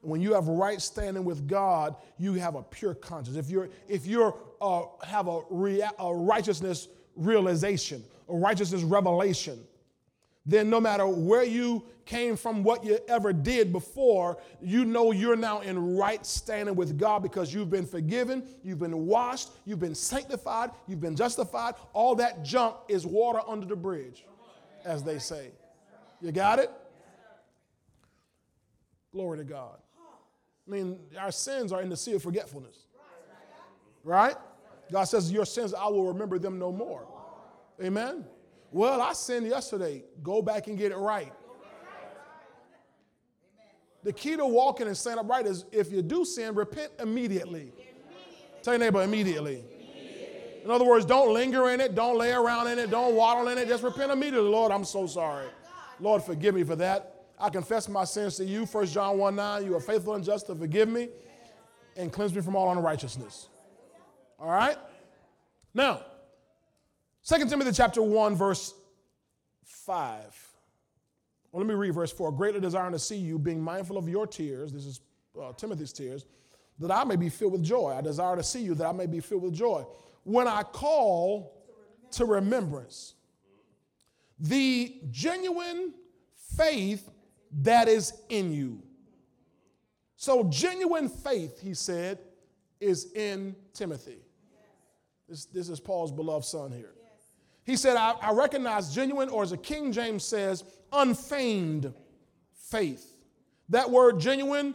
When 0.00 0.20
you 0.20 0.34
have 0.34 0.46
right 0.46 0.80
standing 0.80 1.24
with 1.24 1.48
God, 1.48 1.96
you 2.18 2.34
have 2.34 2.54
a 2.54 2.62
pure 2.62 2.94
conscience. 2.94 3.36
If 3.36 3.50
you're 3.50 3.68
if 3.88 4.06
you're 4.06 4.36
uh, 4.60 4.82
have 5.04 5.28
a, 5.28 5.40
rea- 5.50 5.90
a 5.98 6.14
righteousness 6.14 6.88
realization, 7.16 8.04
a 8.28 8.34
righteousness 8.34 8.82
revelation, 8.82 9.58
then 10.46 10.70
no 10.70 10.80
matter 10.80 11.06
where 11.06 11.44
you 11.44 11.84
came 12.06 12.36
from, 12.36 12.62
what 12.62 12.82
you 12.84 12.98
ever 13.06 13.32
did 13.34 13.70
before, 13.70 14.38
you 14.62 14.84
know 14.84 15.12
you're 15.12 15.36
now 15.36 15.60
in 15.60 15.96
right 15.96 16.24
standing 16.24 16.74
with 16.74 16.96
God 16.96 17.22
because 17.22 17.52
you've 17.52 17.68
been 17.68 17.86
forgiven, 17.86 18.42
you've 18.62 18.78
been 18.78 19.06
washed, 19.06 19.50
you've 19.66 19.78
been 19.78 19.94
sanctified, 19.94 20.70
you've 20.86 21.02
been 21.02 21.16
justified. 21.16 21.74
All 21.92 22.14
that 22.14 22.44
junk 22.44 22.76
is 22.88 23.04
water 23.06 23.40
under 23.46 23.66
the 23.66 23.76
bridge, 23.76 24.24
as 24.84 25.02
they 25.02 25.18
say. 25.18 25.50
You 26.22 26.32
got 26.32 26.58
it? 26.58 26.70
Glory 29.12 29.38
to 29.38 29.44
God. 29.44 29.78
I 30.68 30.70
mean, 30.70 30.98
our 31.18 31.32
sins 31.32 31.72
are 31.72 31.80
in 31.80 31.88
the 31.88 31.96
sea 31.96 32.12
of 32.12 32.22
forgetfulness. 32.22 32.76
Right? 34.04 34.36
God 34.92 35.04
says, 35.04 35.32
Your 35.32 35.46
sins, 35.46 35.72
I 35.72 35.86
will 35.88 36.06
remember 36.06 36.38
them 36.38 36.58
no 36.58 36.70
more. 36.70 37.06
Amen. 37.82 38.24
Well, 38.70 39.00
I 39.00 39.14
sinned 39.14 39.46
yesterday. 39.46 40.04
Go 40.22 40.42
back 40.42 40.66
and 40.66 40.76
get 40.76 40.92
it 40.92 40.96
right. 40.96 41.32
The 44.04 44.12
key 44.12 44.36
to 44.36 44.46
walking 44.46 44.86
and 44.86 44.96
staying 44.96 45.18
upright 45.18 45.46
is 45.46 45.64
if 45.72 45.90
you 45.90 46.02
do 46.02 46.24
sin, 46.24 46.54
repent 46.54 46.92
immediately. 47.00 47.72
Tell 48.62 48.74
your 48.74 48.80
neighbor 48.80 49.02
immediately. 49.02 49.64
In 50.64 50.70
other 50.70 50.84
words, 50.84 51.04
don't 51.06 51.32
linger 51.32 51.70
in 51.70 51.80
it, 51.80 51.94
don't 51.94 52.18
lay 52.18 52.32
around 52.32 52.68
in 52.68 52.78
it, 52.78 52.90
don't 52.90 53.14
waddle 53.14 53.48
in 53.48 53.58
it. 53.58 53.68
Just 53.68 53.82
repent 53.82 54.12
immediately. 54.12 54.50
Lord, 54.50 54.70
I'm 54.70 54.84
so 54.84 55.06
sorry. 55.06 55.46
Lord, 55.98 56.22
forgive 56.22 56.54
me 56.54 56.62
for 56.62 56.76
that. 56.76 57.17
I 57.40 57.50
confess 57.50 57.88
my 57.88 58.04
sins 58.04 58.36
to 58.36 58.44
you. 58.44 58.64
1 58.64 58.86
John 58.86 59.18
1 59.18 59.36
9. 59.36 59.64
You 59.64 59.76
are 59.76 59.80
faithful 59.80 60.14
and 60.14 60.24
just 60.24 60.46
to 60.46 60.54
forgive 60.54 60.88
me 60.88 61.08
and 61.96 62.12
cleanse 62.12 62.34
me 62.34 62.40
from 62.40 62.56
all 62.56 62.70
unrighteousness. 62.72 63.48
All 64.38 64.50
right? 64.50 64.76
Now, 65.74 66.02
2 67.26 67.48
Timothy 67.48 67.72
chapter 67.72 68.02
1, 68.02 68.34
verse 68.34 68.72
5. 69.64 70.48
Well, 71.52 71.62
let 71.62 71.68
me 71.68 71.74
read 71.74 71.94
verse 71.94 72.12
4. 72.12 72.32
Greatly 72.32 72.60
desiring 72.60 72.92
to 72.92 72.98
see 72.98 73.16
you, 73.16 73.38
being 73.38 73.60
mindful 73.60 73.98
of 73.98 74.08
your 74.08 74.26
tears. 74.26 74.72
This 74.72 74.86
is 74.86 75.00
uh, 75.40 75.52
Timothy's 75.52 75.92
tears, 75.92 76.24
that 76.78 76.90
I 76.90 77.04
may 77.04 77.16
be 77.16 77.28
filled 77.28 77.52
with 77.52 77.62
joy. 77.62 77.94
I 77.96 78.00
desire 78.00 78.36
to 78.36 78.42
see 78.42 78.60
you, 78.60 78.74
that 78.74 78.86
I 78.86 78.92
may 78.92 79.06
be 79.06 79.20
filled 79.20 79.42
with 79.42 79.54
joy. 79.54 79.84
When 80.24 80.46
I 80.46 80.62
call 80.62 81.54
to 82.12 82.24
remembrance 82.24 83.14
the 84.38 84.94
genuine 85.10 85.92
faith 86.56 87.08
that 87.62 87.88
is 87.88 88.12
in 88.28 88.52
you. 88.52 88.82
So, 90.16 90.44
genuine 90.44 91.08
faith, 91.08 91.60
he 91.60 91.74
said, 91.74 92.18
is 92.80 93.12
in 93.12 93.54
Timothy. 93.72 94.18
This, 95.28 95.44
this 95.46 95.68
is 95.68 95.80
Paul's 95.80 96.12
beloved 96.12 96.44
son 96.44 96.72
here. 96.72 96.92
He 97.64 97.76
said, 97.76 97.96
I, 97.96 98.12
I 98.22 98.32
recognize 98.32 98.94
genuine, 98.94 99.28
or 99.28 99.42
as 99.42 99.52
a 99.52 99.56
King 99.56 99.92
James 99.92 100.24
says, 100.24 100.64
unfeigned 100.92 101.92
faith. 102.54 103.12
That 103.68 103.90
word 103.90 104.18
genuine, 104.18 104.74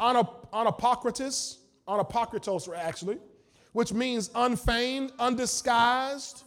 anapokritos, 0.00 1.56
anapokritos 1.88 2.72
actually, 2.76 3.18
which 3.72 3.92
means 3.92 4.30
unfeigned, 4.34 5.12
undisguised. 5.18 6.44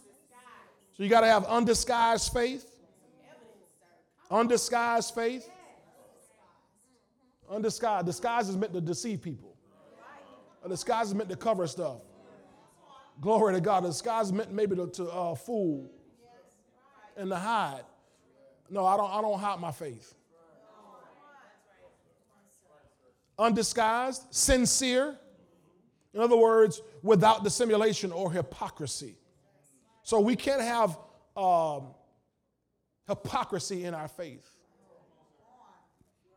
So 0.96 1.02
you 1.02 1.08
got 1.08 1.20
to 1.20 1.26
have 1.26 1.44
undisguised 1.44 2.32
faith. 2.32 2.70
Undisguised 4.30 5.14
faith. 5.14 5.48
Undisguised. 7.54 8.06
Disguise 8.06 8.48
is 8.48 8.56
meant 8.56 8.72
to 8.72 8.80
deceive 8.80 9.22
people. 9.22 9.56
A 10.64 10.68
disguise 10.68 11.08
is 11.08 11.14
meant 11.14 11.30
to 11.30 11.36
cover 11.36 11.66
stuff. 11.66 11.98
Glory 13.20 13.54
to 13.54 13.60
God. 13.60 13.84
A 13.84 13.88
disguise 13.88 14.26
is 14.26 14.32
meant 14.32 14.52
maybe 14.52 14.74
to, 14.76 14.88
to 14.88 15.10
uh, 15.10 15.34
fool 15.34 15.90
and 17.16 17.30
to 17.30 17.36
hide. 17.36 17.84
No, 18.70 18.84
I 18.84 18.96
don't, 18.96 19.10
I 19.10 19.20
don't 19.20 19.38
hide 19.38 19.60
my 19.60 19.70
faith. 19.70 20.14
Undisguised, 23.38 24.22
sincere. 24.30 25.16
In 26.12 26.20
other 26.20 26.36
words, 26.36 26.80
without 27.02 27.44
dissimulation 27.44 28.10
or 28.12 28.32
hypocrisy. 28.32 29.16
So 30.02 30.20
we 30.20 30.36
can't 30.36 30.62
have 30.62 30.96
um, 31.36 31.88
hypocrisy 33.06 33.84
in 33.84 33.94
our 33.94 34.08
faith. 34.08 34.48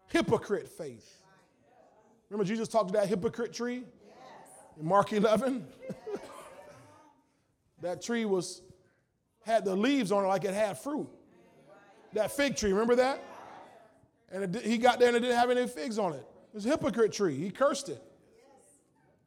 Hypocrite 0.07 0.67
faith. 0.69 1.23
Remember, 2.29 2.47
Jesus 2.47 2.67
talked 2.67 2.89
to 2.89 2.93
that 2.93 3.07
hypocrite 3.07 3.53
tree 3.53 3.83
in 4.79 4.85
Mark 4.85 5.13
11? 5.13 5.65
that 7.81 8.01
tree 8.01 8.25
was 8.25 8.61
had 9.45 9.63
the 9.63 9.75
leaves 9.75 10.11
on 10.11 10.25
it 10.25 10.27
like 10.27 10.43
it 10.43 10.53
had 10.53 10.77
fruit. 10.77 11.07
That 12.13 12.31
fig 12.31 12.57
tree, 12.57 12.71
remember 12.71 12.95
that? 12.95 13.23
And 14.29 14.55
it, 14.55 14.65
he 14.65 14.77
got 14.77 14.99
there 14.99 15.07
and 15.07 15.17
it 15.17 15.21
didn't 15.21 15.37
have 15.37 15.49
any 15.49 15.65
figs 15.67 15.97
on 15.97 16.13
it. 16.13 16.25
It 16.51 16.55
was 16.55 16.65
a 16.65 16.69
hypocrite 16.69 17.13
tree. 17.13 17.37
He 17.37 17.49
cursed 17.49 17.87
it 17.89 18.03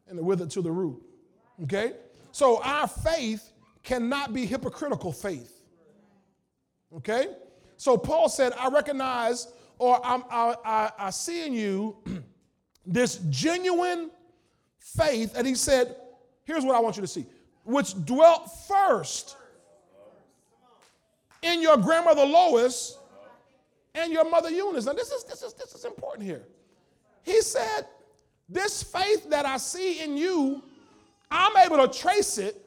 and 0.08 0.18
it 0.18 0.24
withered 0.24 0.50
to 0.50 0.62
the 0.62 0.70
root. 0.70 1.02
Okay? 1.62 1.94
So 2.32 2.62
our 2.62 2.86
faith 2.86 3.52
cannot 3.82 4.34
be 4.34 4.44
hypocritical 4.44 5.12
faith. 5.12 5.62
Okay? 6.96 7.28
So 7.76 7.96
Paul 7.96 8.28
said, 8.28 8.52
I 8.58 8.68
recognize 8.68 9.48
or 9.80 9.98
I, 10.04 10.54
I, 10.62 10.92
I 10.98 11.10
see 11.10 11.46
in 11.46 11.54
you 11.54 11.96
this 12.86 13.16
genuine 13.30 14.10
faith. 14.78 15.32
And 15.34 15.46
he 15.46 15.54
said, 15.54 15.96
Here's 16.44 16.64
what 16.64 16.76
I 16.76 16.80
want 16.80 16.96
you 16.96 17.00
to 17.02 17.08
see, 17.08 17.24
which 17.64 17.94
dwelt 18.04 18.50
first 18.68 19.36
in 21.42 21.62
your 21.62 21.78
grandmother 21.78 22.26
Lois 22.26 22.98
and 23.94 24.12
your 24.12 24.28
mother 24.28 24.50
Eunice. 24.50 24.84
Now, 24.84 24.92
this 24.92 25.10
is, 25.10 25.24
this 25.24 25.42
is, 25.42 25.54
this 25.54 25.74
is 25.74 25.84
important 25.86 26.26
here. 26.26 26.42
He 27.22 27.40
said, 27.40 27.86
This 28.50 28.82
faith 28.82 29.30
that 29.30 29.46
I 29.46 29.56
see 29.56 30.02
in 30.02 30.14
you, 30.18 30.62
I'm 31.30 31.56
able 31.56 31.88
to 31.88 31.98
trace 31.98 32.36
it 32.36 32.66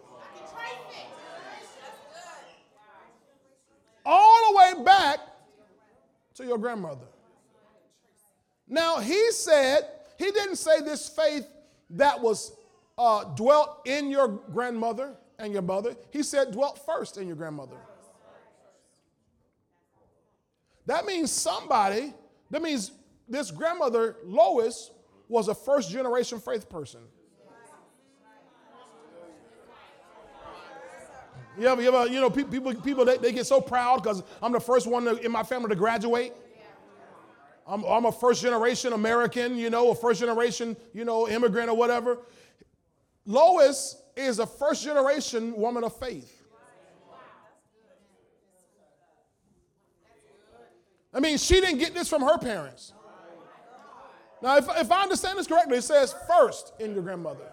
all 4.04 4.52
the 4.52 4.58
way 4.58 4.84
back 4.84 5.20
to 6.36 6.46
your 6.46 6.58
grandmother. 6.58 7.06
Now, 8.68 9.00
he 9.00 9.32
said, 9.32 9.82
he 10.18 10.32
didn't 10.32 10.56
say 10.56 10.82
this 10.82 11.10
faith 11.10 11.46
that 11.92 12.20
was 12.20 12.56
uh, 12.98 13.24
dwelt 13.36 13.82
in 13.86 14.10
your 14.10 14.28
grandmother 14.28 15.16
and 15.40 15.54
your 15.54 15.62
mother. 15.62 15.96
He 16.12 16.24
said 16.24 16.52
dwelt 16.52 16.80
first 16.86 17.18
in 17.18 17.28
your 17.28 17.36
grandmother. 17.36 17.76
That 20.86 21.06
means 21.06 21.32
somebody, 21.32 22.14
that 22.52 22.62
means 22.62 22.92
this 23.28 23.52
grandmother, 23.52 24.18
Lois, 24.26 24.92
was 25.30 25.48
a 25.48 25.56
first 25.56 25.90
generation 25.92 26.40
faith 26.40 26.70
person. 26.70 27.02
You 31.58 31.68
ever, 31.68 32.08
you, 32.08 32.20
know, 32.20 32.30
people, 32.30 32.74
people 32.74 33.06
they, 33.06 33.18
they 33.18 33.32
get 33.32 33.46
so 33.46 33.62
proud 33.62 34.02
because 34.02 34.24
I'm 34.42 34.52
the 34.52 34.60
first 34.60 34.88
one 34.88 35.06
to, 35.06 35.18
in 35.18 35.32
my 35.32 35.44
family 35.44 35.70
to 35.70 35.76
graduate. 35.76 36.34
I'm, 37.68 37.84
I'm 37.84 38.06
a 38.06 38.12
first 38.12 38.42
generation 38.42 38.94
American, 38.94 39.56
you 39.56 39.70
know, 39.70 39.92
a 39.92 39.96
first 39.96 40.20
generation, 40.20 40.76
you 40.94 41.06
know, 41.06 41.30
immigrant 41.30 41.70
or 41.70 41.78
whatever. 41.78 42.18
Lois 43.26 44.02
is 44.18 44.40
a 44.40 44.48
first 44.48 44.84
generation 44.84 45.56
woman 45.56 45.84
of 45.84 45.98
faith. 45.98 46.42
I 51.14 51.20
mean, 51.20 51.38
she 51.38 51.62
didn't 51.62 51.78
get 51.78 51.94
this 51.94 52.10
from 52.10 52.24
her 52.24 52.38
parents. 52.40 52.94
Now, 54.42 54.58
if, 54.58 54.68
if 54.76 54.92
I 54.92 55.04
understand 55.04 55.38
this 55.38 55.48
correctly, 55.48 55.78
it 55.78 55.84
says 55.84 56.14
first 56.28 56.74
in 56.80 56.94
your 56.94 57.04
grandmother. 57.04 57.46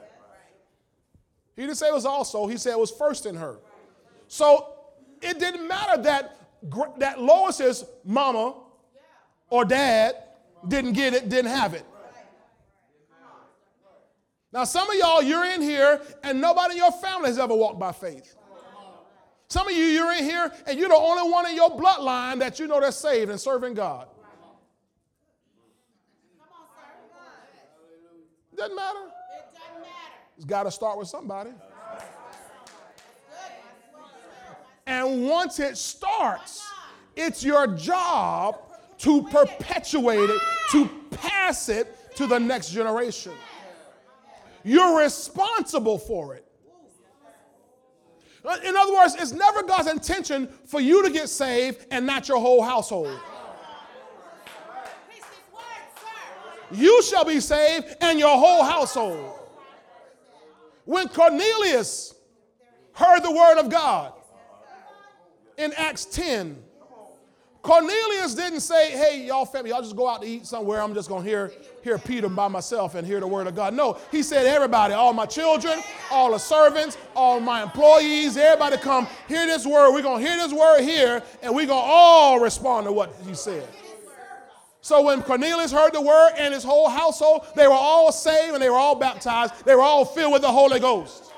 He 1.54 1.62
didn't 1.62 1.76
say 1.76 1.88
it 1.88 1.94
was 1.94 2.06
also, 2.06 2.46
he 2.46 2.56
said 2.56 2.72
it 2.72 2.78
was 2.78 2.90
first 2.90 3.26
in 3.26 3.36
her. 3.36 3.58
So 4.30 4.74
it 5.20 5.40
didn't 5.40 5.66
matter 5.66 6.00
that, 6.02 6.36
that 6.98 7.20
Lois's 7.20 7.84
mama 8.04 8.54
or 9.48 9.64
dad 9.64 10.14
didn't 10.68 10.92
get 10.92 11.14
it, 11.14 11.28
didn't 11.28 11.50
have 11.50 11.74
it. 11.74 11.84
Now, 14.52 14.62
some 14.62 14.88
of 14.88 14.96
y'all, 14.96 15.20
you're 15.20 15.44
in 15.46 15.60
here 15.60 16.00
and 16.22 16.40
nobody 16.40 16.74
in 16.74 16.76
your 16.78 16.92
family 16.92 17.26
has 17.26 17.40
ever 17.40 17.56
walked 17.56 17.80
by 17.80 17.90
faith. 17.90 18.36
Some 19.48 19.66
of 19.66 19.74
you, 19.74 19.82
you're 19.82 20.12
in 20.12 20.22
here 20.22 20.52
and 20.64 20.78
you're 20.78 20.88
the 20.88 20.94
only 20.94 21.28
one 21.28 21.50
in 21.50 21.56
your 21.56 21.70
bloodline 21.70 22.38
that 22.38 22.60
you 22.60 22.68
know 22.68 22.80
that's 22.80 22.96
saved 22.96 23.32
and 23.32 23.40
serving 23.40 23.74
God. 23.74 24.06
Doesn't 28.56 28.76
matter. 28.76 29.00
It's 30.36 30.44
got 30.44 30.62
to 30.62 30.70
start 30.70 30.98
with 30.98 31.08
somebody. 31.08 31.50
And 34.90 35.28
once 35.28 35.60
it 35.60 35.76
starts, 35.76 36.68
it's 37.14 37.44
your 37.44 37.68
job 37.68 38.58
to 38.98 39.22
perpetuate 39.28 40.28
it, 40.28 40.40
to 40.72 40.90
pass 41.12 41.68
it 41.68 42.16
to 42.16 42.26
the 42.26 42.40
next 42.40 42.70
generation. 42.70 43.32
You're 44.64 44.98
responsible 44.98 45.96
for 45.96 46.34
it. 46.34 46.44
Uh, 48.44 48.56
in 48.64 48.76
other 48.76 48.92
words, 48.92 49.14
it's 49.16 49.30
never 49.30 49.62
God's 49.62 49.88
intention 49.88 50.48
for 50.66 50.80
you 50.80 51.04
to 51.04 51.10
get 51.10 51.28
saved 51.28 51.86
and 51.92 52.04
not 52.04 52.26
your 52.26 52.40
whole 52.40 52.60
household. 52.60 53.16
You 56.72 57.00
shall 57.04 57.24
be 57.24 57.38
saved 57.38 57.94
and 58.00 58.18
your 58.18 58.36
whole 58.36 58.64
household. 58.64 59.38
When 60.84 61.06
Cornelius 61.08 62.12
heard 62.92 63.20
the 63.20 63.30
word 63.30 63.60
of 63.60 63.70
God, 63.70 64.14
in 65.60 65.72
Acts 65.74 66.06
10, 66.06 66.56
Cornelius 67.62 68.34
didn't 68.34 68.60
say, 68.60 68.92
hey, 68.92 69.26
y'all 69.26 69.44
family, 69.44 69.70
y'all 69.70 69.82
just 69.82 69.94
go 69.94 70.08
out 70.08 70.22
to 70.22 70.26
eat 70.26 70.46
somewhere. 70.46 70.80
I'm 70.80 70.94
just 70.94 71.10
going 71.10 71.22
to 71.22 71.28
hear, 71.28 71.52
hear 71.82 71.98
Peter 71.98 72.28
by 72.28 72.48
myself 72.48 72.94
and 72.94 73.06
hear 73.06 73.20
the 73.20 73.26
word 73.26 73.46
of 73.46 73.54
God. 73.54 73.74
No, 73.74 73.98
he 74.10 74.22
said, 74.22 74.46
everybody, 74.46 74.94
all 74.94 75.12
my 75.12 75.26
children, 75.26 75.78
all 76.10 76.32
the 76.32 76.38
servants, 76.38 76.96
all 77.14 77.38
my 77.38 77.62
employees, 77.62 78.38
everybody 78.38 78.78
come 78.78 79.06
hear 79.28 79.46
this 79.46 79.66
word. 79.66 79.92
We're 79.92 80.00
going 80.02 80.24
to 80.24 80.28
hear 80.28 80.38
this 80.38 80.54
word 80.54 80.80
here, 80.80 81.22
and 81.42 81.54
we're 81.54 81.66
going 81.66 81.84
to 81.84 81.90
all 81.90 82.40
respond 82.40 82.86
to 82.86 82.92
what 82.92 83.14
he 83.26 83.34
said. 83.34 83.68
So 84.80 85.02
when 85.02 85.22
Cornelius 85.22 85.70
heard 85.70 85.92
the 85.92 86.00
word 86.00 86.32
and 86.38 86.54
his 86.54 86.64
whole 86.64 86.88
household, 86.88 87.44
they 87.54 87.68
were 87.68 87.74
all 87.74 88.10
saved 88.10 88.54
and 88.54 88.62
they 88.62 88.70
were 88.70 88.76
all 88.76 88.94
baptized. 88.94 89.66
They 89.66 89.74
were 89.74 89.82
all 89.82 90.06
filled 90.06 90.32
with 90.32 90.40
the 90.40 90.50
Holy 90.50 90.80
Ghost. 90.80 91.29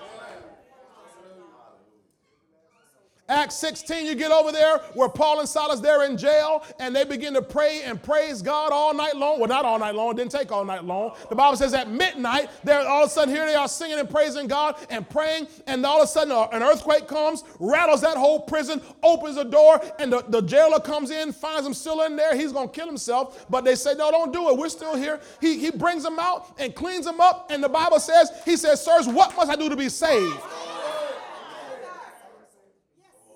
Acts 3.32 3.56
16, 3.56 4.04
you 4.04 4.14
get 4.14 4.30
over 4.30 4.52
there 4.52 4.78
where 4.92 5.08
Paul 5.08 5.40
and 5.40 5.48
Silas, 5.48 5.80
they're 5.80 6.04
in 6.04 6.18
jail 6.18 6.62
and 6.78 6.94
they 6.94 7.04
begin 7.04 7.32
to 7.32 7.40
pray 7.40 7.82
and 7.82 8.00
praise 8.00 8.42
God 8.42 8.72
all 8.72 8.92
night 8.92 9.16
long. 9.16 9.40
Well, 9.40 9.48
not 9.48 9.64
all 9.64 9.78
night 9.78 9.94
long, 9.94 10.10
it 10.10 10.18
didn't 10.18 10.32
take 10.32 10.52
all 10.52 10.66
night 10.66 10.84
long. 10.84 11.14
The 11.30 11.34
Bible 11.34 11.56
says 11.56 11.72
at 11.72 11.90
midnight, 11.90 12.50
they're 12.62 12.86
all 12.86 13.04
of 13.04 13.08
a 13.08 13.10
sudden 13.10 13.34
here 13.34 13.46
they 13.46 13.54
are 13.54 13.68
singing 13.68 13.98
and 13.98 14.08
praising 14.08 14.48
God 14.48 14.76
and 14.90 15.08
praying, 15.08 15.48
and 15.66 15.84
all 15.86 16.02
of 16.02 16.04
a 16.04 16.06
sudden 16.06 16.30
an 16.52 16.62
earthquake 16.62 17.08
comes, 17.08 17.42
rattles 17.58 18.02
that 18.02 18.18
whole 18.18 18.40
prison, 18.40 18.82
opens 19.02 19.36
the 19.36 19.44
door, 19.44 19.80
and 19.98 20.12
the, 20.12 20.22
the 20.28 20.42
jailer 20.42 20.80
comes 20.80 21.10
in, 21.10 21.32
finds 21.32 21.66
him 21.66 21.72
still 21.72 22.02
in 22.02 22.16
there. 22.16 22.36
He's 22.36 22.52
going 22.52 22.68
to 22.68 22.74
kill 22.74 22.86
himself, 22.86 23.46
but 23.48 23.64
they 23.64 23.76
say, 23.76 23.94
No, 23.94 24.10
don't 24.10 24.32
do 24.32 24.50
it. 24.50 24.58
We're 24.58 24.68
still 24.68 24.94
here. 24.94 25.20
He, 25.40 25.58
he 25.58 25.70
brings 25.70 26.02
them 26.02 26.18
out 26.18 26.52
and 26.58 26.74
cleans 26.74 27.06
them 27.06 27.20
up, 27.20 27.50
and 27.50 27.64
the 27.64 27.68
Bible 27.68 27.98
says, 27.98 28.30
He 28.44 28.56
says, 28.56 28.84
Sirs, 28.84 29.08
what 29.08 29.34
must 29.36 29.50
I 29.50 29.56
do 29.56 29.70
to 29.70 29.76
be 29.76 29.88
saved? 29.88 30.38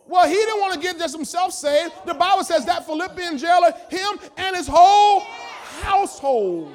Well, 0.09 0.29
he 0.29 0.35
didn't 0.35 0.61
want 0.61 0.75
to 0.75 0.81
get 0.81 0.99
just 0.99 1.15
himself 1.15 1.53
saved. 1.53 1.93
The 2.05 2.15
Bible 2.15 2.45
says 2.45 2.65
that 2.67 2.87
Philippian 2.87 3.39
jailer, 3.39 3.73
him 3.91 4.19
and 4.37 4.55
his 4.57 4.69
whole 4.69 5.21
household. 5.81 6.73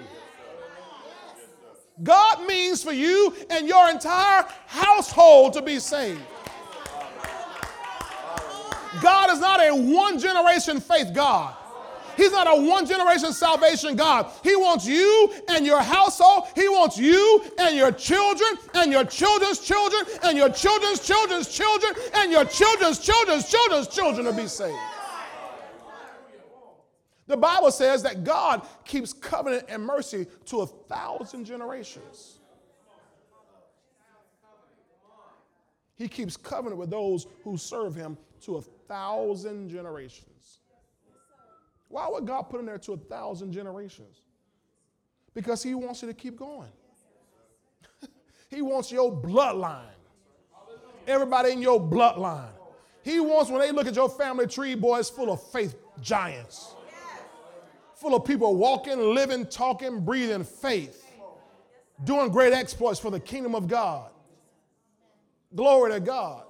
God 2.03 2.45
means 2.47 2.83
for 2.83 2.91
you 2.91 3.33
and 3.49 3.67
your 3.67 3.89
entire 3.89 4.45
household 4.65 5.53
to 5.53 5.61
be 5.61 5.79
saved. 5.79 6.21
God 9.01 9.31
is 9.31 9.39
not 9.39 9.61
a 9.61 9.71
one 9.71 10.19
generation 10.19 10.81
faith 10.81 11.13
God. 11.13 11.55
He's 12.21 12.31
not 12.31 12.45
a 12.47 12.61
one 12.61 12.85
generation 12.85 13.33
salvation 13.33 13.95
God. 13.95 14.31
He 14.43 14.55
wants 14.55 14.85
you 14.85 15.33
and 15.49 15.65
your 15.65 15.81
household. 15.81 16.49
He 16.53 16.69
wants 16.69 16.95
you 16.95 17.43
and 17.57 17.75
your 17.75 17.91
children 17.91 18.59
and 18.75 18.91
your 18.91 19.03
children's 19.05 19.59
children 19.59 20.03
and 20.21 20.37
your 20.37 20.49
children's 20.49 20.99
children's 20.99 21.47
children 21.47 21.95
and 22.13 22.31
your 22.31 22.45
children's 22.45 22.99
children's 22.99 23.49
children's 23.49 23.87
children 23.87 24.27
to 24.27 24.33
be 24.33 24.45
saved. 24.45 24.77
The 27.25 27.37
Bible 27.37 27.71
says 27.71 28.03
that 28.03 28.23
God 28.23 28.67
keeps 28.85 29.13
covenant 29.13 29.65
and 29.67 29.83
mercy 29.83 30.27
to 30.45 30.61
a 30.61 30.67
thousand 30.67 31.45
generations. 31.45 32.37
He 35.95 36.07
keeps 36.07 36.37
covenant 36.37 36.77
with 36.77 36.91
those 36.91 37.25
who 37.43 37.57
serve 37.57 37.95
him 37.95 38.15
to 38.41 38.57
a 38.57 38.61
thousand 38.61 39.69
generations. 39.69 40.30
Why 41.91 42.07
would 42.09 42.25
God 42.25 42.43
put 42.43 42.61
in 42.61 42.65
there 42.65 42.77
to 42.79 42.93
a 42.93 42.97
thousand 42.97 43.51
generations? 43.51 44.21
Because 45.33 45.61
He 45.61 45.75
wants 45.75 46.01
you 46.01 46.07
to 46.07 46.13
keep 46.13 46.37
going. 46.37 46.71
he 48.49 48.61
wants 48.61 48.91
your 48.91 49.11
bloodline. 49.11 49.83
Everybody 51.05 51.51
in 51.51 51.61
your 51.61 51.79
bloodline. 51.79 52.53
He 53.03 53.19
wants, 53.19 53.51
when 53.51 53.59
they 53.59 53.71
look 53.71 53.87
at 53.87 53.95
your 53.95 54.09
family 54.09 54.47
tree, 54.47 54.75
boy, 54.75 54.99
it's 54.99 55.09
full 55.09 55.31
of 55.31 55.41
faith 55.51 55.75
giants. 55.99 56.75
Full 57.95 58.15
of 58.15 58.25
people 58.25 58.55
walking, 58.55 58.99
living, 59.13 59.45
talking, 59.45 60.01
breathing 60.05 60.43
faith. 60.43 61.05
Doing 62.03 62.31
great 62.31 62.53
exploits 62.53 62.99
for 62.99 63.11
the 63.11 63.19
kingdom 63.19 63.53
of 63.53 63.67
God. 63.67 64.11
Glory 65.53 65.91
to 65.91 65.99
God. 65.99 66.43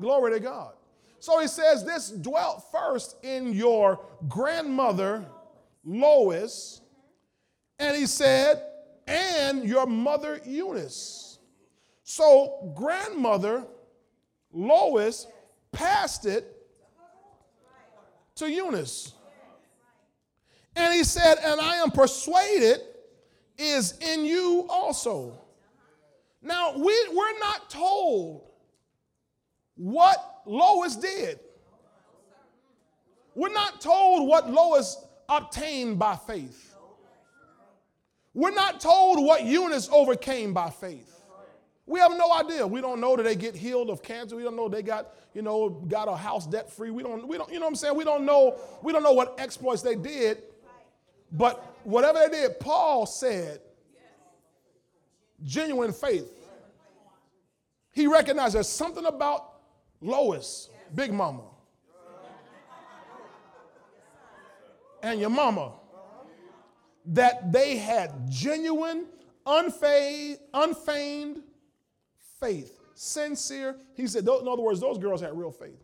Glory 0.00 0.32
to 0.32 0.40
God. 0.40 0.72
So 1.20 1.38
he 1.40 1.46
says, 1.46 1.84
This 1.84 2.10
dwelt 2.10 2.64
first 2.72 3.16
in 3.22 3.52
your 3.52 4.00
grandmother, 4.28 5.24
Lois. 5.84 6.80
And 7.78 7.96
he 7.96 8.06
said, 8.06 8.62
And 9.06 9.64
your 9.64 9.86
mother, 9.86 10.40
Eunice. 10.44 11.38
So 12.02 12.72
grandmother, 12.76 13.64
Lois, 14.52 15.26
passed 15.72 16.26
it 16.26 16.56
to 18.36 18.50
Eunice. 18.50 19.12
And 20.74 20.94
he 20.94 21.04
said, 21.04 21.36
And 21.42 21.60
I 21.60 21.76
am 21.76 21.90
persuaded 21.90 22.80
is 23.58 23.98
in 23.98 24.24
you 24.24 24.66
also. 24.68 25.38
Now, 26.42 26.72
we, 26.76 27.08
we're 27.12 27.38
not 27.38 27.68
told 27.68 28.50
what 29.74 30.39
Lois 30.46 30.96
did. 30.96 31.40
We're 33.34 33.52
not 33.52 33.80
told 33.80 34.28
what 34.28 34.50
Lois 34.50 35.04
obtained 35.28 35.98
by 35.98 36.16
faith. 36.16 36.76
We're 38.34 38.50
not 38.50 38.80
told 38.80 39.24
what 39.24 39.44
Eunice 39.44 39.88
overcame 39.92 40.52
by 40.52 40.70
faith. 40.70 41.06
We 41.86 41.98
have 41.98 42.12
no 42.16 42.32
idea. 42.32 42.64
We 42.64 42.80
don't 42.80 43.00
know 43.00 43.16
that 43.16 43.24
they 43.24 43.34
get 43.34 43.56
healed 43.56 43.90
of 43.90 44.02
cancer. 44.02 44.36
We 44.36 44.44
don't 44.44 44.54
know 44.54 44.68
they 44.68 44.82
got, 44.82 45.12
you 45.34 45.42
know, 45.42 45.70
got 45.70 46.06
a 46.06 46.16
house 46.16 46.46
debt 46.46 46.70
free. 46.70 46.90
We 46.90 47.02
don't, 47.02 47.26
we 47.26 47.36
don't, 47.36 47.52
you 47.52 47.58
know 47.58 47.66
what 47.66 47.70
I'm 47.70 47.76
saying? 47.76 47.96
We 47.96 48.04
don't 48.04 48.24
know, 48.24 48.56
we 48.82 48.92
don't 48.92 49.02
know 49.02 49.12
what 49.12 49.34
exploits 49.40 49.82
they 49.82 49.96
did. 49.96 50.42
But 51.32 51.64
whatever 51.82 52.20
they 52.20 52.42
did, 52.42 52.60
Paul 52.60 53.06
said, 53.06 53.60
genuine 55.42 55.92
faith. 55.92 56.30
He 57.92 58.06
recognized 58.06 58.54
there's 58.54 58.68
something 58.68 59.06
about 59.06 59.49
Lois, 60.00 60.70
Big 60.94 61.12
Mama, 61.12 61.42
and 65.02 65.20
your 65.20 65.30
mama, 65.30 65.72
that 67.06 67.52
they 67.52 67.76
had 67.76 68.30
genuine, 68.30 69.06
unfeigned, 69.46 70.38
unfeigned 70.52 71.42
faith, 72.38 72.78
sincere. 72.94 73.76
He 73.94 74.06
said, 74.06 74.22
in 74.22 74.28
other 74.28 74.62
words, 74.62 74.80
those 74.80 74.98
girls 74.98 75.20
had 75.20 75.36
real 75.36 75.50
faith. 75.50 75.82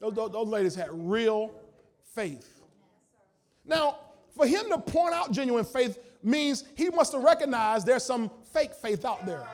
Those, 0.00 0.14
those, 0.14 0.32
those 0.32 0.48
ladies 0.48 0.74
had 0.74 0.88
real 0.90 1.52
faith. 2.14 2.60
Now, 3.64 3.98
for 4.36 4.46
him 4.46 4.68
to 4.70 4.78
point 4.78 5.14
out 5.14 5.30
genuine 5.30 5.64
faith 5.64 5.98
means 6.22 6.64
he 6.74 6.90
must 6.90 7.12
have 7.12 7.22
recognized 7.22 7.86
there's 7.86 8.04
some 8.04 8.30
fake 8.52 8.74
faith 8.74 9.04
out 9.04 9.24
there. 9.26 9.46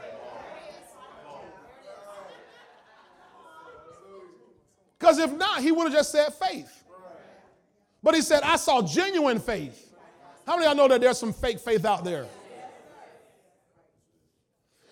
Because 4.98 5.18
if 5.18 5.32
not, 5.32 5.60
he 5.60 5.70
would 5.70 5.84
have 5.84 5.92
just 5.92 6.10
said 6.10 6.32
faith. 6.34 6.84
But 8.02 8.14
he 8.14 8.22
said, 8.22 8.42
I 8.42 8.56
saw 8.56 8.82
genuine 8.82 9.38
faith. 9.38 9.94
How 10.46 10.54
many 10.56 10.66
of 10.66 10.76
y'all 10.76 10.88
know 10.88 10.88
that 10.92 11.00
there's 11.00 11.18
some 11.18 11.32
fake 11.32 11.60
faith 11.60 11.84
out 11.84 12.04
there? 12.04 12.26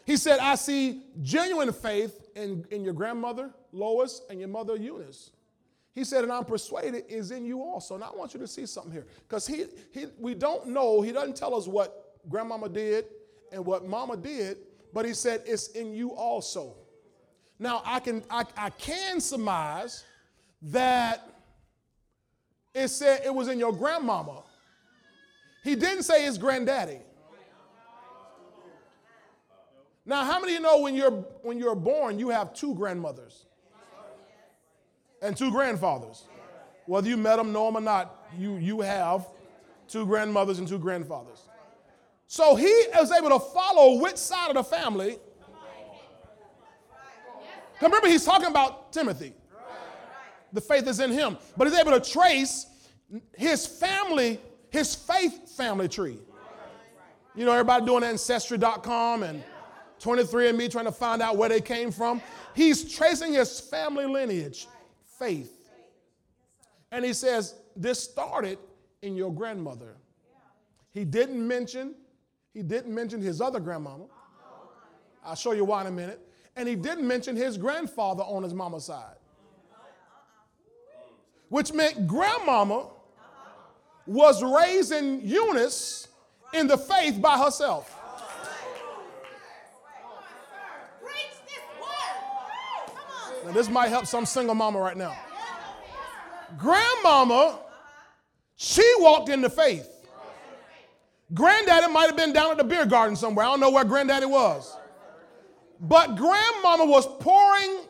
He 0.05 0.16
said, 0.16 0.38
I 0.38 0.55
see 0.55 1.03
genuine 1.23 1.73
faith 1.73 2.29
in, 2.37 2.64
in 2.71 2.85
your 2.85 2.92
grandmother, 2.92 3.51
Lois, 3.73 4.23
and 4.31 4.38
your 4.38 4.49
mother, 4.49 4.77
Eunice. 4.77 5.31
He 5.95 6.05
said, 6.05 6.23
and 6.23 6.33
I'm 6.33 6.45
persuaded 6.45 7.05
is 7.09 7.31
in 7.31 7.45
you 7.45 7.62
also. 7.62 7.95
And 7.95 8.05
I 8.05 8.11
want 8.11 8.35
you 8.35 8.40
to 8.40 8.47
see 8.47 8.66
something 8.66 8.92
here. 8.92 9.07
Because 9.27 9.47
he, 9.47 9.64
he, 9.92 10.07
we 10.19 10.35
don't 10.35 10.69
know, 10.69 11.01
he 11.01 11.11
doesn't 11.11 11.37
tell 11.37 11.55
us 11.55 11.66
what 11.66 12.19
grandmama 12.29 12.69
did 12.69 13.07
and 13.51 13.64
what 13.64 13.88
mama 13.88 14.16
did, 14.16 14.59
but 14.92 15.07
he 15.07 15.14
said 15.14 15.42
it's 15.47 15.69
in 15.69 15.92
you 15.92 16.11
also. 16.11 16.75
Now, 17.59 17.83
I 17.85 18.00
can, 18.00 18.23
I, 18.31 18.44
I 18.57 18.71
can 18.71 19.21
surmise 19.21 20.04
that 20.63 21.29
it 22.75 22.88
said 22.88 23.23
it 23.25 23.35
was 23.35 23.48
in 23.48 23.59
your 23.59 23.73
grandmama. 23.73 24.42
He 25.65 25.75
didn't 25.75 26.02
say 26.02 26.25
his 26.25 26.38
granddaddy. 26.38 26.98
Now, 30.04 30.25
how 30.25 30.38
many 30.38 30.54
of 30.54 30.61
you 30.61 30.63
know 30.63 30.81
when 30.81 30.94
you're, 30.94 31.11
when 31.42 31.59
you're 31.59 31.75
born, 31.75 32.19
you 32.19 32.29
have 32.29 32.54
two 32.54 32.75
grandmothers 32.75 33.46
and 35.21 35.37
two 35.37 35.50
grandfathers? 35.50 36.25
Whether 36.85 37.09
you 37.09 37.17
met 37.17 37.37
them, 37.37 37.52
know 37.52 37.67
them 37.67 37.79
or 37.79 37.81
not, 37.81 38.27
you, 38.38 38.57
you 38.57 38.83
have 38.83 39.27
two 39.88 40.07
grandmothers 40.07 40.61
and 40.61 40.69
two 40.69 40.79
grandfathers. 40.79 41.48
So 42.29 42.54
he 42.54 42.73
was 42.94 43.11
able 43.11 43.31
to 43.31 43.40
follow 43.40 44.00
which 44.00 44.17
side 44.17 44.50
of 44.50 44.54
the 44.54 44.65
family 44.65 45.19
Remember, 47.81 48.08
he's 48.08 48.24
talking 48.24 48.48
about 48.48 48.92
Timothy. 48.92 49.35
The 50.52 50.60
faith 50.60 50.87
is 50.88 51.00
in 51.00 51.10
him. 51.10 51.37
But 51.56 51.68
he's 51.68 51.79
able 51.79 51.92
to 51.92 52.10
trace 52.10 52.66
his 53.37 53.66
family, 53.66 54.40
his 54.70 54.94
faith 54.94 55.50
family 55.56 55.88
tree. 55.88 56.18
You 57.35 57.44
know, 57.44 57.52
everybody 57.52 57.85
doing 57.85 58.02
ancestry.com 58.02 59.22
and 59.22 59.42
23andMe 60.00 60.70
trying 60.70 60.87
to 60.87 60.92
find 60.92 61.20
out 61.20 61.37
where 61.37 61.48
they 61.48 61.60
came 61.60 61.90
from. 61.90 62.22
He's 62.54 62.94
tracing 62.94 63.35
his 63.35 63.60
family 63.60 64.06
lineage, 64.06 64.66
faith. 65.18 65.52
And 66.90 67.04
he 67.04 67.12
says, 67.12 67.54
This 67.77 68.02
started 68.02 68.58
in 69.02 69.16
your 69.16 69.33
grandmother. 69.33 69.96
He 70.92 71.04
didn't 71.04 71.46
mention, 71.46 71.94
he 72.54 72.62
didn't 72.62 72.94
mention 72.94 73.20
his 73.20 73.42
other 73.42 73.60
grandmama. 73.60 74.06
I'll 75.22 75.35
show 75.35 75.52
you 75.52 75.64
why 75.64 75.83
in 75.83 75.88
a 75.88 75.90
minute. 75.90 76.20
And 76.57 76.67
he 76.67 76.75
didn't 76.75 77.07
mention 77.07 77.37
his 77.37 77.59
grandfather 77.59 78.23
on 78.23 78.42
his 78.42 78.54
mama's 78.54 78.87
side. 78.87 79.17
Which 81.50 81.73
meant 81.73 82.09
grandmama 82.09 82.88
was 84.07 84.42
raising 84.42 85.21
Eunice 85.25 86.09
in 86.54 86.67
the 86.67 86.79
faith 86.79 87.21
by 87.21 87.38
herself. 87.38 87.92
Now, 93.44 93.52
this 93.52 93.69
might 93.69 93.90
help 93.90 94.07
some 94.07 94.27
single 94.27 94.57
mama 94.57 94.81
right 94.81 94.96
now. 94.96 95.17
Grandmama, 96.59 97.61
she 98.57 98.83
walked 98.98 99.29
in 99.29 99.40
the 99.40 99.50
faith. 99.50 99.88
Granddaddy 101.35 101.92
might 101.92 102.07
have 102.07 102.17
been 102.17 102.33
down 102.33 102.52
at 102.52 102.57
the 102.57 102.65
beer 102.65 102.87
garden 102.87 103.15
somewhere. 103.15 103.44
I 103.44 103.50
don't 103.50 103.61
know 103.61 103.71
where 103.71 103.85
granddaddy 103.85 104.27
was. 104.27 104.77
But 105.81 106.16
grandmama 106.16 106.85
was 106.87 107.06
pouring 107.20 107.81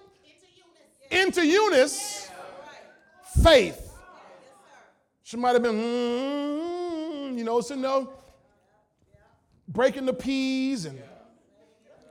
into 1.10 1.46
Eunice 1.46 2.28
faith. 3.42 3.82
She 5.22 5.36
might 5.36 5.52
have 5.52 5.62
been, 5.62 5.74
mm, 5.74 7.38
you 7.38 7.44
know, 7.44 7.60
sitting 7.60 7.82
there 7.82 8.06
breaking 9.68 10.06
the 10.06 10.12
peas 10.12 10.84
and 10.84 11.00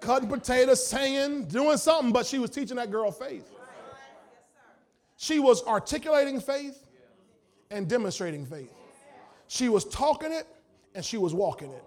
cutting 0.01 0.29
potatoes, 0.29 0.85
singing, 0.85 1.45
doing 1.45 1.77
something, 1.77 2.11
but 2.11 2.25
she 2.25 2.39
was 2.39 2.49
teaching 2.49 2.77
that 2.77 2.91
girl 2.91 3.11
faith. 3.11 3.49
She 5.17 5.39
was 5.39 5.63
articulating 5.65 6.39
faith 6.39 6.87
and 7.71 7.87
demonstrating 7.87 8.45
faith. 8.45 8.71
She 9.47 9.69
was 9.69 9.85
talking 9.85 10.31
it 10.31 10.47
and 10.93 11.03
she 11.03 11.17
was 11.17 11.33
walking 11.33 11.71
it. 11.71 11.83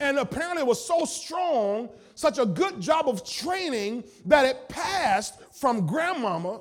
And 0.00 0.18
apparently, 0.18 0.62
it 0.62 0.66
was 0.66 0.84
so 0.84 1.04
strong, 1.04 1.90
such 2.14 2.38
a 2.38 2.46
good 2.46 2.80
job 2.80 3.08
of 3.08 3.24
training, 3.28 4.04
that 4.26 4.44
it 4.44 4.68
passed 4.68 5.40
from 5.52 5.86
grandmama 5.86 6.60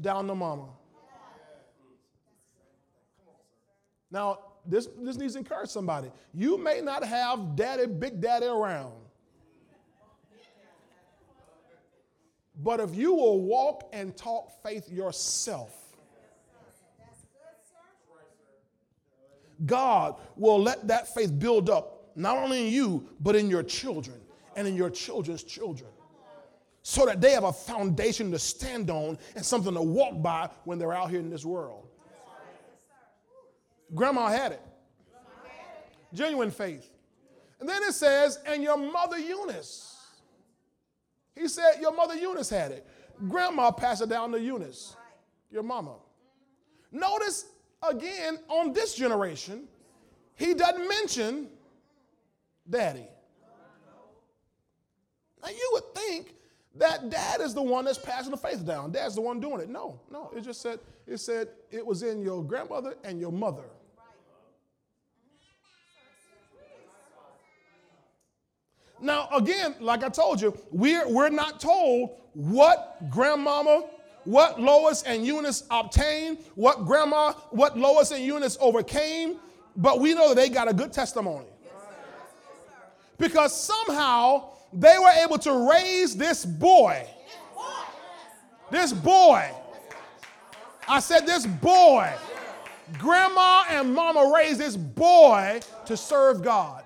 down 0.00 0.26
to 0.26 0.34
mama. 0.34 0.68
Now, 4.10 4.38
this, 4.66 4.88
this 4.98 5.16
needs 5.16 5.34
to 5.34 5.38
encourage 5.38 5.70
somebody. 5.70 6.10
You 6.34 6.58
may 6.58 6.80
not 6.80 7.04
have 7.04 7.56
daddy, 7.56 7.86
big 7.86 8.20
daddy 8.20 8.46
around. 8.46 8.92
But 12.62 12.80
if 12.80 12.94
you 12.94 13.14
will 13.14 13.42
walk 13.42 13.88
and 13.92 14.16
talk 14.16 14.62
faith 14.62 14.90
yourself, 14.90 15.74
God 19.64 20.16
will 20.36 20.60
let 20.60 20.86
that 20.88 21.14
faith 21.14 21.38
build 21.38 21.70
up, 21.70 21.95
not 22.16 22.38
only 22.38 22.66
in 22.66 22.72
you, 22.72 23.08
but 23.20 23.36
in 23.36 23.48
your 23.48 23.62
children 23.62 24.16
and 24.56 24.66
in 24.66 24.74
your 24.74 24.90
children's 24.90 25.44
children. 25.44 25.90
So 26.82 27.04
that 27.06 27.20
they 27.20 27.32
have 27.32 27.44
a 27.44 27.52
foundation 27.52 28.30
to 28.30 28.38
stand 28.38 28.90
on 28.90 29.18
and 29.34 29.44
something 29.44 29.74
to 29.74 29.82
walk 29.82 30.22
by 30.22 30.48
when 30.64 30.78
they're 30.78 30.92
out 30.92 31.10
here 31.10 31.20
in 31.20 31.30
this 31.30 31.44
world. 31.44 31.88
Grandma 33.94 34.28
had 34.28 34.52
it. 34.52 34.62
Genuine 36.14 36.50
faith. 36.50 36.88
And 37.60 37.68
then 37.68 37.82
it 37.82 37.92
says, 37.92 38.38
and 38.46 38.62
your 38.62 38.76
mother 38.76 39.18
Eunice. 39.18 39.96
He 41.34 41.48
said, 41.48 41.74
Your 41.80 41.94
mother 41.94 42.14
Eunice 42.14 42.48
had 42.48 42.72
it. 42.72 42.86
Grandma 43.28 43.70
passed 43.70 44.02
it 44.02 44.08
down 44.08 44.32
to 44.32 44.40
Eunice, 44.40 44.96
your 45.50 45.62
mama. 45.62 45.96
Notice 46.92 47.46
again 47.86 48.38
on 48.48 48.72
this 48.72 48.94
generation, 48.94 49.64
he 50.34 50.54
doesn't 50.54 50.88
mention 50.88 51.48
daddy. 52.68 53.06
Now 55.42 55.48
you 55.48 55.70
would 55.74 55.94
think 55.94 56.34
that 56.76 57.08
dad 57.10 57.40
is 57.40 57.54
the 57.54 57.62
one 57.62 57.84
that's 57.84 57.98
passing 57.98 58.30
the 58.30 58.36
faith 58.36 58.66
down. 58.66 58.92
Dad's 58.92 59.14
the 59.14 59.20
one 59.20 59.40
doing 59.40 59.60
it. 59.60 59.68
No, 59.68 60.00
no. 60.10 60.30
It 60.36 60.42
just 60.42 60.60
said 60.60 60.80
it 61.06 61.18
said 61.18 61.48
it 61.70 61.84
was 61.84 62.02
in 62.02 62.20
your 62.20 62.44
grandmother 62.44 62.96
and 63.04 63.20
your 63.20 63.32
mother. 63.32 63.64
Now, 69.00 69.28
again, 69.34 69.74
like 69.80 70.02
I 70.02 70.08
told 70.08 70.40
you, 70.40 70.58
we're, 70.70 71.06
we're 71.08 71.28
not 71.28 71.60
told 71.60 72.16
what 72.32 73.10
grandmama, 73.10 73.84
what 74.24 74.60
Lois 74.60 75.02
and 75.02 75.24
Eunice 75.24 75.64
obtained, 75.70 76.38
what 76.54 76.86
grandma, 76.86 77.32
what 77.50 77.78
Lois 77.78 78.10
and 78.10 78.24
Eunice 78.24 78.56
overcame, 78.58 79.36
but 79.76 80.00
we 80.00 80.14
know 80.14 80.30
that 80.30 80.36
they 80.36 80.48
got 80.48 80.68
a 80.68 80.72
good 80.72 80.92
testimony. 80.92 81.46
Because 83.18 83.58
somehow 83.58 84.50
they 84.72 84.98
were 84.98 85.12
able 85.24 85.38
to 85.38 85.70
raise 85.70 86.16
this 86.16 86.44
boy. 86.44 87.06
This 88.70 88.92
boy. 88.92 89.50
I 90.88 91.00
said, 91.00 91.26
this 91.26 91.46
boy. 91.46 92.12
Grandma 92.98 93.64
and 93.70 93.94
mama 93.94 94.32
raised 94.34 94.60
this 94.60 94.76
boy 94.76 95.60
to 95.86 95.96
serve 95.96 96.42
God. 96.42 96.84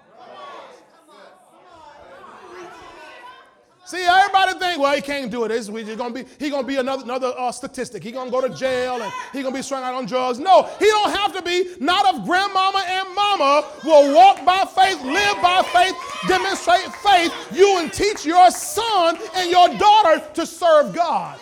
See, 3.91 4.07
everybody 4.07 4.57
think, 4.61 4.81
well, 4.81 4.95
he 4.95 5.03
can't 5.03 5.33
do 5.33 5.43
it. 5.43 5.49
Just 5.49 5.69
gonna 5.99 6.15
be, 6.15 6.25
he 6.39 6.49
gonna 6.49 6.65
be 6.65 6.77
another 6.77 7.03
another 7.03 7.35
uh, 7.37 7.51
statistic. 7.51 8.05
He 8.05 8.13
gonna 8.13 8.31
go 8.31 8.41
to 8.41 8.49
jail 8.49 9.03
and 9.03 9.13
he 9.33 9.43
gonna 9.43 9.53
be 9.53 9.63
strung 9.63 9.83
out 9.83 9.95
on 9.95 10.07
drugs. 10.07 10.39
No, 10.39 10.71
he 10.79 10.85
don't 10.85 11.11
have 11.11 11.35
to 11.35 11.43
be. 11.43 11.71
Not 11.81 12.15
if 12.15 12.25
grandmama 12.25 12.85
and 12.87 13.13
mama 13.17 13.69
will 13.85 14.15
walk 14.15 14.45
by 14.45 14.65
faith, 14.77 15.03
live 15.03 15.43
by 15.43 15.63
faith, 15.73 15.97
demonstrate 16.29 16.87
faith. 17.03 17.35
You 17.53 17.79
and 17.81 17.93
teach 17.93 18.25
your 18.25 18.53
son 18.53 19.19
and 19.35 19.51
your 19.51 19.69
daughter 19.77 20.25
to 20.35 20.47
serve 20.47 20.95
God. 20.95 21.37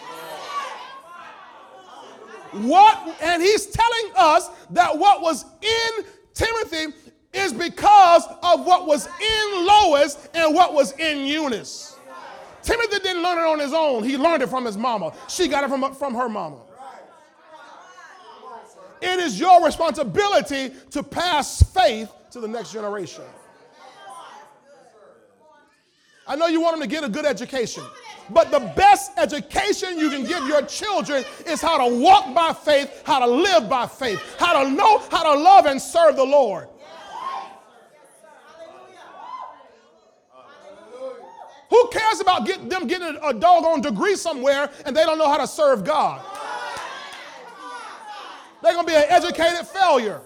What, 2.53 3.15
and 3.21 3.43
he's 3.43 3.67
telling 3.67 4.13
us 4.17 4.49
that 4.71 4.97
what 4.97 5.21
was 5.21 5.45
in 5.61 6.05
Timothy 6.33 6.95
is 7.35 7.53
because 7.53 8.25
of 8.43 8.65
what 8.65 8.87
was 8.87 9.07
in 9.07 9.67
Lois 9.67 10.31
and 10.33 10.55
what 10.55 10.73
was 10.73 10.93
in 10.93 11.27
Eunice. 11.27 11.98
Timothy 12.69 12.99
didn't 12.99 13.23
learn 13.23 13.39
it 13.39 13.47
on 13.47 13.59
his 13.59 13.73
own. 13.73 14.05
He 14.05 14.19
learned 14.19 14.43
it 14.43 14.51
from 14.51 14.67
his 14.67 14.77
mama. 14.77 15.15
She 15.27 15.49
got 15.49 15.65
it 15.65 15.71
from, 15.71 15.95
from 15.95 16.15
her 16.15 16.29
mama. 16.29 16.59
It 19.01 19.21
is 19.21 19.41
your 19.41 19.65
responsibility 19.65 20.73
to 20.91 21.03
pass 21.03 21.63
faith 21.63 22.13
to 22.31 22.41
the 22.41 22.49
next 22.49 22.71
generation. 22.71 23.25
I 26.27 26.37
know 26.37 26.49
you 26.49 26.61
want 26.61 26.79
them 26.79 26.87
to 26.87 26.95
get 26.95 27.05
a 27.05 27.09
good 27.09 27.25
education, 27.25 27.85
but 28.29 28.51
the 28.51 28.61
best 28.77 29.13
education 29.17 29.99
you 29.99 30.11
can 30.11 30.25
give 30.25 30.47
your 30.47 30.61
children 30.61 31.25
is 31.47 31.63
how 31.63 31.89
to 31.89 31.97
walk 31.97 32.35
by 32.35 32.53
faith, 32.53 33.03
how 33.07 33.21
to 33.21 33.27
live 33.27 33.71
by 33.71 33.87
faith, 33.87 34.21
how 34.39 34.63
to 34.63 34.71
know 34.71 34.99
how 35.11 35.23
to 35.35 35.41
love 35.41 35.65
and 35.65 35.81
serve 35.81 36.17
the 36.17 36.25
Lord. 36.27 36.69
Who 41.71 41.89
cares 41.89 42.21
about 42.21 42.47
get, 42.47 42.69
them 42.71 42.87
getting 42.87 43.19
a, 43.23 43.35
doggone 43.35 43.83
degree 43.83 44.17
somewhere 44.17 44.71
and 44.87 44.97
they 44.97 45.05
don't 45.05 45.19
know 45.19 45.29
how 45.29 45.37
to 45.37 45.47
serve 45.47 45.85
God? 45.85 46.25
They're 48.63 48.73
going 48.73 48.87
to 48.87 48.93
be 48.93 48.97
an 48.97 49.05
educated 49.09 49.67
failure. 49.67 50.21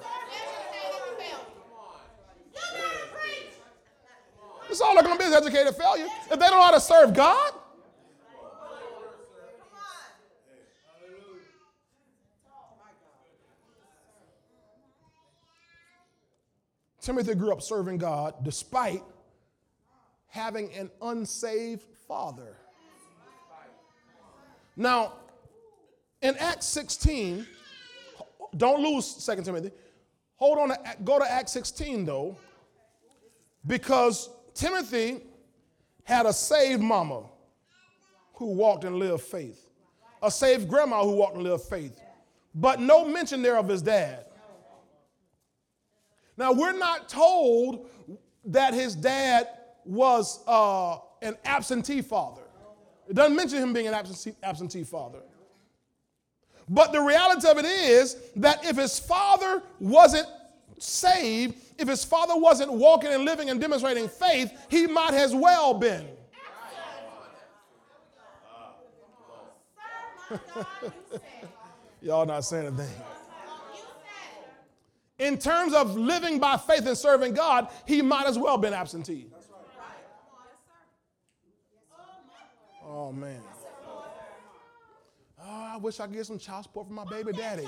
That's 4.68 4.80
all 4.80 4.94
they're 4.94 5.02
going 5.02 5.18
to 5.18 5.22
be 5.22 5.28
is 5.28 5.34
educated 5.34 5.74
failure. 5.74 6.06
If 6.30 6.38
they 6.38 6.46
don't 6.46 6.52
know 6.52 6.62
how 6.62 6.70
to 6.70 6.80
serve 6.80 7.12
God, 7.12 7.52
Timothy 17.02 17.34
grew 17.34 17.52
up 17.52 17.60
serving 17.60 17.98
God 17.98 18.36
despite 18.44 19.02
having 20.32 20.72
an 20.72 20.90
unsaved 21.02 21.84
father. 22.08 22.56
Now, 24.74 25.12
in 26.22 26.34
Acts 26.38 26.66
16, 26.68 27.46
don't 28.56 28.82
lose 28.82 29.26
2 29.26 29.42
Timothy. 29.42 29.70
Hold 30.36 30.58
on, 30.58 30.68
to, 30.70 30.78
go 31.04 31.18
to 31.18 31.30
Acts 31.30 31.52
16 31.52 32.06
though, 32.06 32.38
because 33.66 34.30
Timothy 34.54 35.20
had 36.04 36.24
a 36.24 36.32
saved 36.32 36.80
mama 36.80 37.24
who 38.32 38.54
walked 38.54 38.84
and 38.84 38.96
lived 38.96 39.22
faith, 39.22 39.68
a 40.22 40.30
saved 40.30 40.66
grandma 40.66 41.04
who 41.04 41.12
walked 41.12 41.34
and 41.34 41.44
lived 41.44 41.64
faith, 41.64 42.00
but 42.54 42.80
no 42.80 43.06
mention 43.06 43.42
there 43.42 43.58
of 43.58 43.68
his 43.68 43.82
dad. 43.82 44.24
Now, 46.38 46.52
we're 46.52 46.72
not 46.72 47.10
told 47.10 47.90
that 48.46 48.72
his 48.72 48.94
dad 48.94 49.46
was 49.84 50.40
uh, 50.46 50.98
an 51.22 51.36
absentee 51.44 52.02
father. 52.02 52.42
It 53.08 53.14
doesn't 53.14 53.36
mention 53.36 53.58
him 53.58 53.72
being 53.72 53.88
an 53.88 53.94
absentee, 53.94 54.36
absentee 54.42 54.84
father. 54.84 55.20
But 56.68 56.92
the 56.92 57.00
reality 57.00 57.48
of 57.48 57.58
it 57.58 57.64
is 57.64 58.16
that 58.36 58.64
if 58.64 58.76
his 58.76 58.98
father 58.98 59.62
wasn't 59.80 60.26
saved, 60.78 61.56
if 61.78 61.88
his 61.88 62.04
father 62.04 62.34
wasn't 62.36 62.72
walking 62.72 63.12
and 63.12 63.24
living 63.24 63.50
and 63.50 63.60
demonstrating 63.60 64.08
faith, 64.08 64.52
he 64.68 64.86
might 64.86 65.14
as 65.14 65.34
well 65.34 65.74
been. 65.74 66.06
Y'all 72.00 72.26
not 72.26 72.44
saying 72.44 72.68
a 72.68 72.72
thing. 72.72 72.90
In 75.18 75.38
terms 75.38 75.72
of 75.72 75.96
living 75.96 76.38
by 76.40 76.56
faith 76.56 76.86
and 76.86 76.96
serving 76.96 77.34
God, 77.34 77.68
he 77.86 78.02
might 78.02 78.26
as 78.26 78.38
well 78.38 78.58
been 78.58 78.72
absentee. 78.72 79.26
Oh 82.94 83.10
man. 83.10 83.40
Oh, 85.42 85.70
I 85.72 85.78
wish 85.78 85.98
I 85.98 86.04
could 86.04 86.14
get 86.14 86.26
some 86.26 86.38
child 86.38 86.64
support 86.64 86.88
from 86.88 86.96
my 86.96 87.06
baby 87.06 87.32
daddy. 87.32 87.66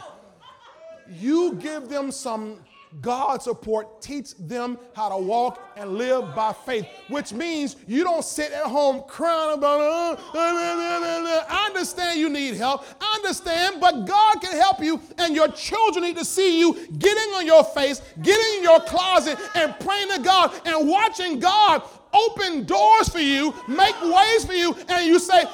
You 1.18 1.54
give 1.54 1.88
them 1.88 2.12
some 2.12 2.60
God 3.00 3.42
support, 3.42 4.02
teach 4.02 4.34
them 4.34 4.78
how 4.94 5.08
to 5.08 5.16
walk 5.16 5.60
and 5.76 5.94
live 5.94 6.34
by 6.34 6.52
faith, 6.52 6.86
which 7.08 7.32
means 7.32 7.76
you 7.86 8.04
don't 8.04 8.24
sit 8.24 8.52
at 8.52 8.64
home 8.64 9.02
crying 9.08 9.58
about, 9.58 9.80
uh, 9.80 10.12
uh, 10.12 10.38
uh, 10.38 10.38
uh, 10.38 11.44
I 11.48 11.66
understand 11.68 12.20
you 12.20 12.28
need 12.28 12.54
help. 12.54 12.84
I 13.00 13.16
understand, 13.16 13.80
but 13.80 14.04
God 14.04 14.40
can 14.42 14.52
help 14.52 14.80
you, 14.80 15.00
and 15.18 15.34
your 15.34 15.48
children 15.48 16.04
need 16.04 16.18
to 16.18 16.24
see 16.24 16.60
you 16.60 16.74
getting 16.98 17.34
on 17.34 17.46
your 17.46 17.64
face, 17.64 18.02
getting 18.22 18.58
in 18.58 18.62
your 18.62 18.80
closet, 18.80 19.38
and 19.54 19.74
praying 19.80 20.10
to 20.10 20.20
God 20.20 20.52
and 20.66 20.86
watching 20.88 21.40
God 21.40 21.82
open 22.14 22.64
doors 22.64 23.08
for 23.08 23.18
you, 23.18 23.54
make 23.68 24.00
ways 24.02 24.44
for 24.44 24.54
you, 24.54 24.76
and 24.88 25.06
you 25.06 25.18
say, 25.18 25.44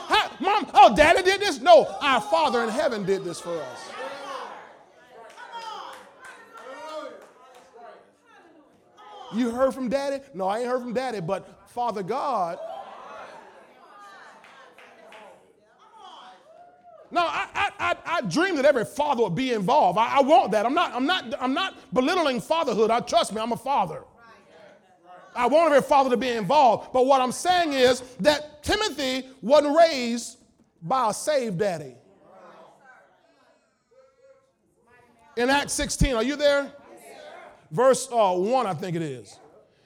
Mom, 0.41 0.71
oh, 0.75 0.95
daddy 0.95 1.23
did 1.23 1.41
this? 1.41 1.61
No, 1.61 1.87
our 2.01 2.21
Father 2.21 2.63
in 2.63 2.69
heaven 2.69 3.05
did 3.05 3.25
this 3.25 3.41
for 3.41 3.57
us. 3.61 3.91
You 9.33 9.51
heard 9.51 9.73
from 9.73 9.89
daddy? 9.89 10.23
No, 10.35 10.49
I 10.49 10.59
ain't 10.59 10.69
heard 10.69 10.81
from 10.81 10.93
daddy, 10.93 11.21
but 11.21 11.69
Father 11.69 12.03
God. 12.03 12.59
No, 17.13 17.23
I, 17.23 17.49
I, 17.55 17.71
I, 17.79 17.97
I 18.07 18.21
dream 18.23 18.55
that 18.57 18.65
every 18.65 18.85
father 18.85 19.25
would 19.25 19.35
be 19.35 19.53
involved. 19.53 19.99
I, 19.99 20.19
I, 20.19 20.23
want 20.23 20.53
that. 20.53 20.65
I'm 20.65 20.75
not, 20.75 20.95
I'm, 20.95 21.07
not, 21.07 21.35
I'm 21.41 21.53
not 21.53 21.75
belittling 21.93 22.41
fatherhood. 22.41 22.91
I 22.91 23.01
trust 23.01 23.33
me, 23.33 23.41
I'm 23.41 23.51
a 23.51 23.57
father. 23.57 24.05
I 25.35 25.47
want 25.47 25.73
every 25.73 25.87
father 25.87 26.11
to 26.11 26.17
be 26.17 26.29
involved. 26.29 26.93
But 26.93 27.07
what 27.07 27.21
I'm 27.21 27.33
saying 27.33 27.73
is 27.73 28.01
that 28.21 28.63
Timothy 28.63 29.29
wasn't 29.43 29.77
raised 29.77 30.39
by 30.83 31.11
a 31.11 31.15
saved 31.15 31.59
daddy. 31.59 31.95
In 35.37 35.49
Acts 35.49 35.73
16, 35.75 36.17
are 36.17 36.23
you 36.23 36.37
there? 36.37 36.71
verse 37.71 38.09
uh, 38.13 38.35
1, 38.35 38.67
I 38.67 38.75
think 38.75 38.97
it 38.97 39.03
is, 39.03 39.39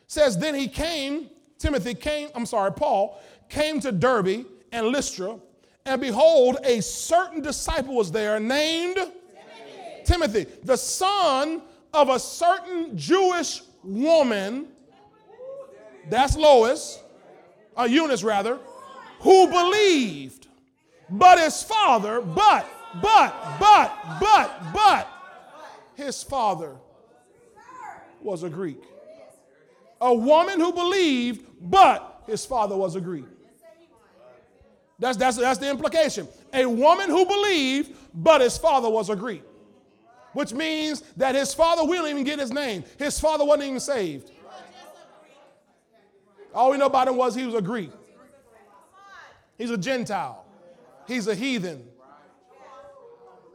says, 0.06 0.36
Then 0.38 0.54
he 0.54 0.68
came, 0.68 1.30
Timothy 1.58 1.94
came, 1.94 2.28
I'm 2.34 2.46
sorry, 2.46 2.72
Paul 2.72 3.20
came 3.48 3.80
to 3.80 3.92
Derbe 3.92 4.46
and 4.72 4.86
Lystra, 4.88 5.38
and 5.86 6.00
behold, 6.00 6.58
a 6.64 6.80
certain 6.80 7.42
disciple 7.42 7.94
was 7.94 8.10
there 8.10 8.40
named 8.40 8.96
Timothy, 10.04 10.44
Timothy 10.44 10.46
the 10.64 10.76
son 10.76 11.62
of 11.92 12.08
a 12.08 12.18
certain 12.18 12.96
Jewish 12.96 13.62
woman, 13.82 14.68
that's 16.08 16.36
Lois, 16.36 17.00
uh, 17.76 17.84
Eunice 17.84 18.22
rather, 18.22 18.58
who 19.20 19.48
believed. 19.48 20.48
But 21.10 21.38
his 21.38 21.62
father, 21.62 22.20
but, 22.20 22.66
but, 23.02 23.58
but, 23.58 24.18
but, 24.20 24.72
but, 24.72 25.08
his 25.94 26.22
father 26.22 26.76
was 28.20 28.42
a 28.42 28.48
Greek. 28.48 28.82
A 30.00 30.12
woman 30.12 30.60
who 30.60 30.72
believed, 30.72 31.46
but 31.60 32.22
his 32.26 32.44
father 32.44 32.76
was 32.76 32.96
a 32.96 33.00
Greek. 33.00 33.26
That's, 34.98 35.16
that's, 35.16 35.36
that's 35.36 35.58
the 35.58 35.70
implication. 35.70 36.28
A 36.52 36.66
woman 36.66 37.10
who 37.10 37.26
believed, 37.26 37.96
but 38.14 38.40
his 38.40 38.56
father 38.56 38.88
was 38.88 39.10
a 39.10 39.16
Greek. 39.16 39.42
Which 40.32 40.52
means 40.52 41.02
that 41.16 41.34
his 41.34 41.54
father, 41.54 41.84
we 41.84 41.96
don't 41.96 42.08
even 42.08 42.24
get 42.24 42.38
his 42.38 42.52
name. 42.52 42.84
His 42.98 43.20
father 43.20 43.44
wasn't 43.44 43.68
even 43.68 43.80
saved. 43.80 44.30
All 46.54 46.70
we 46.70 46.78
know 46.78 46.86
about 46.86 47.08
him 47.08 47.16
was 47.16 47.34
he 47.34 47.44
was 47.44 47.54
a 47.54 47.62
Greek. 47.62 47.90
He's 49.58 49.70
a 49.70 49.78
Gentile. 49.78 50.44
He's 51.06 51.26
a 51.26 51.34
heathen. 51.34 51.84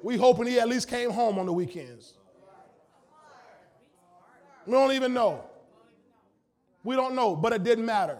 We 0.01 0.17
hoping 0.17 0.47
he 0.47 0.59
at 0.59 0.67
least 0.67 0.87
came 0.87 1.09
home 1.09 1.39
on 1.39 1.45
the 1.45 1.53
weekends. 1.53 2.13
We 4.65 4.73
don't 4.73 4.91
even 4.91 5.13
know. 5.13 5.43
We 6.83 6.95
don't 6.95 7.15
know, 7.15 7.35
but 7.35 7.53
it 7.53 7.63
didn't 7.63 7.85
matter. 7.85 8.17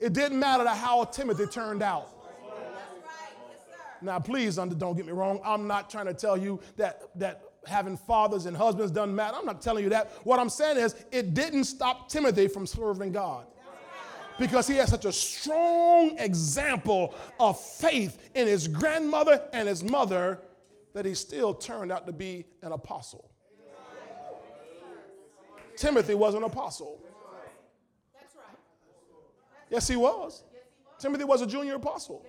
It 0.00 0.12
didn't 0.12 0.38
matter 0.38 0.66
how 0.68 1.04
Timothy 1.04 1.46
turned 1.46 1.82
out. 1.82 2.08
Now, 4.00 4.18
please 4.18 4.56
don't 4.56 4.96
get 4.96 5.06
me 5.06 5.12
wrong. 5.12 5.40
I'm 5.44 5.68
not 5.68 5.88
trying 5.88 6.06
to 6.06 6.14
tell 6.14 6.36
you 6.36 6.60
that, 6.76 7.02
that 7.16 7.51
having 7.66 7.96
fathers 7.96 8.46
and 8.46 8.56
husbands 8.56 8.90
doesn't 8.90 9.14
matter. 9.14 9.36
I'm 9.38 9.46
not 9.46 9.62
telling 9.62 9.84
you 9.84 9.90
that. 9.90 10.10
What 10.24 10.40
I'm 10.40 10.48
saying 10.48 10.78
is, 10.78 10.94
it 11.10 11.34
didn't 11.34 11.64
stop 11.64 12.08
Timothy 12.08 12.48
from 12.48 12.66
serving 12.66 13.12
God 13.12 13.46
because 14.38 14.66
he 14.66 14.76
had 14.76 14.88
such 14.88 15.04
a 15.04 15.12
strong 15.12 16.18
example 16.18 17.14
of 17.38 17.60
faith 17.60 18.30
in 18.34 18.46
his 18.46 18.66
grandmother 18.66 19.42
and 19.52 19.68
his 19.68 19.84
mother 19.84 20.40
that 20.94 21.04
he 21.04 21.14
still 21.14 21.54
turned 21.54 21.92
out 21.92 22.06
to 22.06 22.12
be 22.12 22.44
an 22.62 22.72
apostle. 22.72 23.30
Timothy 25.76 26.14
was 26.14 26.34
an 26.34 26.42
apostle. 26.42 27.00
That's 28.14 28.34
right. 28.36 28.56
Yes, 29.70 29.88
he 29.88 29.96
was. 29.96 30.44
Timothy 30.98 31.24
was 31.24 31.42
a 31.42 31.46
junior 31.46 31.76
apostle. 31.76 32.24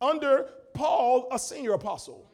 Under 0.00 0.48
Paul, 0.74 1.28
a 1.30 1.38
senior 1.38 1.72
apostle. 1.72 2.31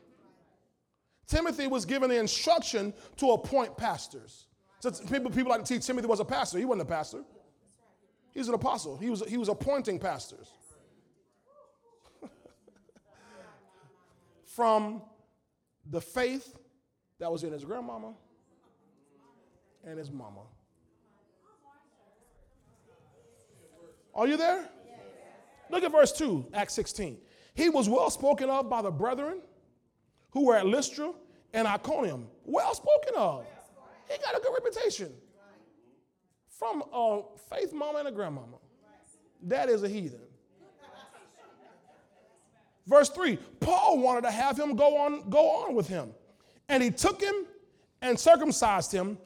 Timothy 1.29 1.67
was 1.67 1.85
given 1.85 2.09
the 2.09 2.19
instruction 2.19 2.95
to 3.19 3.33
appoint 3.33 3.77
pastors. 3.77 4.47
So 4.81 4.91
people, 4.91 5.31
people 5.31 5.51
like 5.51 5.63
to 5.63 5.75
teach 5.75 5.87
Timothy 5.87 6.09
was 6.09 6.21
a 6.21 6.25
pastor. 6.25 6.59
He 6.59 6.65
wasn't 6.65 6.83
a 6.83 6.93
pastor. 6.93 7.23
He 8.33 8.41
was 8.41 8.49
an 8.49 8.55
apostle. 8.55 8.97
He 8.97 9.11
was, 9.11 9.23
he 9.29 9.37
was 9.37 9.49
appointing 9.49 9.99
pastors. 9.99 10.51
From 14.47 15.03
the 15.91 16.01
faith 16.01 16.57
that 17.19 17.31
was 17.31 17.45
in 17.45 17.53
his 17.53 17.65
grandmama 17.65 18.15
and 19.85 19.99
his 19.99 20.11
mama. 20.11 20.43
Are 24.15 24.27
you 24.27 24.37
there? 24.37 24.69
Look 25.71 25.85
at 25.85 25.93
verse 25.93 26.13
2, 26.13 26.47
Acts 26.55 26.75
16. 26.75 27.19
He 27.55 27.69
was 27.69 27.89
well 27.89 28.09
spoken 28.09 28.49
of 28.49 28.71
by 28.71 28.81
the 28.83 28.91
brethren 28.91 29.43
who 30.31 30.47
were 30.47 30.57
at 30.57 30.67
Lystra 30.67 31.13
and 31.53 31.67
Iconium. 31.67 32.27
Well 32.45 32.75
spoken 32.75 33.15
of. 33.17 33.47
He 34.09 34.19
got 34.19 34.37
a 34.37 34.41
good 34.41 34.53
reputation 34.53 35.13
from 36.49 36.83
a 36.93 37.23
faith 37.51 37.73
mama 37.73 38.01
and 38.01 38.09
a 38.09 38.13
grandmama. 38.13 38.57
That 39.43 39.69
is 39.69 39.83
a 39.83 39.89
heathen. 39.89 40.21
Verse 42.87 43.11
3 43.11 43.37
Paul 43.61 43.99
wanted 43.99 44.23
to 44.23 44.31
have 44.31 44.59
him 44.59 44.75
go 44.75 44.97
on, 44.97 45.29
go 45.29 45.51
on 45.63 45.75
with 45.75 45.87
him. 45.87 46.11
And 46.69 46.83
he 46.83 46.91
took 46.91 47.21
him 47.21 47.47
and 48.03 48.19
circumcised 48.19 48.93
him 48.93 49.19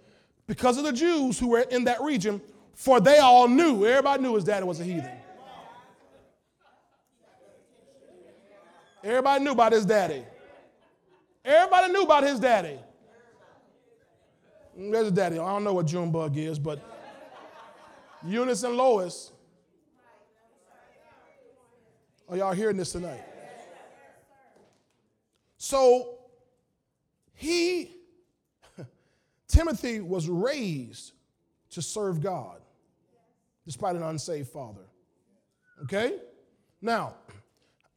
because 0.47 0.79
of 0.79 0.85
the 0.85 0.93
Jews 0.93 1.39
who 1.39 1.49
were 1.49 1.61
in 1.61 1.85
that 1.85 2.01
region, 2.03 2.41
for 2.75 3.01
they 3.01 3.19
all 3.19 3.49
knew, 3.49 3.87
everybody 3.87 4.23
knew 4.23 4.35
his 4.35 4.45
daddy 4.45 4.65
was 4.65 4.81
a 4.81 4.85
heathen. 4.85 5.11
Everybody 9.05 9.45
knew 9.45 9.51
about 9.53 9.73
his 9.73 9.85
daddy. 9.85 10.25
Everybody 11.45 11.93
knew 11.93 12.03
about 12.03 12.23
his 12.23 12.39
daddy. 12.39 12.79
Mm, 14.79 14.93
there's 14.93 15.09
a 15.09 15.13
daddy. 15.13 15.39
I 15.39 15.53
don't 15.53 15.65
know 15.65 15.75
what 15.75 15.87
Junebug 15.87 16.37
is, 16.37 16.59
but 16.59 16.81
Eunice 18.25 18.63
and 18.63 18.77
Lois. 18.77 19.33
Are 22.29 22.37
y'all 22.37 22.53
hearing 22.53 22.77
this 22.77 22.93
tonight? 22.93 23.23
So 25.59 26.19
he 27.35 27.91
Timothy 29.49 30.01
was 30.01 30.29
raised 30.29 31.13
to 31.71 31.83
serve 31.83 32.23
God 32.23 32.61
despite 33.65 33.97
an 33.97 34.03
unsaved 34.03 34.49
father. 34.49 34.87
Okay? 35.85 36.19
Now, 36.81 37.15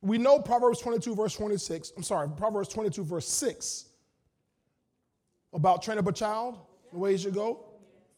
we 0.05 0.19
know 0.19 0.39
Proverbs 0.39 0.79
22, 0.79 1.15
verse 1.15 1.35
26, 1.35 1.93
I'm 1.97 2.03
sorry, 2.03 2.29
Proverbs 2.37 2.69
22, 2.69 3.03
verse 3.03 3.27
6, 3.27 3.85
about 5.51 5.81
train 5.81 5.97
up 5.97 6.05
a 6.05 6.11
child 6.11 6.59
the 6.93 6.99
way 6.99 7.13
he 7.13 7.17
should 7.17 7.33
go. 7.33 7.65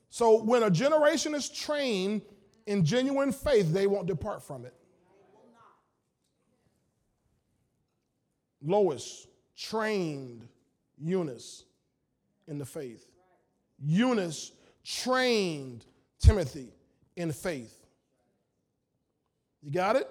So 0.10 0.44
when 0.44 0.64
a 0.64 0.70
generation 0.70 1.34
is 1.34 1.48
trained 1.48 2.24
in 2.66 2.84
genuine 2.84 3.32
faith, 3.32 3.72
they 3.72 3.88
won't 3.88 4.06
depart 4.06 4.44
from 4.44 4.66
it. 4.66 4.74
Lois 8.62 9.26
trained 9.56 10.46
Eunice 10.98 11.64
in 12.50 12.58
the 12.58 12.66
faith. 12.66 13.08
Eunice 13.80 14.52
trained 14.84 15.86
Timothy 16.20 16.74
in 17.16 17.32
faith. 17.32 17.86
You 19.62 19.72
got 19.72 19.96
it? 19.96 20.10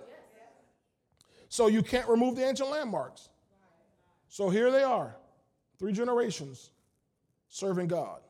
So 1.56 1.68
you 1.68 1.82
can't 1.82 2.06
remove 2.06 2.36
the 2.36 2.46
ancient 2.46 2.68
landmarks. 2.68 3.30
So 4.28 4.50
here 4.50 4.70
they 4.70 4.82
are, 4.82 5.16
three 5.78 5.90
generations 5.90 6.68
serving 7.48 7.86
God. 7.86 8.20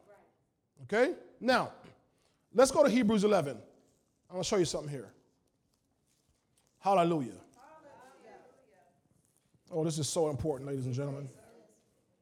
Okay? 0.84 1.14
Now, 1.40 1.72
let's 2.54 2.70
go 2.70 2.84
to 2.84 2.88
Hebrews 2.88 3.24
11. 3.24 3.56
I'm 3.56 3.60
going 4.30 4.44
to 4.44 4.48
show 4.48 4.58
you 4.58 4.64
something 4.64 4.88
here. 4.88 5.12
Hallelujah. 6.78 7.40
Oh, 9.72 9.82
this 9.82 9.98
is 9.98 10.08
so 10.08 10.30
important, 10.30 10.70
ladies 10.70 10.86
and 10.86 10.94
gentlemen. 10.94 11.28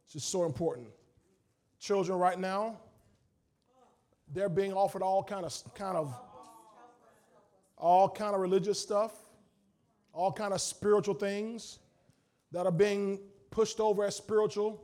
This 0.07 0.23
is 0.23 0.25
so 0.25 0.47
important. 0.47 0.87
Children 1.81 2.19
right 2.19 2.39
now, 2.39 2.79
they're 4.33 4.49
being 4.49 4.73
offered 4.73 5.03
all 5.03 5.23
kind 5.23 5.45
of 5.45 5.55
kind 5.75 5.99
of 5.99 6.19
all 7.77 8.09
kind 8.09 8.35
of 8.35 8.41
religious 8.41 8.81
stuff, 8.81 9.24
all 10.15 10.33
kind 10.33 10.55
of 10.55 10.61
spiritual 10.61 11.15
things 11.15 11.81
that 12.53 12.67
are 12.67 12.73
being 12.73 13.19
pushed 13.51 13.81
over 13.81 14.05
as 14.05 14.15
spiritual, 14.15 14.81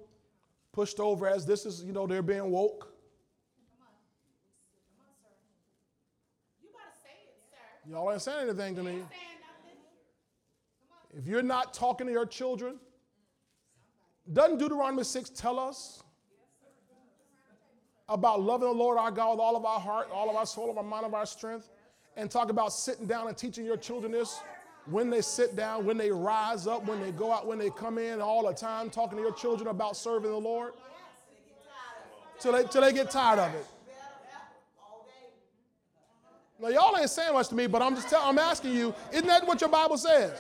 pushed 0.73 0.99
over 0.99 1.29
as 1.29 1.47
this 1.47 1.65
is, 1.65 1.85
you 1.85 1.93
know, 1.93 2.07
they're 2.07 2.21
being 2.21 2.51
woke. 2.51 2.89
Y'all 7.89 8.13
ain't 8.13 8.23
saying 8.23 8.49
anything 8.49 8.77
to 8.77 8.83
me. 8.83 9.03
If 11.17 11.27
you're 11.27 11.43
not 11.43 11.75
talking 11.75 12.07
to 12.07 12.13
your 12.13 12.27
children, 12.27 12.79
doesn't 14.33 14.59
Deuteronomy 14.59 15.03
6 15.03 15.31
tell 15.31 15.59
us 15.59 16.03
about 18.09 18.41
loving 18.43 18.69
the 18.69 18.75
Lord 18.75 18.99
our 18.99 19.11
God 19.11 19.33
with 19.33 19.41
all 19.41 19.57
of 19.57 19.65
our 19.65 19.81
heart, 19.81 20.09
all 20.13 20.31
of 20.31 20.37
our 20.37 20.47
soul, 20.47 20.71
of 20.71 20.77
our 20.77 20.85
mind, 20.85 21.07
of 21.07 21.15
our 21.15 21.27
strength? 21.27 21.69
And 22.17 22.31
talk 22.31 22.51
about 22.51 22.73
sitting 22.73 23.07
down 23.07 23.29
and 23.29 23.37
teaching 23.37 23.65
your 23.65 23.77
children 23.77 24.13
this 24.13 24.41
when 24.87 25.11
they 25.11 25.21
sit 25.21 25.57
down, 25.57 25.85
when 25.85 25.97
they 25.97 26.11
rise 26.11 26.67
up, 26.67 26.87
when 26.87 27.01
they 27.01 27.13
go 27.13 27.33
out, 27.33 27.47
when 27.47 27.59
they 27.59 27.71
come 27.71 27.99
in, 27.99 28.21
all 28.21 28.47
the 28.47 28.55
time, 28.55 28.91
talking 28.91 29.17
to 29.19 29.23
your 29.23 29.35
children 29.35 29.69
about 29.69 29.97
serving 29.97 30.31
the 30.31 30.37
Lord? 30.37 30.73
Till 32.39 32.53
they, 32.53 32.65
till 32.65 32.81
they 32.81 32.93
get 32.93 33.11
tired 33.11 33.39
of 33.39 33.55
it. 33.55 33.67
Now, 36.59 36.69
y'all 36.69 36.97
ain't 36.99 37.09
saying 37.09 37.33
much 37.33 37.49
to 37.49 37.55
me, 37.55 37.67
but 37.67 37.81
I'm 37.81 37.95
just 37.95 38.13
I'm 38.15 38.39
asking 38.39 38.75
you, 38.75 38.95
isn't 39.13 39.27
that 39.27 39.47
what 39.47 39.61
your 39.61 39.71
Bible 39.71 39.97
says? 39.97 40.39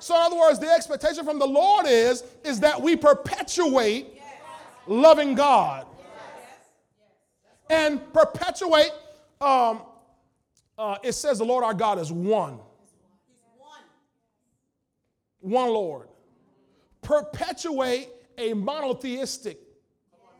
So, 0.00 0.14
in 0.14 0.22
other 0.22 0.36
words, 0.36 0.58
the 0.58 0.68
expectation 0.68 1.24
from 1.24 1.38
the 1.38 1.46
Lord 1.46 1.86
is, 1.86 2.24
is 2.44 2.60
that 2.60 2.80
we 2.80 2.96
perpetuate 2.96 4.20
loving 4.86 5.34
God 5.34 5.86
and 7.68 8.12
perpetuate. 8.12 8.90
Um, 9.40 9.82
uh, 10.76 10.96
it 11.02 11.12
says 11.12 11.38
the 11.38 11.44
Lord 11.44 11.64
our 11.64 11.74
God 11.74 11.98
is 11.98 12.12
one. 12.12 12.60
One 15.40 15.68
Lord. 15.68 16.08
Perpetuate 17.02 18.08
a 18.36 18.54
monotheistic 18.54 19.58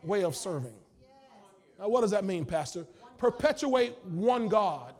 way 0.02 0.24
of 0.24 0.36
serving. 0.36 0.74
Now, 1.78 1.88
what 1.88 2.00
does 2.00 2.10
that 2.10 2.24
mean, 2.24 2.44
Pastor? 2.44 2.86
Perpetuate 3.18 3.96
one 4.04 4.48
God. 4.48 4.94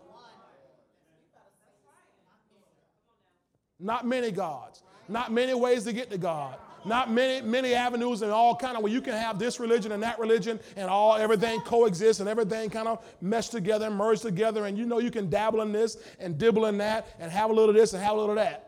Not 3.81 4.07
many 4.07 4.31
gods. 4.31 4.83
Not 5.09 5.33
many 5.33 5.55
ways 5.55 5.85
to 5.85 5.93
get 5.93 6.11
to 6.11 6.19
God. 6.19 6.57
Not 6.85 7.11
many, 7.11 7.45
many 7.47 7.75
avenues 7.75 8.23
and 8.23 8.31
all 8.31 8.55
kind 8.55 8.77
of 8.77 8.83
where 8.83 8.93
you 8.93 9.01
can 9.01 9.15
have 9.15 9.39
this 9.39 9.59
religion 9.59 9.93
and 9.93 10.03
that 10.03 10.19
religion 10.19 10.61
and 10.77 10.89
all 10.89 11.17
everything 11.17 11.61
coexist 11.61 12.21
and 12.21 12.29
everything 12.29 12.71
kind 12.71 12.89
of 12.89 13.05
mesh 13.21 13.49
together 13.49 13.87
and 13.87 13.97
merge 13.97 14.21
together. 14.21 14.67
And 14.67 14.79
you 14.79 14.87
know 14.87 14.99
you 14.99 15.11
can 15.11 15.29
dabble 15.29 15.61
in 15.63 15.73
this 15.73 15.97
and 16.21 16.39
dibble 16.39 16.67
in 16.67 16.79
that 16.79 17.09
and 17.19 17.31
have 17.33 17.51
a 17.51 17.53
little 17.53 17.71
of 17.71 17.77
this 17.77 17.93
and 17.95 18.03
have 18.03 18.13
a 18.13 18.21
little 18.21 18.31
of 18.31 18.37
that. 18.37 18.68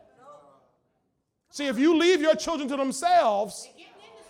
See, 1.50 1.66
if 1.66 1.78
you 1.78 1.98
leave 1.98 2.20
your 2.20 2.36
children 2.36 2.68
to 2.68 2.76
themselves, 2.76 3.68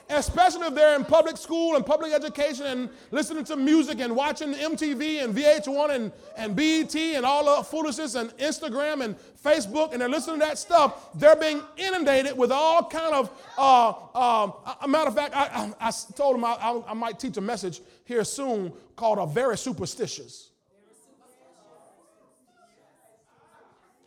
especially 0.09 0.67
if 0.67 0.75
they're 0.75 0.97
in 0.97 1.05
public 1.05 1.37
school 1.37 1.77
and 1.77 1.85
public 1.85 2.13
education 2.13 2.67
and 2.67 2.89
listening 3.11 3.45
to 3.45 3.57
music 3.57 4.01
and 4.01 4.17
watching 4.17 4.55
MTV 4.55 5.23
and 5.23 5.35
VH1 5.35 5.91
and, 5.91 6.13
and 6.37 6.57
BET 6.57 6.95
and 6.97 7.25
all 7.25 7.59
the 7.59 7.63
foolishness 7.63 8.15
and 8.15 8.31
Instagram 8.39 9.05
and 9.05 9.17
Facebook 9.45 9.93
and 9.93 10.01
they're 10.01 10.09
listening 10.09 10.41
to 10.41 10.47
that 10.47 10.59
stuff, 10.59 11.09
they're 11.15 11.37
being 11.37 11.63
inundated 11.77 12.37
with 12.37 12.51
all 12.51 12.89
kind 12.89 13.15
of, 13.15 13.31
uh, 13.57 13.89
um, 14.15 14.55
a 14.83 14.89
matter 14.89 15.09
of 15.09 15.15
fact, 15.15 15.37
I, 15.37 15.73
I, 15.81 15.89
I 15.89 15.93
told 16.17 16.37
them 16.37 16.45
I, 16.45 16.55
I, 16.55 16.83
I 16.89 16.95
might 16.95 17.19
teach 17.21 17.37
a 17.37 17.43
message 17.43 17.81
here 18.05 18.25
soon 18.25 18.73
called 18.97 19.19
a 19.19 19.27
very 19.27 19.57
superstitious. 19.57 20.49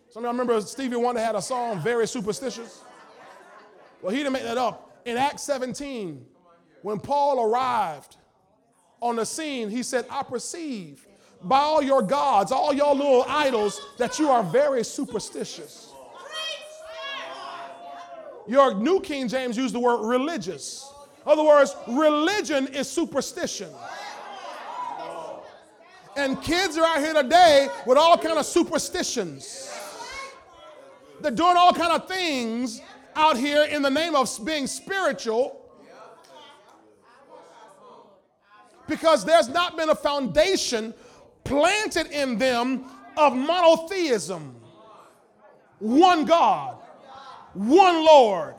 Some 0.10 0.24
of 0.24 0.26
y'all 0.26 0.34
remember 0.34 0.62
Stevie 0.62 0.96
Wonder 0.96 1.22
had 1.22 1.34
a 1.34 1.42
song, 1.42 1.80
Very 1.80 2.08
Superstitious? 2.08 2.83
Well, 4.04 4.12
he 4.12 4.18
didn't 4.18 4.34
make 4.34 4.44
that 4.44 4.58
up 4.58 4.94
in 5.06 5.18
Acts 5.18 5.44
17, 5.44 6.26
when 6.82 7.00
Paul 7.00 7.44
arrived 7.44 8.18
on 9.02 9.18
the 9.18 9.26
scene, 9.26 9.70
he 9.70 9.84
said, 9.84 10.06
I 10.10 10.24
perceive 10.24 11.06
by 11.42 11.60
all 11.60 11.82
your 11.82 12.02
gods, 12.02 12.52
all 12.52 12.74
your 12.74 12.96
little 12.96 13.26
idols, 13.28 13.82
that 13.98 14.18
you 14.18 14.30
are 14.30 14.44
very 14.44 14.84
superstitious. 14.84 15.92
Your 18.48 18.74
New 18.74 19.00
King 19.02 19.28
James 19.28 19.58
used 19.58 19.74
the 19.74 19.80
word 19.80 20.06
religious. 20.06 20.90
In 21.26 21.32
other 21.32 21.44
words, 21.44 21.76
religion 21.88 22.68
is 22.68 22.90
superstition. 22.90 23.70
And 26.16 26.42
kids 26.42 26.78
are 26.78 26.86
out 26.86 27.00
here 27.00 27.14
today 27.14 27.68
with 27.86 27.98
all 27.98 28.18
kind 28.18 28.38
of 28.38 28.46
superstitions. 28.46 29.70
They're 31.22 31.32
doing 31.32 31.56
all 31.58 31.74
kind 31.74 31.94
of 31.94 32.08
things 32.08 32.82
out 33.16 33.38
here 33.38 33.64
in 33.64 33.82
the 33.82 33.90
name 33.90 34.16
of 34.16 34.30
being 34.46 34.68
spiritual 34.68 35.60
because 38.88 39.24
there's 39.26 39.50
not 39.50 39.78
been 39.78 39.90
a 39.90 39.96
foundation 39.96 40.94
planted 41.44 42.08
in 42.08 42.38
them 42.38 42.86
of 43.18 43.36
monotheism 43.36 44.60
one 45.80 46.24
God, 46.24 46.78
one 47.54 48.06
Lord, 48.06 48.56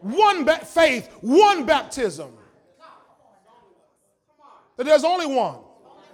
one 0.00 0.44
ba- 0.44 0.64
faith, 0.64 1.10
one 1.22 1.64
baptism. 1.64 2.30
That 4.76 4.84
there's 4.84 5.04
only 5.04 5.26
one. 5.26 5.56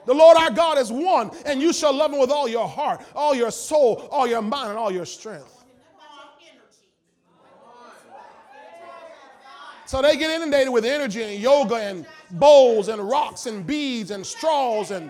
The 0.06 0.14
Lord 0.14 0.36
our 0.36 0.50
God 0.50 0.78
is 0.78 0.92
one, 0.92 1.30
and 1.44 1.60
you 1.60 1.72
shall 1.72 1.92
love 1.92 2.12
him 2.12 2.20
with 2.20 2.30
all 2.30 2.48
your 2.48 2.68
heart, 2.68 3.02
all 3.14 3.34
your 3.34 3.50
soul, 3.50 4.06
all 4.10 4.26
your 4.26 4.42
mind, 4.42 4.70
and 4.70 4.78
all 4.78 4.92
your 4.92 5.06
strength. 5.06 5.63
So 9.94 10.02
they 10.02 10.16
get 10.16 10.28
inundated 10.28 10.72
with 10.72 10.84
energy 10.84 11.22
and 11.22 11.40
yoga 11.40 11.76
and 11.76 12.04
bowls 12.32 12.88
and 12.88 13.00
rocks 13.00 13.46
and 13.46 13.64
beads 13.64 14.10
and 14.10 14.26
straws 14.26 14.90
and 14.90 15.08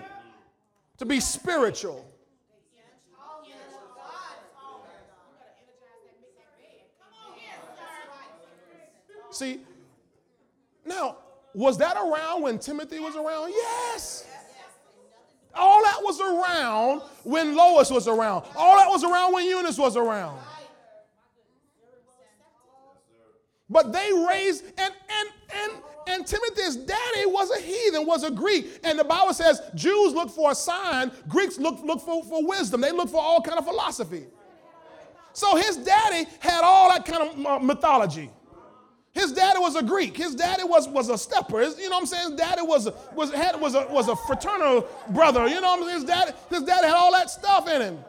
to 0.99 1.05
be 1.07 1.19
spiritual. 1.19 2.07
See, 9.31 9.61
now, 10.85 11.17
was 11.55 11.79
that 11.79 11.97
around 11.97 12.43
when 12.43 12.59
Timothy 12.59 12.99
was 12.99 13.15
around? 13.15 13.53
Yes. 13.55 14.27
All 15.55 15.81
that 15.81 15.97
was 16.03 16.21
around 16.21 17.01
when 17.23 17.55
Lois 17.55 17.89
was 17.89 18.07
around. 18.07 18.45
All 18.55 18.77
that 18.77 18.87
was 18.87 19.03
around 19.03 19.33
when 19.33 19.45
Eunice 19.47 19.79
was 19.79 19.97
around. 19.97 20.39
But 23.75 23.91
they 23.91 24.09
raised, 24.13 24.63
and, 24.77 24.93
and, 25.19 25.29
and, 25.53 25.71
and 26.07 26.25
Timothy's 26.25 26.77
daddy 26.77 27.25
was 27.25 27.51
a 27.51 27.59
heathen, 27.59 28.07
was 28.07 28.23
a 28.23 28.31
Greek. 28.31 28.79
And 28.85 28.97
the 28.97 29.03
Bible 29.03 29.33
says 29.33 29.61
Jews 29.75 30.13
look 30.13 30.29
for 30.29 30.51
a 30.51 30.55
sign, 30.55 31.11
Greeks 31.27 31.57
look, 31.57 31.83
look 31.83 31.99
for, 31.99 32.23
for 32.23 32.47
wisdom. 32.47 32.79
They 32.79 32.93
look 32.93 33.09
for 33.09 33.21
all 33.21 33.41
kind 33.41 33.59
of 33.59 33.65
philosophy. 33.65 34.27
So 35.33 35.57
his 35.57 35.75
daddy 35.75 36.25
had 36.39 36.61
all 36.63 36.87
that 36.87 37.03
kind 37.05 37.23
of 37.23 37.45
uh, 37.45 37.59
mythology. 37.59 38.29
His 39.11 39.33
daddy 39.33 39.59
was 39.59 39.75
a 39.75 39.83
Greek. 39.83 40.15
His 40.15 40.35
daddy 40.35 40.63
was, 40.63 40.87
was 40.87 41.09
a 41.09 41.17
stepper. 41.17 41.59
His, 41.59 41.77
you 41.77 41.89
know 41.89 41.97
what 41.97 42.03
I'm 42.03 42.05
saying? 42.05 42.29
His 42.29 42.39
daddy 42.39 42.61
was 42.61 42.89
was, 43.13 43.33
had, 43.33 43.59
was, 43.59 43.75
a, 43.75 43.87
was 43.89 44.07
a 44.07 44.15
fraternal 44.15 44.87
brother. 45.09 45.49
You 45.49 45.59
know 45.59 45.75
what 45.75 45.79
I'm 45.79 45.85
saying? 45.85 45.95
His 45.95 46.03
daddy, 46.05 46.31
his 46.49 46.63
daddy 46.63 46.87
had 46.87 46.95
all 46.95 47.11
that 47.11 47.29
stuff 47.29 47.67
in 47.67 47.81
him. 47.81 47.99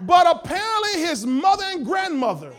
But 0.00 0.26
apparently, 0.26 1.02
his 1.02 1.24
mother 1.24 1.64
and 1.68 1.86
grandmother, 1.86 2.52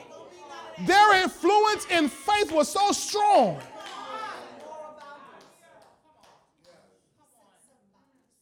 their 0.80 1.22
influence 1.22 1.86
in 1.90 2.10
faith 2.10 2.52
was 2.52 2.70
so 2.70 2.92
strong 2.92 3.62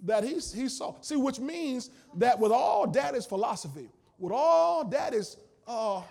that 0.03 0.23
he, 0.23 0.33
he 0.33 0.67
saw. 0.67 0.95
See, 1.01 1.15
which 1.15 1.39
means 1.39 1.89
that 2.15 2.39
with 2.39 2.51
all 2.51 2.85
daddy's 2.87 3.25
philosophy, 3.25 3.89
with 4.19 4.33
all 4.33 4.83
daddy's 4.83 5.37
uh, 5.67 6.01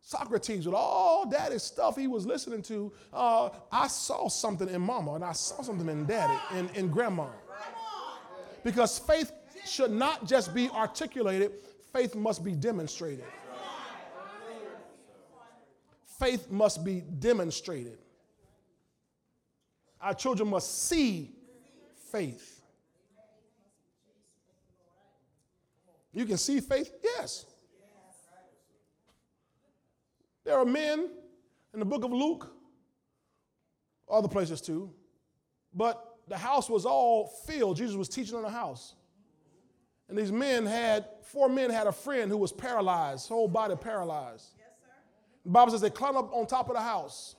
Socrates, 0.00 0.64
with 0.64 0.74
all 0.74 1.28
daddy's 1.28 1.62
stuff 1.62 1.96
he 1.96 2.06
was 2.06 2.24
listening 2.24 2.62
to, 2.62 2.90
uh, 3.12 3.50
I 3.70 3.88
saw 3.88 4.28
something 4.28 4.68
in 4.68 4.80
mama 4.80 5.14
and 5.14 5.24
I 5.24 5.32
saw 5.32 5.62
something 5.62 5.88
in 5.88 6.06
daddy, 6.06 6.38
in, 6.56 6.68
in 6.70 6.88
grandma. 6.88 7.26
Because 8.64 8.98
faith 8.98 9.32
should 9.66 9.90
not 9.90 10.26
just 10.26 10.54
be 10.54 10.70
articulated, 10.70 11.52
faith 11.92 12.14
must 12.14 12.42
be 12.42 12.52
demonstrated. 12.52 13.24
Faith 16.18 16.50
must 16.50 16.84
be 16.84 17.00
demonstrated. 17.00 17.98
Our 20.00 20.14
children 20.14 20.48
must 20.48 20.86
see 20.86 21.32
faith. 22.10 22.60
You 26.12 26.24
can 26.24 26.38
see 26.38 26.60
faith? 26.60 26.90
Yes. 27.02 27.46
There 30.44 30.58
are 30.58 30.64
men 30.64 31.10
in 31.74 31.78
the 31.78 31.84
book 31.84 32.04
of 32.04 32.12
Luke, 32.12 32.50
other 34.10 34.28
places 34.28 34.60
too, 34.60 34.90
but 35.74 36.16
the 36.26 36.38
house 36.38 36.70
was 36.70 36.86
all 36.86 37.26
filled. 37.46 37.76
Jesus 37.76 37.96
was 37.96 38.08
teaching 38.08 38.36
in 38.36 38.42
the 38.42 38.50
house. 38.50 38.94
And 40.08 40.16
these 40.16 40.32
men 40.32 40.64
had, 40.64 41.04
four 41.22 41.48
men 41.48 41.70
had 41.70 41.86
a 41.86 41.92
friend 41.92 42.30
who 42.30 42.38
was 42.38 42.50
paralyzed, 42.50 43.28
whole 43.28 43.46
body 43.46 43.76
paralyzed. 43.76 44.54
The 45.44 45.50
Bible 45.50 45.72
says 45.72 45.80
they 45.80 45.90
climbed 45.90 46.16
up 46.16 46.32
on 46.32 46.46
top 46.46 46.68
of 46.68 46.74
the 46.74 46.82
house 46.82 47.36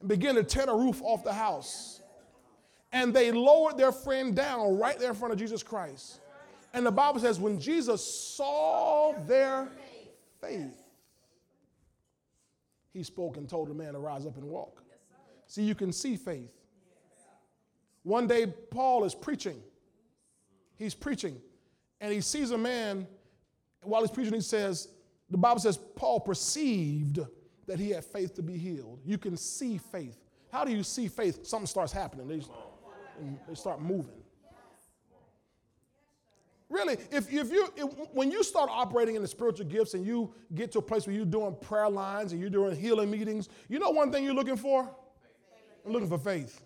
and 0.00 0.08
began 0.08 0.34
to 0.34 0.42
tear 0.42 0.66
the 0.66 0.74
roof 0.74 1.00
off 1.02 1.24
the 1.24 1.32
house. 1.32 2.02
And 2.92 3.14
they 3.14 3.32
lowered 3.32 3.78
their 3.78 3.92
friend 3.92 4.34
down 4.34 4.78
right 4.78 4.98
there 4.98 5.10
in 5.10 5.16
front 5.16 5.32
of 5.32 5.38
Jesus 5.38 5.62
Christ. 5.62 6.20
And 6.74 6.84
the 6.84 6.90
Bible 6.90 7.20
says 7.20 7.38
when 7.38 7.58
Jesus 7.58 8.02
saw 8.36 9.14
their 9.26 9.68
faith, 10.40 10.82
he 12.92 13.02
spoke 13.02 13.36
and 13.36 13.48
told 13.48 13.68
the 13.68 13.74
man 13.74 13.94
to 13.94 13.98
rise 13.98 14.26
up 14.26 14.36
and 14.36 14.44
walk. 14.44 14.82
See, 15.46 15.62
you 15.62 15.74
can 15.74 15.92
see 15.92 16.16
faith. 16.16 16.50
One 18.02 18.26
day, 18.26 18.46
Paul 18.46 19.04
is 19.04 19.14
preaching. 19.14 19.62
He's 20.76 20.94
preaching, 20.94 21.40
and 22.00 22.12
he 22.12 22.20
sees 22.20 22.50
a 22.50 22.58
man. 22.58 23.06
While 23.82 24.02
he's 24.02 24.10
preaching, 24.10 24.34
he 24.34 24.40
says, 24.40 24.88
The 25.32 25.38
Bible 25.38 25.60
says, 25.60 25.78
Paul 25.96 26.20
perceived 26.20 27.18
that 27.66 27.80
he 27.80 27.90
had 27.90 28.04
faith 28.04 28.34
to 28.34 28.42
be 28.42 28.58
healed. 28.58 29.00
You 29.04 29.16
can 29.16 29.36
see 29.36 29.78
faith. 29.78 30.18
How 30.52 30.62
do 30.64 30.70
you 30.70 30.82
see 30.82 31.08
faith? 31.08 31.46
Something 31.46 31.66
starts 31.66 31.90
happening, 31.90 32.28
they, 32.28 32.40
they 33.48 33.54
start 33.54 33.80
moving. 33.80 34.22
Really, 36.68 36.96
if, 37.10 37.30
if 37.32 37.50
you 37.50 37.68
if, 37.76 37.90
when 38.12 38.30
you 38.30 38.42
start 38.42 38.70
operating 38.72 39.14
in 39.14 39.20
the 39.20 39.28
spiritual 39.28 39.66
gifts 39.66 39.92
and 39.92 40.06
you 40.06 40.32
get 40.54 40.72
to 40.72 40.78
a 40.78 40.82
place 40.82 41.06
where 41.06 41.14
you're 41.14 41.26
doing 41.26 41.54
prayer 41.60 41.88
lines 41.88 42.32
and 42.32 42.40
you're 42.40 42.48
doing 42.48 42.74
healing 42.74 43.10
meetings, 43.10 43.50
you 43.68 43.78
know 43.78 43.90
one 43.90 44.10
thing 44.10 44.24
you're 44.24 44.34
looking 44.34 44.56
for? 44.56 44.88
I'm 45.84 45.92
looking 45.92 46.08
for 46.08 46.18
faith. 46.18 46.62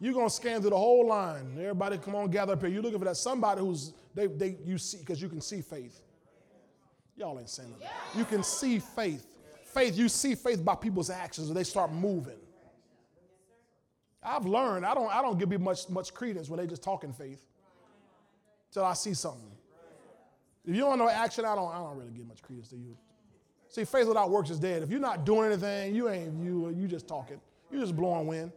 You're 0.00 0.14
gonna 0.14 0.30
scan 0.30 0.62
through 0.62 0.70
the 0.70 0.78
whole 0.78 1.06
line. 1.06 1.54
Everybody 1.58 1.98
come 1.98 2.14
on, 2.14 2.30
gather 2.30 2.54
up 2.54 2.60
here. 2.60 2.70
You're 2.70 2.82
looking 2.82 2.98
for 2.98 3.04
that 3.04 3.16
somebody 3.16 3.60
who's 3.60 3.92
they, 4.14 4.26
they 4.26 4.56
you 4.64 4.78
see 4.78 4.98
because 4.98 5.20
you 5.20 5.28
can 5.28 5.40
see 5.42 5.60
faith. 5.60 6.00
Y'all 7.16 7.38
ain't 7.38 7.48
saying 7.48 7.74
that. 7.80 7.92
You 8.16 8.24
can 8.24 8.42
see 8.42 8.78
faith. 8.78 9.26
Faith, 9.64 9.96
you 9.96 10.08
see 10.08 10.34
faith 10.34 10.64
by 10.64 10.74
people's 10.74 11.10
actions 11.10 11.48
and 11.48 11.56
they 11.56 11.64
start 11.64 11.92
moving. 11.92 12.38
I've 14.22 14.46
learned 14.46 14.86
I 14.86 14.94
don't 14.94 15.10
I 15.10 15.20
don't 15.20 15.38
give 15.38 15.50
people 15.50 15.64
much 15.64 15.88
much 15.88 16.14
credence 16.14 16.48
when 16.48 16.60
they 16.60 16.66
just 16.66 16.82
talking 16.82 17.12
faith 17.12 17.44
till 18.70 18.84
I 18.84 18.94
see 18.94 19.14
something. 19.14 19.50
If 20.64 20.74
you 20.76 20.82
don't 20.82 20.98
know 20.98 21.08
action, 21.08 21.44
I 21.44 21.54
don't, 21.54 21.72
I 21.72 21.78
don't 21.78 21.96
really 21.96 22.12
give 22.12 22.26
much 22.26 22.40
credence 22.40 22.68
to 22.68 22.76
you. 22.76 22.96
See, 23.68 23.84
faith 23.84 24.06
without 24.06 24.30
works 24.30 24.50
is 24.50 24.60
dead. 24.60 24.82
If 24.82 24.90
you're 24.90 25.00
not 25.00 25.24
doing 25.24 25.50
anything, 25.50 25.94
you 25.94 26.08
ain't 26.08 26.42
you. 26.42 26.70
You 26.70 26.86
just 26.86 27.08
talking. 27.08 27.40
You 27.70 27.80
just 27.80 27.96
blowing 27.96 28.26
wind. 28.26 28.52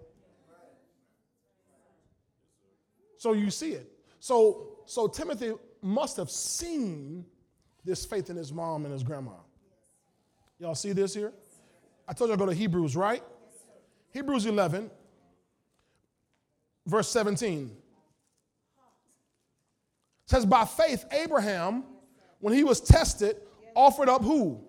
So 3.18 3.34
you 3.34 3.49
see 3.49 3.72
it. 3.72 3.91
So 4.20 4.78
so 4.86 5.08
Timothy 5.08 5.53
must 5.82 6.18
have 6.18 6.30
seen 6.30 7.26
this 7.86 8.05
faith 8.05 8.29
in 8.29 8.36
his 8.36 8.51
mom 8.51 8.83
and 8.86 8.91
his 8.91 9.03
grandma. 9.03 9.31
Y'all 10.59 10.75
see 10.75 10.91
this 10.91 11.13
here? 11.13 11.31
I 12.07 12.13
told 12.13 12.29
you 12.29 12.33
I 12.33 12.38
go 12.38 12.45
to 12.47 12.53
Hebrews, 12.53 12.95
right? 12.95 13.23
Hebrews 14.11 14.45
11, 14.45 14.89
verse 16.86 17.09
17 17.09 17.71
says, 20.27 20.45
by 20.45 20.65
faith, 20.65 21.05
Abraham, 21.11 21.83
when 22.39 22.53
he 22.53 22.63
was 22.63 22.81
tested, 22.81 23.38
offered 23.75 24.09
up 24.09 24.23
who? 24.23 24.59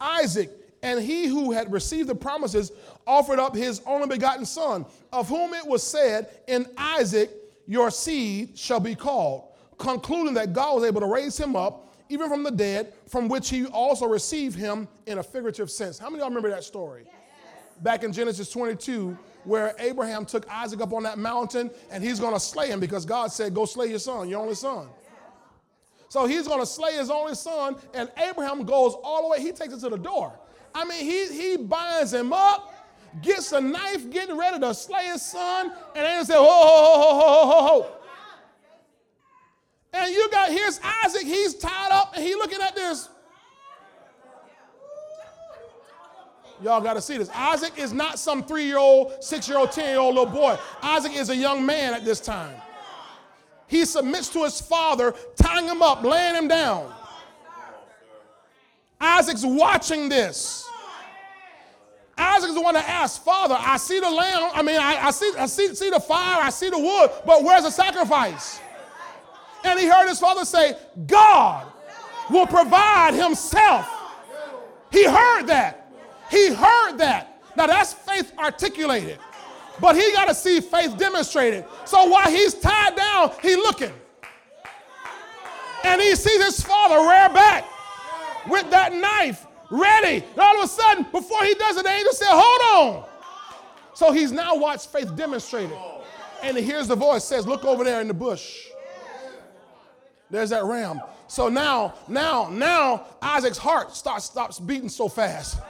Isaac. 0.00 0.50
And 0.82 1.00
he 1.00 1.26
who 1.26 1.52
had 1.52 1.70
received 1.70 2.08
the 2.08 2.14
promises 2.14 2.72
offered 3.06 3.38
up 3.38 3.54
his 3.54 3.82
only 3.86 4.08
begotten 4.08 4.46
son, 4.46 4.86
of 5.12 5.28
whom 5.28 5.52
it 5.54 5.66
was 5.66 5.82
said, 5.82 6.28
In 6.48 6.66
Isaac 6.76 7.30
your 7.66 7.90
seed 7.90 8.58
shall 8.58 8.80
be 8.80 8.94
called, 8.94 9.52
concluding 9.78 10.34
that 10.34 10.52
God 10.52 10.76
was 10.76 10.84
able 10.84 11.02
to 11.02 11.06
raise 11.06 11.38
him 11.38 11.54
up 11.54 11.89
even 12.10 12.28
from 12.28 12.42
the 12.42 12.50
dead, 12.50 12.92
from 13.06 13.28
which 13.28 13.48
he 13.48 13.66
also 13.66 14.06
received 14.06 14.56
him 14.56 14.88
in 15.06 15.18
a 15.18 15.22
figurative 15.22 15.70
sense. 15.70 15.98
How 15.98 16.06
many 16.06 16.16
of 16.16 16.20
y'all 16.20 16.28
remember 16.28 16.50
that 16.50 16.64
story? 16.64 17.04
Yes. 17.06 17.14
Back 17.82 18.02
in 18.02 18.12
Genesis 18.12 18.50
22, 18.50 19.16
where 19.44 19.74
Abraham 19.78 20.26
took 20.26 20.46
Isaac 20.50 20.80
up 20.80 20.92
on 20.92 21.04
that 21.04 21.18
mountain 21.18 21.70
and 21.90 22.02
he's 22.04 22.18
going 22.18 22.34
to 22.34 22.40
slay 22.40 22.68
him 22.68 22.80
because 22.80 23.06
God 23.06 23.32
said, 23.32 23.54
Go 23.54 23.64
slay 23.64 23.86
your 23.86 24.00
son, 24.00 24.28
your 24.28 24.40
only 24.40 24.56
son. 24.56 24.88
So 26.08 26.26
he's 26.26 26.48
going 26.48 26.58
to 26.58 26.66
slay 26.66 26.94
his 26.94 27.08
only 27.08 27.36
son, 27.36 27.76
and 27.94 28.10
Abraham 28.16 28.64
goes 28.64 28.94
all 29.04 29.22
the 29.22 29.28
way, 29.28 29.40
he 29.40 29.52
takes 29.52 29.72
it 29.72 29.80
to 29.80 29.88
the 29.88 29.96
door. 29.96 30.32
I 30.74 30.84
mean, 30.84 31.04
he, 31.04 31.26
he 31.28 31.56
binds 31.56 32.12
him 32.12 32.32
up, 32.32 32.74
gets 33.22 33.52
a 33.52 33.60
knife, 33.60 34.10
getting 34.10 34.36
ready 34.36 34.58
to 34.58 34.74
slay 34.74 35.04
his 35.04 35.22
son, 35.22 35.72
and 35.94 36.04
then 36.04 36.24
say, 36.24 36.34
Ho, 36.34 36.42
Ho, 36.42 36.48
ho, 36.48 37.20
ho, 37.20 37.20
ho, 37.20 37.46
ho, 37.46 37.82
ho. 37.82 38.00
And 39.92 40.12
you 40.12 40.30
got, 40.30 40.50
here's 40.50 40.80
Isaac, 41.04 41.22
he's 41.22 41.54
tied 41.54 41.90
up, 41.90 42.12
and 42.14 42.24
he 42.24 42.34
looking 42.34 42.60
at 42.60 42.74
this. 42.74 43.08
Y'all 46.62 46.80
got 46.80 46.94
to 46.94 47.00
see 47.00 47.16
this. 47.16 47.30
Isaac 47.34 47.78
is 47.78 47.92
not 47.92 48.18
some 48.18 48.42
three 48.42 48.64
year 48.64 48.78
old, 48.78 49.24
six 49.24 49.48
year 49.48 49.56
old, 49.56 49.72
10 49.72 49.88
year 49.88 49.98
old 49.98 50.14
little 50.14 50.30
boy. 50.30 50.58
Isaac 50.82 51.16
is 51.16 51.30
a 51.30 51.36
young 51.36 51.64
man 51.64 51.94
at 51.94 52.04
this 52.04 52.20
time. 52.20 52.54
He 53.66 53.84
submits 53.84 54.28
to 54.30 54.44
his 54.44 54.60
father, 54.60 55.14
tying 55.36 55.66
him 55.66 55.80
up, 55.80 56.02
laying 56.02 56.34
him 56.34 56.48
down. 56.48 56.92
Isaac's 59.00 59.44
watching 59.44 60.08
this. 60.08 60.68
Isaac's 62.18 62.52
the 62.52 62.60
one 62.60 62.74
that 62.74 62.86
asks, 62.86 63.24
Father, 63.24 63.56
I 63.58 63.78
see 63.78 63.98
the 63.98 64.10
lamb. 64.10 64.50
I 64.52 64.62
mean, 64.62 64.76
I, 64.76 65.06
I, 65.06 65.10
see, 65.10 65.32
I 65.38 65.46
see, 65.46 65.74
see 65.74 65.88
the 65.88 66.00
fire, 66.00 66.42
I 66.42 66.50
see 66.50 66.68
the 66.68 66.78
wood, 66.78 67.10
but 67.24 67.42
where's 67.42 67.62
the 67.62 67.70
sacrifice? 67.70 68.60
And 69.64 69.78
he 69.78 69.86
heard 69.86 70.08
his 70.08 70.20
father 70.20 70.44
say, 70.44 70.76
God 71.06 71.66
will 72.30 72.46
provide 72.46 73.14
himself. 73.14 73.88
He 74.90 75.04
heard 75.04 75.44
that. 75.44 75.92
He 76.30 76.52
heard 76.52 76.98
that. 76.98 77.42
Now 77.56 77.66
that's 77.66 77.92
faith 77.92 78.32
articulated. 78.38 79.18
But 79.80 79.96
he 79.96 80.12
got 80.12 80.26
to 80.26 80.34
see 80.34 80.60
faith 80.60 80.96
demonstrated. 80.96 81.64
So 81.84 82.04
while 82.06 82.30
he's 82.30 82.54
tied 82.54 82.96
down, 82.96 83.32
he 83.42 83.56
looking. 83.56 83.92
And 85.84 86.00
he 86.00 86.14
sees 86.14 86.42
his 86.44 86.60
father 86.60 86.96
rear 86.96 87.28
back 87.30 87.64
with 88.48 88.70
that 88.70 88.92
knife 88.92 89.46
ready. 89.70 90.24
And 90.32 90.38
all 90.38 90.58
of 90.58 90.64
a 90.64 90.68
sudden, 90.68 91.06
before 91.10 91.42
he 91.44 91.54
does 91.54 91.76
it, 91.76 91.84
the 91.84 91.90
angel 91.90 92.12
said, 92.12 92.28
Hold 92.30 93.02
on. 93.02 93.08
So 93.94 94.12
he's 94.12 94.32
now 94.32 94.56
watched 94.56 94.88
faith 94.88 95.14
demonstrated. 95.16 95.76
And 96.42 96.56
he 96.56 96.62
hears 96.62 96.88
the 96.88 96.96
voice 96.96 97.24
says, 97.24 97.46
Look 97.46 97.64
over 97.64 97.84
there 97.84 98.00
in 98.00 98.08
the 98.08 98.14
bush. 98.14 98.69
There's 100.30 100.50
that 100.50 100.64
ram. 100.64 101.00
So 101.26 101.48
now, 101.48 101.94
now, 102.08 102.48
now 102.48 103.06
Isaac's 103.20 103.58
heart 103.58 103.94
starts 103.94 104.24
stops 104.24 104.58
beating 104.60 104.88
so 104.88 105.08
fast. 105.08 105.60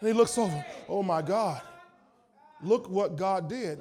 And 0.00 0.08
he 0.08 0.14
looks 0.14 0.36
over, 0.38 0.64
oh 0.88 1.02
my 1.02 1.20
God, 1.20 1.60
look 2.62 2.88
what 2.88 3.16
God 3.16 3.48
did. 3.48 3.80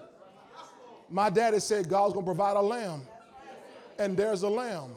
My 1.10 1.30
daddy 1.30 1.60
said 1.60 1.90
God's 1.90 2.14
gonna 2.14 2.26
provide 2.26 2.58
a 2.58 2.62
lamb, 2.62 3.02
and 3.98 4.16
there's 4.16 4.44
a 4.44 4.50
lamb. 4.50 4.92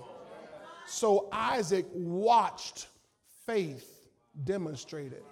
So 0.86 1.28
Isaac 1.32 1.86
watched 1.92 2.88
faith 3.46 4.08
demonstrated. 4.44 5.22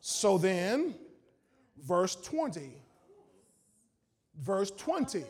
So 0.00 0.38
then, 0.38 0.94
verse 1.86 2.16
20. 2.16 2.72
Verse 4.42 4.70
20. 4.70 5.24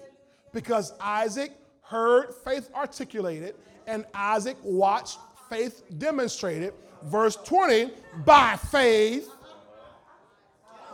Because 0.52 0.92
Isaac 1.00 1.52
heard 1.82 2.34
faith 2.44 2.70
articulated, 2.74 3.54
and 3.86 4.04
Isaac 4.14 4.56
watched 4.62 5.18
faith 5.48 5.82
demonstrated. 5.98 6.74
Verse 7.04 7.36
20, 7.36 7.90
by 8.24 8.56
faith. 8.56 9.30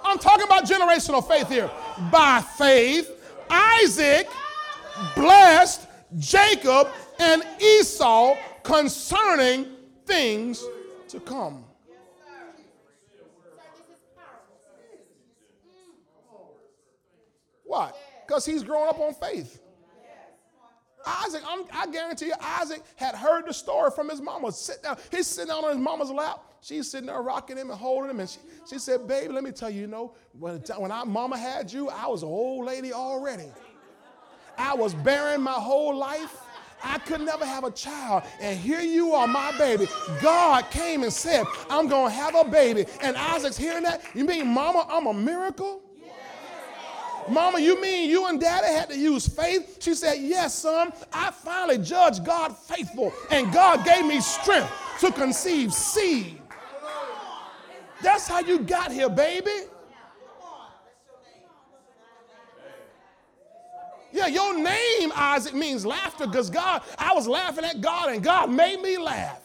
I'm 0.05 0.19
talking 0.19 0.45
about 0.45 0.65
generational 0.65 1.27
faith 1.27 1.49
here. 1.49 1.71
By 2.13 2.45
faith, 2.57 3.11
Isaac 3.49 4.29
blessed 5.17 5.87
Jacob 6.19 6.89
and 7.19 7.43
Esau 7.61 8.37
concerning 8.63 9.67
things 10.05 10.63
to 11.09 11.21
come. 11.21 11.65
Why? 17.65 17.93
Because 18.27 18.45
he's 18.47 18.63
grown 18.63 18.89
up 18.89 18.99
on 18.99 19.15
faith. 19.15 19.61
Isaac, 21.07 21.43
I'm, 21.47 21.65
i 21.73 21.87
guarantee 21.87 22.27
you, 22.27 22.35
Isaac 22.41 22.83
had 22.97 23.15
heard 23.15 23.47
the 23.47 23.53
story 23.53 23.91
from 23.91 24.09
his 24.09 24.23
mama. 24.23 24.51
Sit 24.53 24.83
down. 24.83 24.97
He's 25.11 25.27
sitting 25.27 25.49
down 25.49 25.65
on 25.65 25.71
his 25.71 25.79
mama's 25.79 26.11
lap. 26.11 26.43
She's 26.63 26.91
sitting 26.91 27.09
there 27.09 27.21
rocking 27.21 27.59
him 27.59 27.71
and 27.71 27.79
holding 27.79 28.09
him. 28.09 28.21
And 28.21 28.29
she, 28.29 28.39
she 28.71 28.79
said, 28.79 29.07
Baby, 29.07 29.35
let 29.35 29.45
me 29.45 29.51
tell 29.51 29.69
you, 29.69 29.83
you 29.83 29.87
know, 29.87 30.15
when, 30.39 30.57
when 30.79 30.91
our 30.91 31.05
mama 31.05 31.37
had 31.37 31.71
you, 31.71 31.91
I 31.91 32.07
was 32.07 32.23
an 32.23 32.29
old 32.29 32.65
lady 32.65 32.93
already. 32.93 33.51
I 34.57 34.75
was 34.75 34.95
bearing 34.95 35.43
my 35.43 35.53
whole 35.53 35.95
life. 35.95 36.41
I 36.83 36.99
could 36.99 37.23
never 37.23 37.45
have 37.47 37.65
a 37.65 37.71
child. 37.71 38.25
And 38.41 38.59
here 38.59 38.81
you 38.81 39.13
are, 39.13 39.27
my 39.27 39.57
baby. 39.59 39.89
God 40.21 40.71
came 40.71 41.03
and 41.03 41.13
said, 41.13 41.45
I'm 41.71 41.89
going 41.89 42.11
to 42.11 42.17
have 42.17 42.35
a 42.35 42.45
baby. 42.45 42.85
And 43.01 43.17
Isaac's 43.17 43.57
hearing 43.57 43.85
that. 43.85 44.03
You 44.15 44.25
mean, 44.25 44.47
Mama, 44.49 44.87
I'm 44.91 45.07
a 45.07 45.15
miracle? 45.15 45.83
Mama, 47.29 47.59
you 47.59 47.81
mean 47.81 48.11
you 48.11 48.27
and 48.27 48.41
daddy 48.41 48.69
had 48.69 48.91
to 48.91 48.99
use 48.99 49.27
faith? 49.27 49.79
She 49.81 49.95
said, 49.95 50.19
Yes, 50.21 50.55
son. 50.55 50.93
I 51.13 51.31
finally 51.31 51.79
judged 51.79 52.25
God 52.25 52.57
faithful, 52.57 53.13
and 53.31 53.53
God 53.53 53.85
gave 53.85 54.05
me 54.05 54.21
strength 54.21 54.71
to 55.01 55.11
conceive 55.13 55.73
seed. 55.73 56.41
That's 58.03 58.29
how 58.29 58.41
you 58.41 58.59
got 58.59 58.93
here, 58.93 59.09
baby. 59.09 59.51
Yeah, 64.13 64.29
your 64.29 64.57
name, 64.57 65.13
Isaac, 65.17 65.55
means 65.55 65.85
laughter 65.85 66.27
because 66.29 66.49
God, 66.49 66.83
I 66.99 67.13
was 67.15 67.27
laughing 67.27 67.65
at 67.65 67.81
God 67.81 68.13
and 68.13 68.23
God 68.23 68.49
made 68.49 68.81
me 68.81 68.97
laugh. 68.97 69.41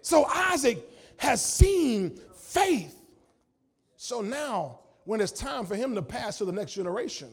So 0.00 0.24
Isaac 0.24 0.84
has 1.16 1.40
seen 1.44 2.18
faith. 2.34 2.98
So 3.96 4.20
now 4.20 4.80
when 5.04 5.20
it's 5.20 5.32
time 5.32 5.66
for 5.66 5.76
him 5.76 5.94
to 5.94 6.02
pass 6.02 6.38
to 6.38 6.44
the 6.44 6.52
next 6.52 6.74
generation. 6.74 7.28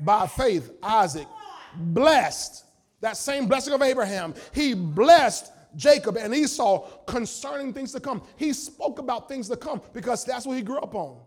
By 0.00 0.26
faith, 0.26 0.72
Isaac 0.82 1.26
blessed 1.74 2.64
that 3.00 3.16
same 3.16 3.46
blessing 3.46 3.74
of 3.74 3.82
Abraham. 3.82 4.34
He 4.52 4.74
blessed 4.74 5.52
Jacob 5.76 6.16
and 6.16 6.34
Esau 6.34 6.88
concerning 7.04 7.72
things 7.72 7.92
to 7.92 8.00
come. 8.00 8.22
He 8.36 8.52
spoke 8.52 8.98
about 8.98 9.28
things 9.28 9.48
to 9.48 9.56
come 9.56 9.80
because 9.92 10.24
that's 10.24 10.46
what 10.46 10.56
he 10.56 10.62
grew 10.62 10.78
up 10.78 10.94
on. 10.94 11.18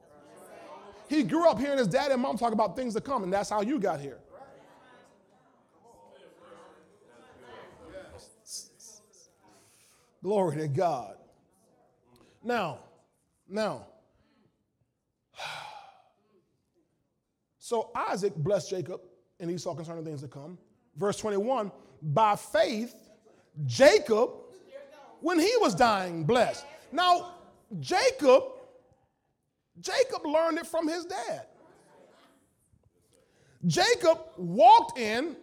He 1.07 1.23
grew 1.23 1.47
up 1.49 1.59
hearing 1.59 1.77
his 1.77 1.87
dad 1.87 2.11
and 2.11 2.21
mom 2.21 2.37
talk 2.37 2.53
about 2.53 2.75
things 2.75 2.93
to 2.93 3.01
come, 3.01 3.23
and 3.23 3.33
that's 3.33 3.49
how 3.49 3.61
you 3.61 3.79
got 3.79 3.99
here. 3.99 4.19
Glory 10.21 10.57
to 10.57 10.67
God. 10.67 11.15
Now, 12.43 12.79
now, 13.47 13.87
So 17.69 17.91
Isaac 17.93 18.33
blessed 18.35 18.71
Jacob 18.71 18.99
and 19.39 19.51
Esau 19.51 19.75
concerning 19.75 20.03
things 20.03 20.21
to 20.21 20.27
come. 20.27 20.57
Verse 20.95 21.17
21 21.17 21.71
by 22.01 22.35
faith, 22.35 22.95
Jacob, 23.67 24.31
when 25.21 25.37
he 25.37 25.51
was 25.57 25.75
dying, 25.75 26.23
blessed. 26.23 26.65
Now, 26.91 27.35
Jacob, 27.79 28.43
Jacob 29.79 30.25
learned 30.25 30.57
it 30.57 30.65
from 30.65 30.87
his 30.87 31.05
dad. 31.05 31.45
Jacob 33.67 34.17
walked 34.35 34.97
in 34.97 35.35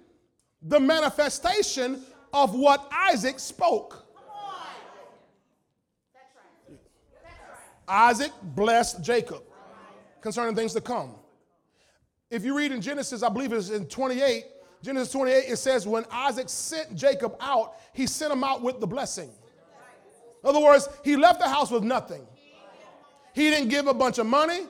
the 0.63 0.81
manifestation 0.81 2.03
of 2.33 2.57
what 2.57 2.91
Isaac 2.91 3.39
spoke. 3.39 4.05
Isaac 7.87 8.33
blessed 8.43 9.01
Jacob 9.05 9.45
concerning 10.21 10.57
things 10.57 10.73
to 10.73 10.81
come. 10.81 11.15
If 12.31 12.45
you 12.45 12.57
read 12.57 12.73
in 12.73 12.81
Genesis, 12.81 13.23
I 13.23 13.29
believe 13.29 13.53
it's 13.53 13.71
in 13.71 13.87
28, 13.87 14.45
Genesis 14.83 15.13
28, 15.13 15.35
it 15.49 15.57
says, 15.57 15.87
when 15.87 16.05
Isaac 16.11 16.49
sent 16.49 16.95
Jacob 16.95 17.37
out, 17.41 17.75
he 17.93 18.07
sent 18.07 18.33
him 18.33 18.43
out 18.43 18.63
with 18.63 18.81
the 18.81 18.87
blessing. 18.87 19.31
In 20.43 20.51
other 20.51 20.61
words, 20.61 20.89
he 21.05 21.17
left 21.17 21.41
the 21.41 21.49
house 21.49 21.71
with 21.71 21.83
nothing. 21.83 22.27
He 23.35 23.51
didn't 23.51 23.69
give 23.69 23.87
a 23.87 23.95
bunch 23.95 24.19
of 24.19 24.27
money. 24.27 24.61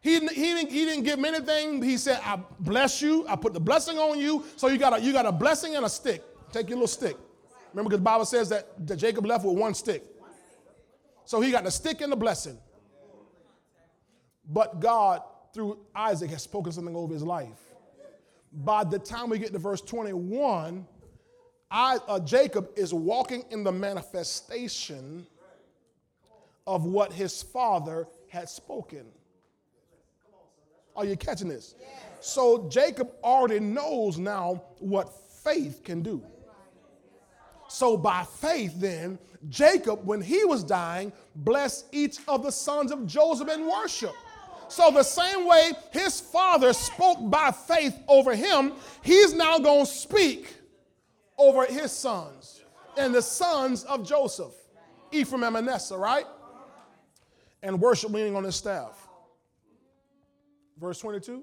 He, 0.00 0.14
he, 0.14 0.18
didn't, 0.18 0.70
he 0.70 0.84
didn't 0.84 1.04
give 1.04 1.18
him 1.18 1.24
anything. 1.26 1.82
He 1.82 1.96
said, 1.96 2.20
I 2.24 2.38
bless 2.58 3.02
you. 3.02 3.26
I 3.28 3.36
put 3.36 3.52
the 3.52 3.60
blessing 3.60 3.98
on 3.98 4.18
you. 4.18 4.44
So 4.56 4.68
you 4.68 4.78
got 4.78 4.98
a, 4.98 5.00
you 5.02 5.12
got 5.12 5.26
a 5.26 5.32
blessing 5.32 5.76
and 5.76 5.84
a 5.84 5.88
stick. 5.88 6.22
Take 6.52 6.68
your 6.68 6.78
little 6.78 6.88
stick. 6.88 7.16
Remember, 7.72 7.90
because 7.90 8.00
the 8.00 8.04
Bible 8.04 8.24
says 8.24 8.48
that, 8.48 8.86
that 8.86 8.96
Jacob 8.96 9.26
left 9.26 9.44
with 9.44 9.56
one 9.56 9.74
stick. 9.74 10.04
So 11.24 11.40
he 11.40 11.50
got 11.52 11.64
the 11.64 11.70
stick 11.70 12.00
and 12.00 12.10
the 12.10 12.16
blessing. 12.16 12.58
But 14.48 14.80
God 14.80 15.22
through 15.52 15.78
Isaac 15.94 16.30
has 16.30 16.42
spoken 16.42 16.72
something 16.72 16.96
over 16.96 17.12
his 17.12 17.22
life. 17.22 17.58
By 18.52 18.84
the 18.84 18.98
time 18.98 19.30
we 19.30 19.38
get 19.38 19.52
to 19.52 19.58
verse 19.58 19.80
21, 19.80 20.86
I, 21.70 21.98
uh, 22.08 22.18
Jacob 22.20 22.70
is 22.76 22.92
walking 22.92 23.44
in 23.50 23.62
the 23.62 23.70
manifestation 23.70 25.26
of 26.66 26.84
what 26.84 27.12
his 27.12 27.42
father 27.42 28.08
had 28.28 28.48
spoken. 28.48 29.06
Are 30.96 31.04
you 31.04 31.16
catching 31.16 31.48
this? 31.48 31.74
So 32.20 32.68
Jacob 32.68 33.12
already 33.22 33.60
knows 33.60 34.18
now 34.18 34.62
what 34.78 35.12
faith 35.44 35.82
can 35.84 36.02
do. 36.02 36.22
So 37.68 37.96
by 37.96 38.24
faith, 38.24 38.74
then, 38.76 39.18
Jacob, 39.48 40.04
when 40.04 40.20
he 40.20 40.44
was 40.44 40.64
dying, 40.64 41.12
blessed 41.36 41.86
each 41.92 42.18
of 42.26 42.42
the 42.42 42.50
sons 42.50 42.90
of 42.90 43.06
Joseph 43.06 43.48
in 43.48 43.66
worship. 43.66 44.14
So, 44.70 44.92
the 44.92 45.02
same 45.02 45.48
way 45.48 45.72
his 45.92 46.20
father 46.20 46.72
spoke 46.72 47.18
by 47.28 47.50
faith 47.50 47.98
over 48.06 48.36
him, 48.36 48.72
he's 49.02 49.34
now 49.34 49.58
going 49.58 49.84
to 49.84 49.90
speak 49.90 50.54
over 51.36 51.66
his 51.66 51.90
sons 51.90 52.62
and 52.96 53.12
the 53.12 53.20
sons 53.20 53.82
of 53.82 54.06
Joseph, 54.06 54.54
Ephraim 55.10 55.42
and 55.42 55.54
Manasseh, 55.54 55.98
right? 55.98 56.24
And 57.64 57.80
worship 57.80 58.12
leaning 58.12 58.36
on 58.36 58.44
his 58.44 58.54
staff. 58.54 59.08
Verse 60.78 61.00
22. 61.00 61.42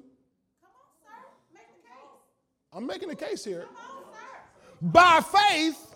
I'm 2.71 2.87
making 2.87 3.09
a 3.09 3.15
case 3.15 3.43
here. 3.43 3.65
By 4.81 5.19
faith, 5.19 5.95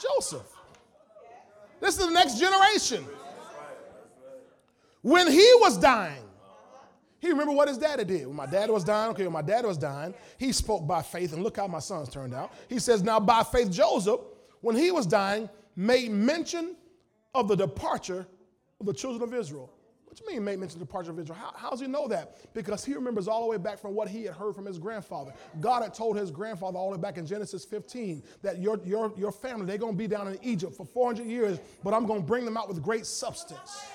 Joseph. 0.00 0.50
This 1.80 1.96
is 1.96 2.06
the 2.06 2.12
next 2.12 2.40
generation. 2.40 3.06
When 5.02 5.30
he 5.30 5.48
was 5.60 5.76
dying, 5.78 6.22
he 7.18 7.28
remembered 7.28 7.54
what 7.54 7.68
his 7.68 7.78
daddy 7.78 8.04
did. 8.04 8.26
When 8.26 8.34
my 8.36 8.46
dad 8.46 8.70
was 8.70 8.82
dying, 8.82 9.10
okay, 9.10 9.24
when 9.24 9.32
my 9.32 9.42
dad 9.42 9.64
was 9.64 9.78
dying, 9.78 10.14
he 10.38 10.50
spoke 10.50 10.86
by 10.86 11.02
faith, 11.02 11.32
and 11.32 11.42
look 11.42 11.56
how 11.56 11.68
my 11.68 11.78
sons 11.78 12.08
turned 12.08 12.34
out. 12.34 12.52
He 12.68 12.78
says, 12.78 13.02
Now 13.02 13.20
by 13.20 13.44
faith, 13.44 13.70
Joseph, 13.70 14.20
when 14.60 14.74
he 14.74 14.90
was 14.90 15.06
dying, 15.06 15.48
made 15.76 16.10
mention 16.10 16.76
of 17.34 17.48
the 17.48 17.54
departure 17.54 18.26
of 18.80 18.86
the 18.86 18.92
children 18.92 19.22
of 19.22 19.34
Israel. 19.34 19.72
What 20.04 20.18
do 20.18 20.24
you 20.24 20.30
mean, 20.32 20.44
made 20.44 20.58
mention 20.58 20.76
of 20.76 20.80
the 20.80 20.86
departure 20.86 21.10
of 21.12 21.18
Israel? 21.18 21.38
How, 21.40 21.52
how 21.56 21.70
does 21.70 21.80
he 21.80 21.86
know 21.86 22.06
that? 22.08 22.52
Because 22.54 22.84
he 22.84 22.92
remembers 22.92 23.28
all 23.28 23.42
the 23.42 23.48
way 23.48 23.56
back 23.56 23.78
from 23.78 23.94
what 23.94 24.08
he 24.08 24.24
had 24.24 24.34
heard 24.34 24.54
from 24.54 24.66
his 24.66 24.78
grandfather. 24.78 25.32
God 25.60 25.82
had 25.82 25.94
told 25.94 26.18
his 26.18 26.30
grandfather 26.30 26.76
all 26.76 26.90
the 26.90 26.96
way 26.96 27.00
back 27.00 27.18
in 27.18 27.26
Genesis 27.26 27.64
15 27.64 28.22
that 28.42 28.58
your, 28.58 28.78
your, 28.84 29.12
your 29.16 29.32
family, 29.32 29.64
they're 29.64 29.78
going 29.78 29.94
to 29.94 29.98
be 29.98 30.08
down 30.08 30.28
in 30.28 30.38
Egypt 30.42 30.74
for 30.74 30.84
400 30.84 31.26
years, 31.26 31.60
but 31.82 31.94
I'm 31.94 32.04
going 32.04 32.20
to 32.20 32.26
bring 32.26 32.44
them 32.44 32.56
out 32.56 32.68
with 32.68 32.82
great 32.82 33.06
substance. 33.06 33.86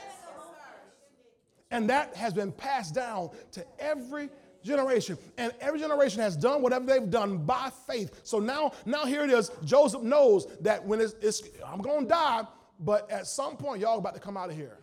And 1.71 1.89
that 1.89 2.15
has 2.15 2.33
been 2.33 2.51
passed 2.51 2.95
down 2.95 3.29
to 3.51 3.65
every 3.79 4.29
generation. 4.63 5.17
And 5.37 5.53
every 5.59 5.79
generation 5.79 6.21
has 6.21 6.35
done 6.35 6.61
whatever 6.61 6.85
they've 6.85 7.09
done 7.09 7.37
by 7.39 7.71
faith. 7.87 8.21
So 8.23 8.39
now, 8.39 8.71
now 8.85 9.05
here 9.05 9.23
it 9.23 9.29
is. 9.29 9.51
Joseph 9.65 10.01
knows 10.01 10.47
that 10.61 10.85
when 10.85 11.01
it's, 11.01 11.15
it's 11.21 11.41
I'm 11.65 11.81
going 11.81 12.03
to 12.03 12.09
die, 12.09 12.43
but 12.79 13.09
at 13.11 13.27
some 13.27 13.57
point, 13.57 13.81
y'all 13.81 13.97
about 13.97 14.13
to 14.13 14.21
come 14.21 14.37
out 14.37 14.49
of 14.49 14.55
here. 14.55 14.77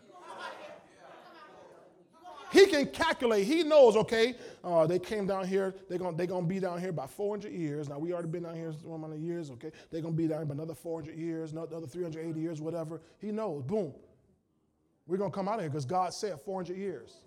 He 2.55 2.67
can 2.67 2.87
calculate. 2.87 3.49
He 3.49 3.65
knows, 3.65 3.97
okay, 3.97 4.37
uh, 4.63 4.87
they 4.87 5.01
came 5.01 5.27
down 5.27 5.45
here. 5.45 5.75
They're 5.89 5.99
going 5.99 6.17
they 6.17 6.29
gonna 6.29 6.47
be 6.47 6.61
down 6.61 6.79
here 6.79 6.93
by 6.93 7.09
400 7.09 7.53
years. 7.53 7.89
Now, 7.89 7.99
we 7.99 8.13
already 8.13 8.29
been 8.29 8.45
down 8.45 8.55
here 8.55 8.73
so 8.81 8.97
many 8.97 9.21
years, 9.21 9.51
okay? 9.51 9.73
They're 9.91 10.01
going 10.01 10.15
to 10.15 10.17
be 10.17 10.29
down 10.29 10.39
here 10.39 10.47
by 10.47 10.55
another 10.55 10.75
400 10.75 11.19
years, 11.19 11.51
another 11.51 11.85
380 11.85 12.41
years, 12.41 12.61
whatever. 12.61 13.01
He 13.19 13.33
knows. 13.33 13.65
Boom. 13.65 13.93
We're 15.07 15.19
going 15.19 15.31
to 15.31 15.35
come 15.35 15.49
out 15.49 15.57
of 15.57 15.61
here 15.61 15.71
because 15.71 15.85
God 15.85 16.15
said 16.15 16.41
400 16.41 16.77
years. 16.77 17.19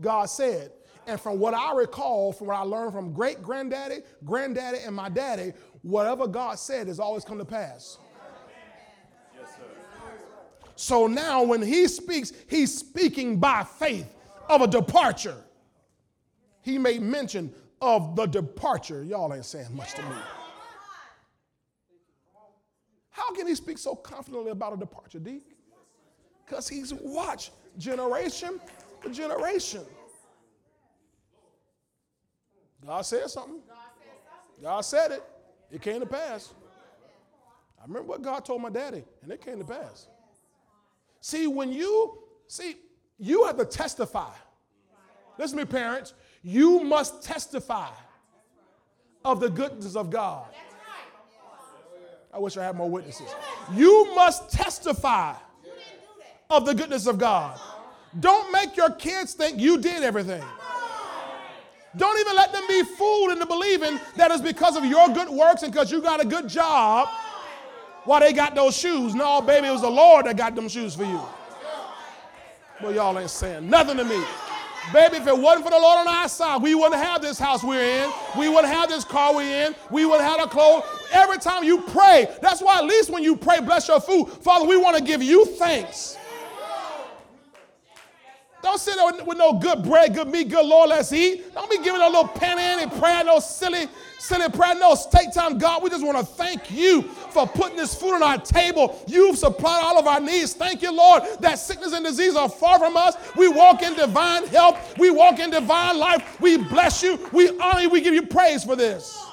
God 0.00 0.26
said. 0.26 0.72
And 1.06 1.18
from 1.18 1.38
what 1.38 1.54
I 1.54 1.74
recall, 1.74 2.32
from 2.32 2.48
what 2.48 2.56
I 2.56 2.62
learned 2.62 2.92
from 2.92 3.12
great 3.14 3.42
granddaddy, 3.42 4.00
granddaddy, 4.24 4.78
and 4.84 4.94
my 4.94 5.08
daddy, 5.08 5.54
whatever 5.80 6.26
God 6.26 6.58
said 6.58 6.86
has 6.88 7.00
always 7.00 7.24
come 7.24 7.38
to 7.38 7.46
pass. 7.46 7.96
Yes, 9.34 9.48
so 10.76 11.06
now 11.06 11.42
when 11.42 11.62
he 11.62 11.88
speaks, 11.88 12.32
he's 12.46 12.76
speaking 12.76 13.38
by 13.38 13.64
faith 13.64 14.14
of 14.50 14.60
a 14.60 14.66
departure. 14.66 15.42
He 16.60 16.76
made 16.76 17.00
mention 17.00 17.54
of 17.80 18.14
the 18.14 18.26
departure. 18.26 19.02
Y'all 19.02 19.32
ain't 19.32 19.46
saying 19.46 19.74
much 19.74 19.94
to 19.94 20.02
me. 20.02 20.16
How 23.08 23.32
can 23.32 23.46
he 23.46 23.54
speak 23.54 23.78
so 23.78 23.94
confidently 23.94 24.50
about 24.50 24.74
a 24.74 24.76
departure, 24.76 25.18
D? 25.18 25.40
Because 26.48 26.68
he's 26.68 26.94
watched 26.94 27.50
generation 27.76 28.60
to 29.02 29.10
generation. 29.10 29.82
God 32.84 33.02
said 33.02 33.28
something. 33.28 33.60
God 34.62 34.80
said 34.80 35.12
it. 35.12 35.22
It 35.70 35.82
came 35.82 36.00
to 36.00 36.06
pass. 36.06 36.54
I 37.78 37.82
remember 37.86 38.08
what 38.08 38.22
God 38.22 38.44
told 38.44 38.62
my 38.62 38.70
daddy, 38.70 39.04
and 39.22 39.30
it 39.30 39.44
came 39.44 39.58
to 39.58 39.64
pass. 39.64 40.08
See, 41.20 41.46
when 41.46 41.72
you 41.72 42.18
see, 42.46 42.76
you 43.18 43.44
have 43.44 43.58
to 43.58 43.64
testify. 43.64 44.32
Listen 45.38 45.58
to 45.58 45.64
me, 45.64 45.70
parents. 45.70 46.14
You 46.42 46.80
must 46.80 47.22
testify 47.22 47.90
of 49.24 49.40
the 49.40 49.50
goodness 49.50 49.96
of 49.96 50.10
God. 50.10 50.46
I 52.32 52.38
wish 52.38 52.56
I 52.56 52.64
had 52.64 52.76
more 52.76 52.88
witnesses. 52.88 53.28
You 53.74 54.14
must 54.14 54.50
testify 54.50 55.34
of 56.50 56.64
the 56.64 56.74
goodness 56.74 57.06
of 57.06 57.18
God. 57.18 57.60
Don't 58.20 58.50
make 58.50 58.74
your 58.74 58.90
kids 58.92 59.34
think 59.34 59.60
you 59.60 59.76
did 59.76 60.02
everything. 60.02 60.42
Don't 61.96 62.18
even 62.18 62.34
let 62.36 62.52
them 62.52 62.64
be 62.66 62.82
fooled 62.82 63.32
into 63.32 63.44
believing 63.44 64.00
that 64.16 64.30
it's 64.30 64.40
because 64.40 64.74
of 64.74 64.84
your 64.86 65.08
good 65.08 65.28
works 65.28 65.62
and 65.62 65.70
because 65.70 65.92
you 65.92 66.00
got 66.00 66.22
a 66.22 66.26
good 66.26 66.48
job 66.48 67.08
why 68.04 68.20
they 68.20 68.32
got 68.32 68.54
those 68.54 68.74
shoes. 68.74 69.14
No, 69.14 69.42
baby, 69.42 69.66
it 69.66 69.72
was 69.72 69.82
the 69.82 69.90
Lord 69.90 70.24
that 70.24 70.38
got 70.38 70.54
them 70.54 70.68
shoes 70.68 70.94
for 70.94 71.04
you. 71.04 71.20
Well, 72.82 72.94
y'all 72.94 73.18
ain't 73.18 73.28
saying 73.28 73.68
nothing 73.68 73.98
to 73.98 74.04
me. 74.04 74.24
Baby, 74.90 75.16
if 75.16 75.26
it 75.26 75.36
wasn't 75.36 75.66
for 75.66 75.70
the 75.70 75.78
Lord 75.78 75.98
on 75.98 76.08
our 76.08 76.28
side, 76.30 76.62
we 76.62 76.74
wouldn't 76.74 77.02
have 77.02 77.20
this 77.20 77.38
house 77.38 77.62
we're 77.62 78.04
in. 78.04 78.10
We 78.38 78.48
wouldn't 78.48 78.72
have 78.72 78.88
this 78.88 79.04
car 79.04 79.34
we're 79.34 79.66
in. 79.66 79.74
We 79.90 80.06
wouldn't 80.06 80.26
have 80.26 80.40
the 80.40 80.46
clothes. 80.46 80.84
Every 81.12 81.36
time 81.36 81.62
you 81.62 81.82
pray, 81.82 82.34
that's 82.40 82.62
why 82.62 82.78
at 82.78 82.86
least 82.86 83.10
when 83.10 83.22
you 83.22 83.36
pray, 83.36 83.60
bless 83.60 83.86
your 83.86 84.00
food. 84.00 84.28
Father, 84.28 84.66
we 84.66 84.78
want 84.78 84.96
to 84.96 85.02
give 85.02 85.22
you 85.22 85.44
thanks. 85.44 86.16
Don't 88.60 88.78
sit 88.78 88.96
there 88.96 89.24
with, 89.24 89.38
no 89.38 89.52
good 89.52 89.84
bread, 89.84 90.14
good 90.14 90.28
meat, 90.28 90.48
good 90.48 90.66
Lord, 90.66 90.90
let's 90.90 91.12
eat. 91.12 91.54
Don't 91.54 91.70
be 91.70 91.78
giving 91.78 92.00
a 92.00 92.06
little 92.06 92.26
penny 92.26 92.82
and 92.82 92.90
prayer, 92.92 93.22
no 93.22 93.38
silly, 93.38 93.86
silly 94.18 94.48
prayer, 94.50 94.74
no 94.74 94.96
take 95.12 95.32
time. 95.32 95.58
God, 95.58 95.82
we 95.82 95.90
just 95.90 96.04
want 96.04 96.18
to 96.18 96.24
thank 96.24 96.68
you 96.70 97.02
for 97.02 97.46
putting 97.46 97.76
this 97.76 97.94
food 97.94 98.14
on 98.14 98.22
our 98.22 98.38
table. 98.38 99.00
You've 99.06 99.38
supplied 99.38 99.80
all 99.82 99.98
of 99.98 100.08
our 100.08 100.18
needs. 100.18 100.54
Thank 100.54 100.82
you, 100.82 100.92
Lord, 100.92 101.22
that 101.40 101.60
sickness 101.60 101.92
and 101.92 102.04
disease 102.04 102.34
are 102.34 102.48
far 102.48 102.80
from 102.80 102.96
us. 102.96 103.16
We 103.36 103.48
walk 103.48 103.82
in 103.82 103.94
divine 103.94 104.46
health. 104.48 104.98
We 104.98 105.10
walk 105.10 105.38
in 105.38 105.50
divine 105.50 105.96
life. 105.96 106.40
We 106.40 106.56
bless 106.56 107.00
you. 107.00 107.30
We 107.32 107.56
honor 107.60 107.82
you. 107.82 107.90
We 107.90 108.00
give 108.00 108.14
you 108.14 108.26
praise 108.26 108.64
for 108.64 108.74
this. 108.74 109.24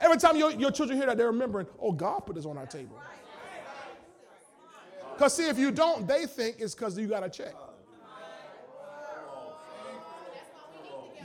Every 0.00 0.16
time 0.16 0.36
your, 0.36 0.52
your 0.52 0.70
children 0.70 0.98
hear 0.98 1.06
that, 1.06 1.18
they're 1.18 1.26
remembering, 1.26 1.66
oh, 1.80 1.92
God 1.92 2.20
put 2.20 2.34
this 2.34 2.46
on 2.46 2.56
our 2.56 2.66
table. 2.66 2.98
Because, 5.14 5.34
see, 5.34 5.48
if 5.48 5.58
you 5.58 5.70
don't, 5.70 6.08
they 6.08 6.26
think 6.26 6.56
it's 6.58 6.74
because 6.74 6.98
you 6.98 7.06
got 7.06 7.22
a 7.22 7.28
check. 7.28 7.54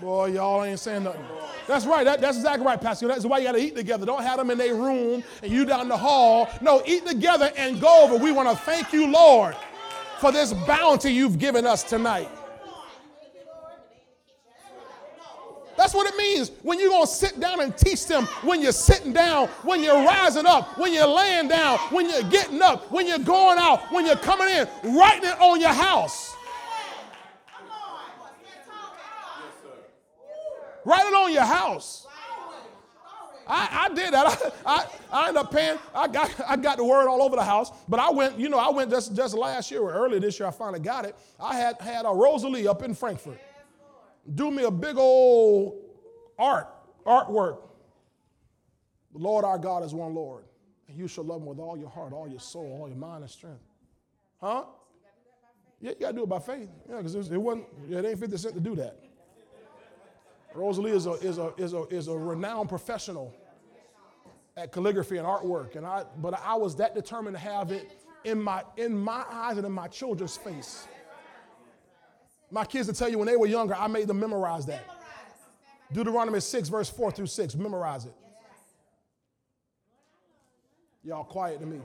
Boy, 0.01 0.27
y'all 0.27 0.63
ain't 0.63 0.79
saying 0.79 1.03
nothing. 1.03 1.21
That's 1.67 1.85
right. 1.85 2.05
That, 2.05 2.21
that's 2.21 2.37
exactly 2.37 2.65
right, 2.65 2.79
Pastor. 2.79 3.07
That's 3.07 3.25
why 3.25 3.39
you 3.39 3.43
got 3.43 3.51
to 3.53 3.59
eat 3.59 3.75
together. 3.75 4.05
Don't 4.05 4.23
have 4.23 4.37
them 4.37 4.49
in 4.49 4.57
their 4.57 4.73
room 4.73 5.23
and 5.43 5.51
you 5.51 5.65
down 5.65 5.89
the 5.89 5.97
hall. 5.97 6.49
No, 6.61 6.81
eat 6.85 7.05
together 7.05 7.51
and 7.57 7.81
go 7.81 8.05
over. 8.05 8.15
We 8.15 8.31
want 8.31 8.49
to 8.49 8.55
thank 8.55 8.93
you, 8.93 9.11
Lord, 9.11 9.55
for 10.19 10.31
this 10.31 10.53
bounty 10.53 11.11
you've 11.11 11.37
given 11.37 11.65
us 11.65 11.83
tonight. 11.83 12.29
That's 15.75 15.93
what 15.93 16.13
it 16.13 16.17
means 16.17 16.51
when 16.61 16.79
you're 16.79 16.89
going 16.89 17.05
to 17.05 17.11
sit 17.11 17.39
down 17.39 17.61
and 17.61 17.75
teach 17.75 18.05
them 18.05 18.25
when 18.43 18.61
you're 18.61 18.73
sitting 18.73 19.13
down, 19.13 19.47
when 19.63 19.81
you're 19.81 20.03
rising 20.03 20.45
up, 20.45 20.77
when 20.77 20.93
you're 20.93 21.07
laying 21.07 21.47
down, 21.47 21.77
when 21.89 22.09
you're 22.09 22.23
getting 22.23 22.61
up, 22.61 22.91
when 22.91 23.07
you're 23.07 23.19
going 23.19 23.57
out, 23.57 23.91
when 23.91 24.05
you're 24.05 24.17
coming 24.17 24.49
in, 24.49 24.67
writing 24.95 25.29
it 25.29 25.39
on 25.39 25.61
your 25.61 25.73
house. 25.73 26.35
Write 30.89 31.05
it 31.05 31.13
on 31.13 31.31
your 31.31 31.43
house. 31.43 32.07
I, 33.47 33.87
I 33.89 33.93
did 33.93 34.13
that. 34.13 34.53
I, 34.65 34.75
I, 34.75 34.85
I 35.11 35.27
ended 35.29 35.43
up 35.43 35.51
paying, 35.51 35.77
I 35.93 36.07
got, 36.07 36.33
I 36.47 36.55
got 36.55 36.77
the 36.77 36.83
word 36.83 37.07
all 37.07 37.21
over 37.21 37.35
the 37.35 37.43
house, 37.43 37.71
but 37.87 37.99
I 37.99 38.09
went, 38.09 38.39
you 38.39 38.49
know, 38.49 38.57
I 38.59 38.69
went 38.69 38.89
just, 38.89 39.15
just 39.15 39.35
last 39.35 39.71
year 39.71 39.81
or 39.81 39.91
earlier 39.91 40.19
this 40.19 40.39
year, 40.39 40.47
I 40.47 40.51
finally 40.51 40.79
got 40.79 41.05
it. 41.05 41.15
I 41.39 41.55
had, 41.55 41.79
had 41.79 42.05
a 42.05 42.09
Rosalie 42.09 42.67
up 42.67 42.83
in 42.83 42.93
Frankfurt 42.93 43.39
do 44.35 44.51
me 44.51 44.63
a 44.63 44.71
big 44.71 44.97
old 44.97 45.81
art, 46.37 46.67
artwork. 47.05 47.59
The 49.13 49.19
Lord 49.19 49.43
our 49.45 49.57
God 49.57 49.83
is 49.83 49.93
one 49.93 50.13
Lord, 50.13 50.43
and 50.87 50.97
you 50.97 51.07
shall 51.07 51.23
love 51.23 51.41
him 51.41 51.47
with 51.47 51.59
all 51.59 51.77
your 51.77 51.89
heart, 51.89 52.13
all 52.13 52.27
your 52.27 52.39
soul, 52.39 52.79
all 52.79 52.87
your 52.87 52.97
mind 52.97 53.23
and 53.23 53.31
strength. 53.31 53.63
Huh? 54.39 54.65
Yeah, 55.81 55.91
you 55.91 55.99
got 55.99 56.11
to 56.11 56.17
do 56.17 56.23
it 56.23 56.29
by 56.29 56.39
faith. 56.39 56.69
Yeah, 56.89 56.97
because 56.97 57.15
it 57.15 57.37
wasn't, 57.37 57.65
it 57.89 58.05
ain't 58.05 58.19
50 58.19 58.37
cent 58.37 58.53
to 58.55 58.59
do 58.59 58.75
that. 58.75 58.99
Rosalie 60.55 60.91
is 60.91 61.05
a, 61.05 61.11
is 61.13 61.37
a, 61.37 61.53
is 61.57 61.73
a, 61.73 61.83
is 61.83 62.07
a 62.07 62.17
renowned 62.17 62.69
professional 62.69 63.33
at 64.57 64.71
calligraphy 64.71 65.17
and 65.17 65.25
artwork. 65.25 65.75
And 65.75 65.85
I, 65.85 66.05
but 66.17 66.39
I 66.43 66.55
was 66.55 66.75
that 66.77 66.95
determined 66.95 67.35
to 67.35 67.41
have 67.41 67.71
it 67.71 67.91
in 68.23 68.41
my, 68.41 68.63
in 68.77 68.97
my 68.97 69.23
eyes 69.31 69.57
and 69.57 69.65
in 69.65 69.71
my 69.71 69.87
children's 69.87 70.37
face. 70.37 70.87
My 72.51 72.65
kids 72.65 72.87
will 72.87 72.95
tell 72.95 73.09
you 73.09 73.17
when 73.17 73.27
they 73.27 73.37
were 73.37 73.47
younger, 73.47 73.75
I 73.75 73.87
made 73.87 74.07
them 74.07 74.19
memorize 74.19 74.65
that. 74.65 74.83
Deuteronomy 75.91 76.39
6, 76.39 76.69
verse 76.69 76.89
4 76.89 77.11
through 77.11 77.27
6. 77.27 77.55
Memorize 77.55 78.05
it. 78.05 78.13
Y'all 81.03 81.23
quiet 81.23 81.59
to 81.59 81.65
me. 81.65 81.79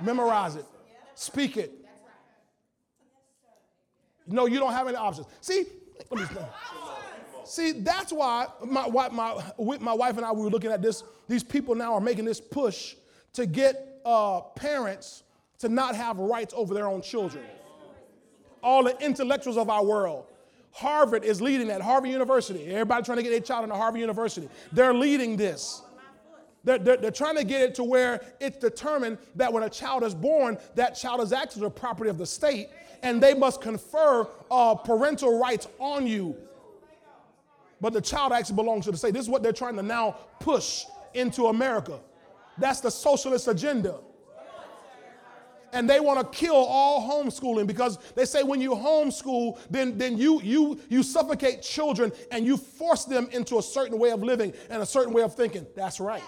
Memorize 0.00 0.56
it. 0.56 0.64
Speak 1.14 1.56
it. 1.56 1.72
No, 4.26 4.46
you 4.46 4.58
don't 4.58 4.72
have 4.72 4.88
any 4.88 4.96
options. 4.96 5.26
See, 5.40 5.64
let 6.10 6.20
me 6.20 6.26
See, 7.46 7.72
that's 7.72 8.12
why 8.12 8.46
my, 8.64 8.88
my, 8.88 9.40
my 9.80 9.94
wife 9.94 10.16
and 10.16 10.26
I 10.26 10.32
we 10.32 10.42
were 10.42 10.50
looking 10.50 10.72
at 10.72 10.82
this. 10.82 11.04
These 11.28 11.44
people 11.44 11.74
now 11.74 11.94
are 11.94 12.00
making 12.00 12.24
this 12.24 12.40
push 12.40 12.96
to 13.34 13.46
get 13.46 14.00
uh, 14.04 14.40
parents 14.40 15.22
to 15.58 15.68
not 15.68 15.94
have 15.94 16.18
rights 16.18 16.52
over 16.56 16.74
their 16.74 16.86
own 16.86 17.02
children. 17.02 17.44
All 18.62 18.82
the 18.82 18.98
intellectuals 19.04 19.56
of 19.56 19.70
our 19.70 19.84
world. 19.84 20.26
Harvard 20.72 21.24
is 21.24 21.40
leading 21.40 21.68
that, 21.68 21.80
Harvard 21.80 22.10
University. 22.10 22.66
Everybody 22.66 23.04
trying 23.04 23.16
to 23.16 23.22
get 23.22 23.30
their 23.30 23.40
child 23.40 23.64
into 23.64 23.76
Harvard 23.76 24.00
University. 24.00 24.48
They're 24.72 24.92
leading 24.92 25.36
this. 25.36 25.82
They're, 26.64 26.78
they're, 26.78 26.96
they're, 26.96 27.10
trying 27.12 27.36
to 27.36 27.44
get 27.44 27.62
it 27.62 27.74
to 27.76 27.84
where 27.84 28.20
it's 28.40 28.58
determined 28.58 29.18
that 29.36 29.52
when 29.52 29.62
a 29.62 29.70
child 29.70 30.02
is 30.02 30.14
born, 30.14 30.58
that 30.74 30.96
child 30.96 31.20
is 31.20 31.32
actually 31.32 31.62
the 31.62 31.70
property 31.70 32.10
of 32.10 32.18
the 32.18 32.26
state, 32.26 32.68
and 33.02 33.22
they 33.22 33.34
must 33.34 33.60
confer 33.60 34.26
uh, 34.50 34.74
parental 34.74 35.38
rights 35.38 35.68
on 35.78 36.06
you 36.06 36.36
but 37.80 37.92
the 37.92 38.00
child 38.00 38.32
actually 38.32 38.56
belongs 38.56 38.84
to 38.86 38.90
the 38.90 38.96
state. 38.96 39.12
This 39.12 39.22
is 39.22 39.28
what 39.28 39.42
they're 39.42 39.52
trying 39.52 39.76
to 39.76 39.82
now 39.82 40.16
push 40.40 40.84
into 41.14 41.46
America. 41.46 42.00
That's 42.58 42.80
the 42.80 42.90
socialist 42.90 43.48
agenda. 43.48 44.00
And 45.72 45.90
they 45.90 46.00
want 46.00 46.20
to 46.20 46.38
kill 46.38 46.54
all 46.54 47.06
homeschooling 47.06 47.66
because 47.66 47.98
they 48.14 48.24
say 48.24 48.42
when 48.42 48.60
you 48.60 48.70
homeschool, 48.70 49.58
then, 49.68 49.98
then 49.98 50.16
you, 50.16 50.40
you, 50.40 50.80
you 50.88 51.02
suffocate 51.02 51.60
children 51.60 52.12
and 52.30 52.46
you 52.46 52.56
force 52.56 53.04
them 53.04 53.28
into 53.32 53.58
a 53.58 53.62
certain 53.62 53.98
way 53.98 54.10
of 54.10 54.22
living 54.22 54.54
and 54.70 54.82
a 54.82 54.86
certain 54.86 55.12
way 55.12 55.22
of 55.22 55.34
thinking. 55.34 55.66
That's 55.74 56.00
right. 56.00 56.22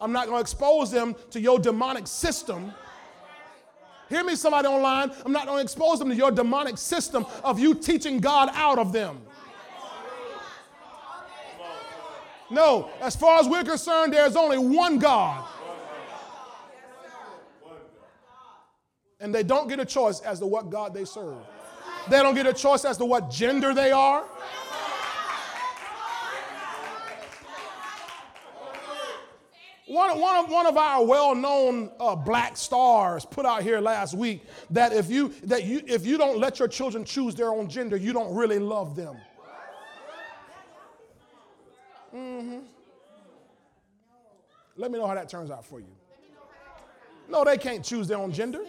I'm 0.00 0.12
not 0.12 0.26
going 0.26 0.36
to 0.36 0.42
expose 0.42 0.90
them 0.90 1.14
to 1.30 1.40
your 1.40 1.60
demonic 1.60 2.08
system 2.08 2.72
Hear 4.12 4.24
me, 4.24 4.36
somebody 4.36 4.68
online. 4.68 5.10
I'm 5.24 5.32
not 5.32 5.46
going 5.46 5.56
to 5.56 5.62
expose 5.62 5.98
them 5.98 6.10
to 6.10 6.14
your 6.14 6.30
demonic 6.30 6.76
system 6.76 7.24
of 7.42 7.58
you 7.58 7.74
teaching 7.74 8.20
God 8.20 8.50
out 8.52 8.78
of 8.78 8.92
them. 8.92 9.18
No, 12.50 12.90
as 13.00 13.16
far 13.16 13.40
as 13.40 13.48
we're 13.48 13.64
concerned, 13.64 14.12
there's 14.12 14.36
only 14.36 14.58
one 14.58 14.98
God. 14.98 15.42
And 19.18 19.34
they 19.34 19.42
don't 19.42 19.66
get 19.66 19.80
a 19.80 19.86
choice 19.86 20.20
as 20.20 20.40
to 20.40 20.46
what 20.46 20.68
God 20.68 20.92
they 20.92 21.06
serve. 21.06 21.38
They 22.10 22.18
don't 22.18 22.34
get 22.34 22.46
a 22.46 22.52
choice 22.52 22.84
as 22.84 22.98
to 22.98 23.06
what 23.06 23.30
gender 23.30 23.72
they 23.72 23.92
are. 23.92 24.26
One, 29.92 30.18
one, 30.18 30.42
of, 30.42 30.50
one 30.50 30.64
of 30.64 30.78
our 30.78 31.04
well-known 31.04 31.90
uh, 32.00 32.16
black 32.16 32.56
stars 32.56 33.26
put 33.26 33.44
out 33.44 33.62
here 33.62 33.78
last 33.78 34.14
week 34.14 34.42
that 34.70 34.94
if 34.94 35.10
you 35.10 35.34
that 35.44 35.64
you 35.64 35.82
if 35.86 36.06
you 36.06 36.16
don't 36.16 36.38
let 36.38 36.58
your 36.58 36.68
children 36.68 37.04
choose 37.04 37.34
their 37.34 37.50
own 37.50 37.68
gender, 37.68 37.98
you 37.98 38.14
don't 38.14 38.34
really 38.34 38.58
love 38.58 38.96
them. 38.96 39.18
Mm-hmm. 42.14 42.60
Let 44.78 44.90
me 44.90 44.98
know 44.98 45.06
how 45.06 45.14
that 45.14 45.28
turns 45.28 45.50
out 45.50 45.66
for 45.66 45.78
you. 45.78 45.94
No, 47.28 47.44
they 47.44 47.58
can't 47.58 47.84
choose 47.84 48.08
their 48.08 48.16
own 48.16 48.32
gender. 48.32 48.64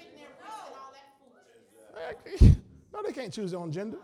No, 2.93 3.01
they 3.01 3.13
can't 3.13 3.31
choose 3.31 3.51
their 3.51 3.61
own 3.61 3.71
gender. 3.71 3.97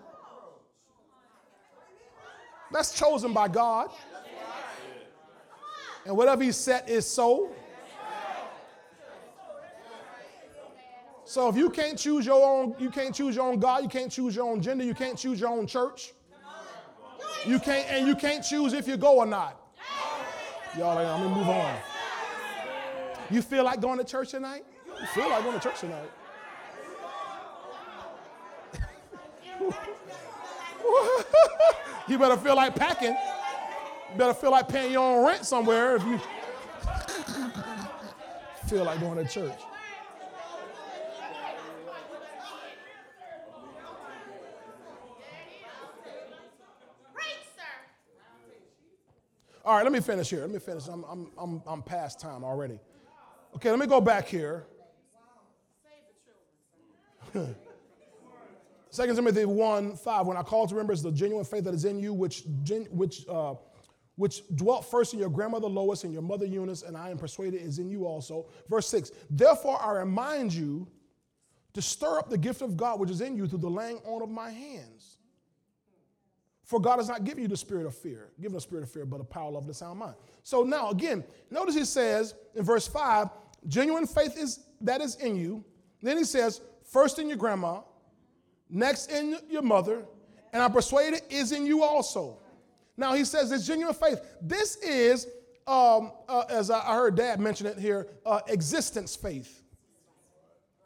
That's 2.71 2.97
chosen 2.97 3.33
by 3.33 3.49
God. 3.49 3.89
And 6.09 6.17
whatever 6.17 6.43
He 6.43 6.51
set 6.51 6.89
is 6.89 7.05
so. 7.05 7.51
So 11.23 11.47
if 11.47 11.55
you 11.55 11.69
can't 11.69 11.99
choose 11.99 12.25
your 12.25 12.43
own, 12.43 12.73
you 12.79 12.89
can't 12.89 13.13
choose 13.13 13.35
your 13.35 13.45
own 13.45 13.59
God, 13.59 13.83
you 13.83 13.89
can't 13.89 14.11
choose 14.11 14.35
your 14.35 14.49
own 14.49 14.59
gender, 14.59 14.83
you 14.83 14.95
can't 14.95 15.15
choose 15.15 15.39
your 15.39 15.51
own 15.51 15.67
church. 15.67 16.13
You 17.45 17.59
can't, 17.59 17.87
and 17.91 18.07
you 18.07 18.15
can't 18.15 18.43
choose 18.43 18.73
if 18.73 18.87
you 18.87 18.97
go 18.97 19.19
or 19.19 19.27
not. 19.27 19.61
Y'all, 20.75 20.95
let 20.95 21.21
me 21.21 21.27
move 21.27 21.47
on. 21.47 21.75
You 23.29 23.43
feel 23.43 23.63
like 23.63 23.79
going 23.79 23.99
to 23.99 24.03
church 24.03 24.31
tonight? 24.31 24.65
You 24.99 25.05
feel 25.13 25.29
like 25.29 25.43
going 25.43 25.59
to 25.59 25.63
church 25.63 25.81
tonight? 25.81 26.09
you 32.07 32.17
better 32.17 32.37
feel 32.37 32.55
like 32.55 32.73
packing. 32.73 33.15
Better 34.17 34.33
feel 34.33 34.51
like 34.51 34.67
paying 34.67 34.91
your 34.91 35.01
own 35.01 35.25
rent 35.25 35.45
somewhere 35.45 35.95
if 35.95 36.03
you 36.03 36.19
feel 38.67 38.83
like 38.83 38.99
going 38.99 39.17
to 39.17 39.31
church. 39.31 39.59
All 49.65 49.75
right, 49.75 49.83
let 49.83 49.91
me 49.91 49.99
finish 49.99 50.29
here. 50.31 50.39
Let 50.41 50.49
me 50.49 50.57
finish. 50.57 50.87
I'm, 50.87 51.03
I'm, 51.03 51.27
I'm, 51.37 51.61
I'm 51.67 51.83
past 51.83 52.19
time 52.19 52.43
already. 52.43 52.79
Okay, 53.55 53.69
let 53.69 53.77
me 53.77 53.85
go 53.85 54.01
back 54.01 54.27
here. 54.27 54.65
Second 58.89 59.15
Timothy 59.15 59.45
1 59.45 59.95
5, 59.95 60.25
when 60.25 60.37
I 60.37 60.41
call 60.41 60.65
to 60.65 60.73
remember 60.73 60.93
is 60.93 61.03
the 61.03 61.11
genuine 61.11 61.45
faith 61.45 61.65
that 61.65 61.75
is 61.75 61.85
in 61.85 61.99
you, 61.99 62.15
which, 62.15 62.45
which, 62.89 63.27
uh, 63.27 63.53
which 64.19 64.43
dwelt 64.55 64.83
first 64.83 65.13
in 65.13 65.19
your 65.19 65.29
grandmother 65.29 65.69
Lois 65.69 66.03
and 66.03 66.11
your 66.11 66.21
mother 66.21 66.45
Eunice, 66.45 66.81
and 66.81 66.97
I 66.97 67.09
am 67.09 67.17
persuaded 67.17 67.61
is 67.61 67.79
in 67.79 67.89
you 67.89 68.05
also. 68.05 68.47
Verse 68.67 68.85
6, 68.89 69.11
therefore 69.29 69.81
I 69.81 69.93
remind 69.93 70.53
you 70.53 70.85
to 71.73 71.81
stir 71.81 72.19
up 72.19 72.29
the 72.29 72.37
gift 72.37 72.61
of 72.61 72.75
God 72.75 72.99
which 72.99 73.09
is 73.09 73.21
in 73.21 73.37
you 73.37 73.47
through 73.47 73.59
the 73.59 73.69
laying 73.69 73.99
on 73.99 74.21
of 74.21 74.27
my 74.27 74.49
hands. 74.49 75.19
For 76.65 76.81
God 76.81 76.97
has 76.97 77.07
not 77.07 77.23
given 77.23 77.43
you 77.43 77.47
the 77.47 77.55
spirit 77.55 77.85
of 77.85 77.95
fear, 77.95 78.31
given 78.41 78.57
a 78.57 78.59
spirit 78.59 78.83
of 78.83 78.91
fear, 78.91 79.05
but 79.05 79.21
a 79.21 79.23
power 79.23 79.55
of 79.57 79.67
the 79.67 79.73
sound 79.73 79.99
mind. 79.99 80.15
So 80.43 80.63
now 80.63 80.89
again, 80.89 81.23
notice 81.49 81.75
he 81.75 81.85
says 81.85 82.35
in 82.55 82.65
verse 82.65 82.89
5, 82.89 83.29
genuine 83.69 84.05
faith 84.05 84.37
is 84.37 84.65
that 84.81 84.99
is 84.99 85.15
in 85.15 85.37
you. 85.37 85.63
Then 86.01 86.17
he 86.17 86.25
says, 86.25 86.59
first 86.83 87.19
in 87.19 87.29
your 87.29 87.37
grandma, 87.37 87.83
next 88.69 89.13
in 89.13 89.37
your 89.49 89.61
mother, 89.61 90.03
and 90.51 90.61
I'm 90.61 90.73
persuaded 90.73 91.21
is 91.29 91.53
in 91.53 91.65
you 91.65 91.83
also. 91.83 92.39
Now 92.99 93.13
he 93.13 93.23
says 93.23 93.49
this 93.49 93.65
genuine 93.65 93.95
faith. 93.95 94.19
This 94.41 94.75
is, 94.77 95.25
um, 95.65 96.11
uh, 96.27 96.43
as 96.49 96.69
I 96.69 96.81
heard 96.93 97.15
Dad 97.15 97.39
mention 97.39 97.65
it 97.65 97.79
here, 97.79 98.07
uh, 98.25 98.41
existence 98.47 99.15
faith. 99.15 99.63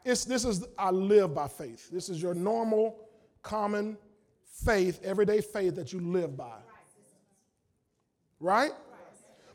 It's, 0.06 0.24
this 0.24 0.46
is 0.46 0.64
I 0.78 0.92
live 0.92 1.34
by 1.34 1.48
faith. 1.48 1.90
This 1.90 2.10
is 2.10 2.22
your 2.22 2.36
normal, 2.36 3.00
common 3.42 3.98
faith, 4.64 5.00
everyday 5.04 5.42
faith 5.42 5.76
that 5.76 5.92
you 5.92 6.02
live 6.02 6.38
by. 6.38 6.60
Right? 8.40 8.74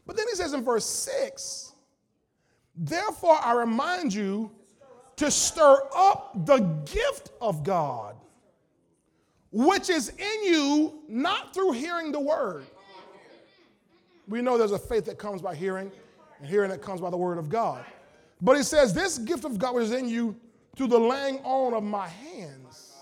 But 0.05 0.17
then 0.17 0.27
he 0.29 0.35
says 0.35 0.53
in 0.53 0.65
verse 0.65 0.85
6 0.85 1.75
Therefore, 2.75 3.39
I 3.41 3.53
remind 3.53 4.13
you 4.13 4.51
to 5.15 5.31
stir 5.31 5.79
up 5.95 6.45
the 6.45 6.59
gift 6.93 7.31
of 7.41 7.63
God, 7.63 8.17
which 9.51 9.89
is 9.89 10.11
in 10.11 10.45
you, 10.45 11.03
not 11.09 11.55
through 11.55 11.73
hearing 11.73 12.13
the 12.13 12.21
word. 12.21 12.65
We 14.29 14.43
know 14.43 14.59
there's 14.59 14.73
a 14.73 14.79
faith 14.79 15.07
that 15.07 15.19
comes 15.19 15.41
by 15.41 15.55
hearing, 15.55 15.91
and 16.39 16.49
hearing 16.49 16.71
that 16.71 16.83
comes 16.83 17.01
by 17.01 17.11
the 17.11 17.17
word 17.17 17.39
of 17.39 17.49
God. 17.49 17.85
But 18.41 18.57
he 18.57 18.63
says, 18.63 18.93
This 18.93 19.19
gift 19.19 19.45
of 19.45 19.59
God 19.59 19.77
is 19.77 19.93
in 19.93 20.09
you 20.09 20.37
through 20.77 20.89
the 20.89 20.99
laying 20.99 21.39
on 21.45 21.75
of 21.75 21.83
my 21.83 22.09
hands. 22.09 22.95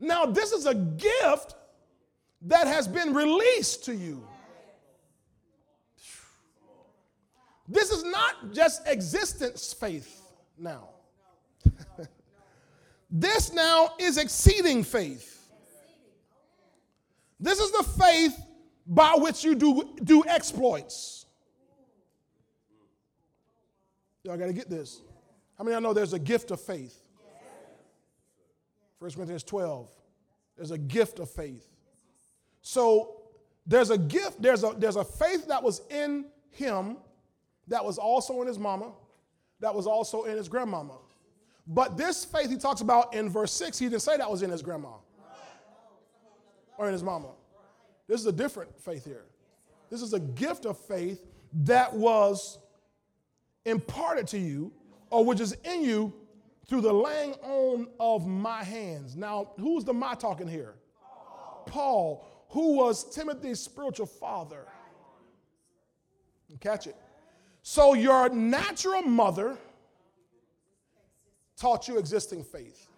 Now, 0.00 0.24
this 0.24 0.52
is 0.52 0.66
a 0.66 0.74
gift 0.74 1.56
that 2.42 2.68
has 2.68 2.86
been 2.86 3.12
released 3.12 3.84
to 3.86 3.94
you. 3.94 4.26
This 7.66 7.90
is 7.90 8.04
not 8.04 8.52
just 8.52 8.86
existence 8.88 9.74
faith 9.74 10.22
now. 10.56 10.88
This 13.10 13.52
now 13.52 13.90
is 13.98 14.18
exceeding 14.18 14.84
faith. 14.84 15.34
This 17.40 17.58
is 17.58 17.70
the 17.72 17.82
faith 17.82 18.38
by 18.86 19.14
which 19.16 19.44
you 19.44 19.54
do, 19.54 19.94
do 20.02 20.24
exploits. 20.26 21.26
Y'all 24.24 24.36
got 24.36 24.46
to 24.46 24.52
get 24.52 24.68
this. 24.68 25.00
How 25.56 25.64
many 25.64 25.74
of 25.74 25.82
y'all 25.82 25.90
know 25.90 25.94
there's 25.94 26.12
a 26.12 26.18
gift 26.18 26.50
of 26.50 26.60
faith? 26.60 27.02
1 28.98 29.10
Corinthians 29.12 29.44
12. 29.44 29.88
There's 30.56 30.72
a 30.72 30.78
gift 30.78 31.20
of 31.20 31.30
faith. 31.30 31.66
So 32.62 33.22
there's 33.66 33.90
a 33.90 33.98
gift, 33.98 34.42
there's 34.42 34.64
a, 34.64 34.74
there's 34.76 34.96
a 34.96 35.04
faith 35.04 35.46
that 35.48 35.62
was 35.62 35.82
in 35.90 36.26
him, 36.50 36.96
that 37.68 37.84
was 37.84 37.98
also 37.98 38.40
in 38.42 38.48
his 38.48 38.58
mama, 38.58 38.92
that 39.60 39.74
was 39.74 39.86
also 39.86 40.24
in 40.24 40.36
his 40.36 40.48
grandmama. 40.48 40.98
But 41.68 41.98
this 41.98 42.24
faith 42.24 42.48
he 42.48 42.56
talks 42.56 42.80
about 42.80 43.14
in 43.14 43.28
verse 43.28 43.52
6, 43.52 43.78
he 43.78 43.88
didn't 43.90 44.00
say 44.00 44.16
that 44.16 44.30
was 44.30 44.42
in 44.42 44.50
his 44.50 44.62
grandma 44.62 44.94
or 46.78 46.86
in 46.86 46.92
his 46.92 47.02
mama. 47.02 47.28
This 48.06 48.20
is 48.20 48.26
a 48.26 48.32
different 48.32 48.80
faith 48.80 49.04
here. 49.04 49.26
This 49.90 50.00
is 50.00 50.14
a 50.14 50.20
gift 50.20 50.64
of 50.64 50.78
faith 50.78 51.26
that 51.64 51.92
was 51.92 52.58
imparted 53.66 54.26
to 54.28 54.38
you 54.38 54.72
or 55.10 55.24
which 55.24 55.40
is 55.40 55.52
in 55.64 55.84
you 55.84 56.14
through 56.66 56.80
the 56.80 56.92
laying 56.92 57.34
on 57.34 57.88
of 58.00 58.26
my 58.26 58.64
hands. 58.64 59.14
Now, 59.14 59.52
who's 59.58 59.84
the 59.84 59.92
my 59.92 60.14
talking 60.14 60.48
here? 60.48 60.74
Paul, 61.66 62.26
who 62.50 62.76
was 62.76 63.14
Timothy's 63.14 63.60
spiritual 63.60 64.06
father. 64.06 64.66
Catch 66.60 66.86
it. 66.86 66.96
So, 67.62 67.92
your 67.92 68.30
natural 68.30 69.02
mother 69.02 69.58
taught 71.58 71.88
you 71.88 71.98
existing 71.98 72.44
faith. 72.44 72.88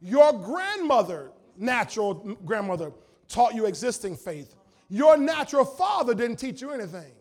Your 0.00 0.32
grandmother, 0.32 1.30
natural 1.56 2.36
grandmother, 2.44 2.92
taught 3.28 3.54
you 3.54 3.66
existing 3.66 4.16
faith. 4.16 4.54
Your 4.88 5.16
natural 5.16 5.64
father 5.64 6.14
didn't 6.14 6.36
teach 6.36 6.62
you 6.62 6.70
anything. 6.70 7.12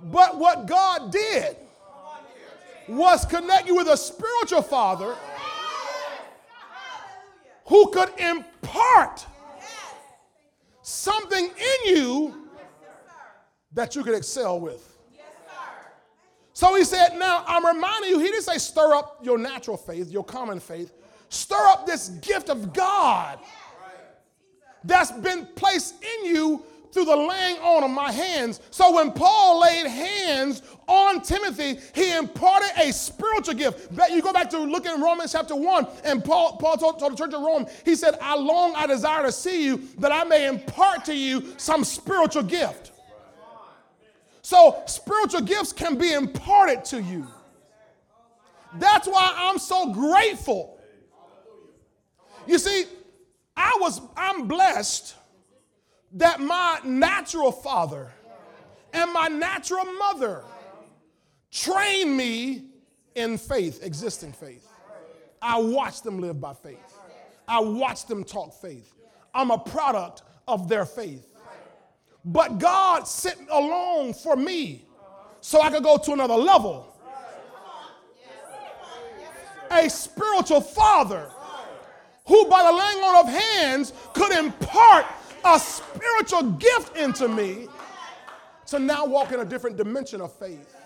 But 0.00 0.38
what 0.38 0.66
God 0.66 1.10
did 1.10 1.56
was 2.88 3.24
connect 3.26 3.66
you 3.66 3.76
with 3.76 3.88
a 3.88 3.96
spiritual 3.96 4.62
father 4.62 5.14
who 7.66 7.90
could 7.90 8.10
impart 8.18 9.26
something 10.80 11.44
in 11.44 11.94
you 11.96 12.48
that 13.72 13.94
you 13.94 14.02
could 14.02 14.14
excel 14.14 14.58
with. 14.58 14.87
So 16.58 16.74
he 16.74 16.82
said, 16.82 17.16
Now 17.16 17.44
I'm 17.46 17.64
reminding 17.64 18.10
you, 18.10 18.18
he 18.18 18.24
didn't 18.24 18.42
say 18.42 18.58
stir 18.58 18.92
up 18.92 19.20
your 19.22 19.38
natural 19.38 19.76
faith, 19.76 20.10
your 20.10 20.24
common 20.24 20.58
faith. 20.58 20.92
Stir 21.28 21.54
up 21.68 21.86
this 21.86 22.08
gift 22.08 22.50
of 22.50 22.72
God 22.72 23.38
that's 24.82 25.12
been 25.12 25.46
placed 25.54 26.02
in 26.02 26.24
you 26.24 26.64
through 26.90 27.04
the 27.04 27.14
laying 27.14 27.58
on 27.58 27.84
of 27.84 27.92
my 27.92 28.10
hands. 28.10 28.60
So 28.72 28.92
when 28.92 29.12
Paul 29.12 29.60
laid 29.60 29.86
hands 29.86 30.62
on 30.88 31.22
Timothy, 31.22 31.78
he 31.94 32.16
imparted 32.16 32.70
a 32.76 32.92
spiritual 32.92 33.54
gift. 33.54 33.94
But 33.94 34.10
you 34.10 34.20
go 34.20 34.32
back 34.32 34.50
to 34.50 34.58
look 34.58 34.84
in 34.84 35.00
Romans 35.00 35.30
chapter 35.30 35.54
1, 35.54 35.86
and 36.02 36.24
Paul, 36.24 36.56
Paul 36.56 36.76
told, 36.76 36.98
told 36.98 37.12
the 37.12 37.16
church 37.16 37.34
of 37.34 37.40
Rome, 37.42 37.66
he 37.84 37.94
said, 37.94 38.18
I 38.20 38.34
long, 38.34 38.74
I 38.74 38.88
desire 38.88 39.22
to 39.22 39.30
see 39.30 39.64
you, 39.64 39.80
that 39.98 40.10
I 40.10 40.24
may 40.24 40.48
impart 40.48 41.04
to 41.04 41.14
you 41.14 41.54
some 41.56 41.84
spiritual 41.84 42.42
gift. 42.42 42.90
So 44.48 44.82
spiritual 44.86 45.42
gifts 45.42 45.74
can 45.74 45.98
be 45.98 46.14
imparted 46.14 46.82
to 46.86 47.02
you. 47.02 47.26
That's 48.78 49.06
why 49.06 49.34
I'm 49.36 49.58
so 49.58 49.92
grateful. 49.92 50.80
You 52.46 52.58
see, 52.58 52.86
I 53.54 53.76
was 53.78 54.00
I'm 54.16 54.48
blessed 54.48 55.16
that 56.12 56.40
my 56.40 56.80
natural 56.82 57.52
father 57.52 58.10
and 58.94 59.12
my 59.12 59.28
natural 59.28 59.84
mother 59.84 60.44
trained 61.50 62.16
me 62.16 62.70
in 63.16 63.36
faith, 63.36 63.84
existing 63.84 64.32
faith. 64.32 64.66
I 65.42 65.58
watched 65.58 66.04
them 66.04 66.20
live 66.20 66.40
by 66.40 66.54
faith. 66.54 66.94
I 67.46 67.60
watched 67.60 68.08
them 68.08 68.24
talk 68.24 68.54
faith. 68.54 68.94
I'm 69.34 69.50
a 69.50 69.58
product 69.58 70.22
of 70.46 70.70
their 70.70 70.86
faith. 70.86 71.34
But 72.28 72.58
God 72.58 73.08
sent 73.08 73.48
along 73.50 74.12
for 74.12 74.36
me 74.36 74.84
so 75.40 75.62
I 75.62 75.70
could 75.70 75.82
go 75.82 75.96
to 75.96 76.12
another 76.12 76.34
level. 76.34 76.94
A 79.70 79.88
spiritual 79.88 80.60
father 80.60 81.30
who 82.26 82.46
by 82.48 82.62
the 82.64 82.72
laying 82.72 82.98
on 83.02 83.26
of 83.26 83.32
hands 83.32 83.94
could 84.12 84.32
impart 84.32 85.06
a 85.42 85.58
spiritual 85.58 86.42
gift 86.52 86.98
into 86.98 87.28
me 87.28 87.66
to 88.66 88.78
now 88.78 89.06
walk 89.06 89.32
in 89.32 89.40
a 89.40 89.44
different 89.44 89.78
dimension 89.78 90.20
of 90.20 90.30
faith. 90.34 90.76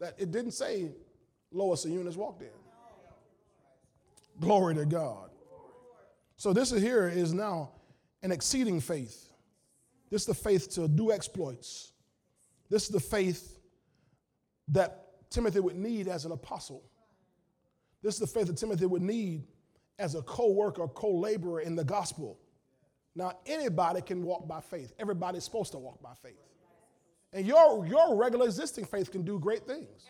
That 0.00 0.14
it 0.16 0.32
didn't 0.32 0.52
say 0.52 0.92
Lois 1.52 1.84
and 1.84 1.92
Eunice 1.92 2.16
walked 2.16 2.40
in. 2.40 2.48
Glory 4.40 4.74
to 4.76 4.86
God. 4.86 5.28
So 6.38 6.54
this 6.54 6.70
here 6.70 7.06
is 7.06 7.34
now 7.34 7.72
an 8.24 8.32
exceeding 8.32 8.80
faith. 8.80 9.28
This 10.10 10.22
is 10.22 10.26
the 10.26 10.34
faith 10.34 10.70
to 10.72 10.88
do 10.88 11.12
exploits. 11.12 11.92
This 12.70 12.84
is 12.84 12.88
the 12.88 12.98
faith 12.98 13.58
that 14.68 15.30
Timothy 15.30 15.60
would 15.60 15.76
need 15.76 16.08
as 16.08 16.24
an 16.24 16.32
apostle. 16.32 16.82
This 18.02 18.14
is 18.14 18.20
the 18.20 18.26
faith 18.26 18.46
that 18.46 18.56
Timothy 18.56 18.86
would 18.86 19.02
need 19.02 19.44
as 19.98 20.14
a 20.14 20.22
co 20.22 20.50
worker, 20.50 20.88
co 20.88 21.10
laborer 21.10 21.60
in 21.60 21.76
the 21.76 21.84
gospel. 21.84 22.40
Now, 23.14 23.32
anybody 23.46 24.00
can 24.00 24.22
walk 24.24 24.48
by 24.48 24.60
faith. 24.60 24.92
Everybody's 24.98 25.44
supposed 25.44 25.72
to 25.72 25.78
walk 25.78 26.02
by 26.02 26.14
faith. 26.20 26.40
And 27.32 27.46
your, 27.46 27.86
your 27.86 28.16
regular 28.16 28.46
existing 28.46 28.86
faith 28.86 29.12
can 29.12 29.22
do 29.22 29.38
great 29.38 29.66
things. 29.66 30.06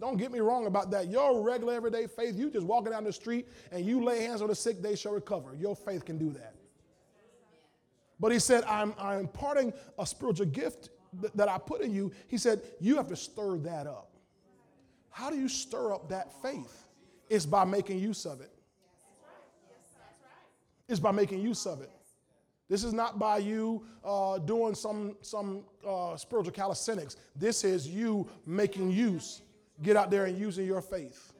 Don't 0.00 0.16
get 0.16 0.32
me 0.32 0.40
wrong 0.40 0.66
about 0.66 0.90
that. 0.92 1.08
Your 1.08 1.42
regular 1.42 1.74
everyday 1.74 2.06
faith, 2.06 2.36
you 2.36 2.50
just 2.50 2.66
walking 2.66 2.92
down 2.92 3.04
the 3.04 3.12
street 3.12 3.48
and 3.70 3.84
you 3.84 4.02
lay 4.02 4.22
hands 4.22 4.42
on 4.42 4.48
the 4.48 4.54
sick, 4.54 4.80
they 4.80 4.96
shall 4.96 5.12
recover. 5.12 5.54
Your 5.54 5.76
faith 5.76 6.04
can 6.04 6.18
do 6.18 6.30
that. 6.30 6.51
But 8.22 8.30
he 8.30 8.38
said, 8.38 8.62
I'm, 8.68 8.94
I'm 9.00 9.18
imparting 9.18 9.72
a 9.98 10.06
spiritual 10.06 10.46
gift 10.46 10.90
th- 11.20 11.32
that 11.34 11.48
I 11.48 11.58
put 11.58 11.80
in 11.80 11.92
you. 11.92 12.12
He 12.28 12.38
said, 12.38 12.62
You 12.80 12.94
have 12.96 13.08
to 13.08 13.16
stir 13.16 13.58
that 13.58 13.88
up. 13.88 14.12
How 15.10 15.28
do 15.28 15.36
you 15.36 15.48
stir 15.48 15.92
up 15.92 16.08
that 16.10 16.32
faith? 16.40 16.86
It's 17.28 17.44
by 17.44 17.64
making 17.64 17.98
use 17.98 18.24
of 18.24 18.40
it. 18.40 18.52
It's 20.88 21.00
by 21.00 21.10
making 21.10 21.40
use 21.40 21.66
of 21.66 21.80
it. 21.80 21.90
This 22.68 22.84
is 22.84 22.92
not 22.92 23.18
by 23.18 23.38
you 23.38 23.84
uh, 24.04 24.38
doing 24.38 24.76
some, 24.76 25.16
some 25.20 25.64
uh, 25.86 26.16
spiritual 26.16 26.52
calisthenics. 26.52 27.16
This 27.34 27.64
is 27.64 27.88
you 27.88 28.28
making 28.46 28.92
use. 28.92 29.42
Get 29.82 29.96
out 29.96 30.12
there 30.12 30.26
and 30.26 30.38
using 30.38 30.64
your 30.64 30.80
faith. 30.80 31.32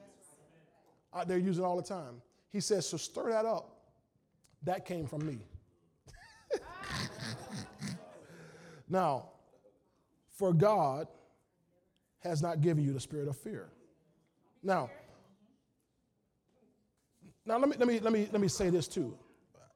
Out 1.13 1.29
there 1.29 1.37
using 1.37 1.63
all 1.63 1.77
the 1.77 1.81
time. 1.81 2.21
He 2.51 2.59
says, 2.59 2.89
so 2.89 2.97
stir 2.97 3.29
that 3.29 3.45
up. 3.45 3.69
That 4.63 4.85
came 4.85 5.07
from 5.07 5.25
me. 5.25 5.39
Now, 8.89 9.29
for 10.31 10.53
God 10.53 11.07
has 12.19 12.41
not 12.41 12.61
given 12.61 12.83
you 12.83 12.93
the 12.93 12.99
spirit 12.99 13.27
of 13.27 13.37
fear. 13.37 13.69
Now, 14.61 14.89
now 17.45 17.57
let 17.57 17.69
me, 17.69 17.75
let 17.77 17.87
me, 17.87 17.99
let 17.99 18.13
me, 18.13 18.29
let 18.31 18.41
me 18.41 18.47
say 18.47 18.69
this 18.69 18.87
too. 18.87 19.17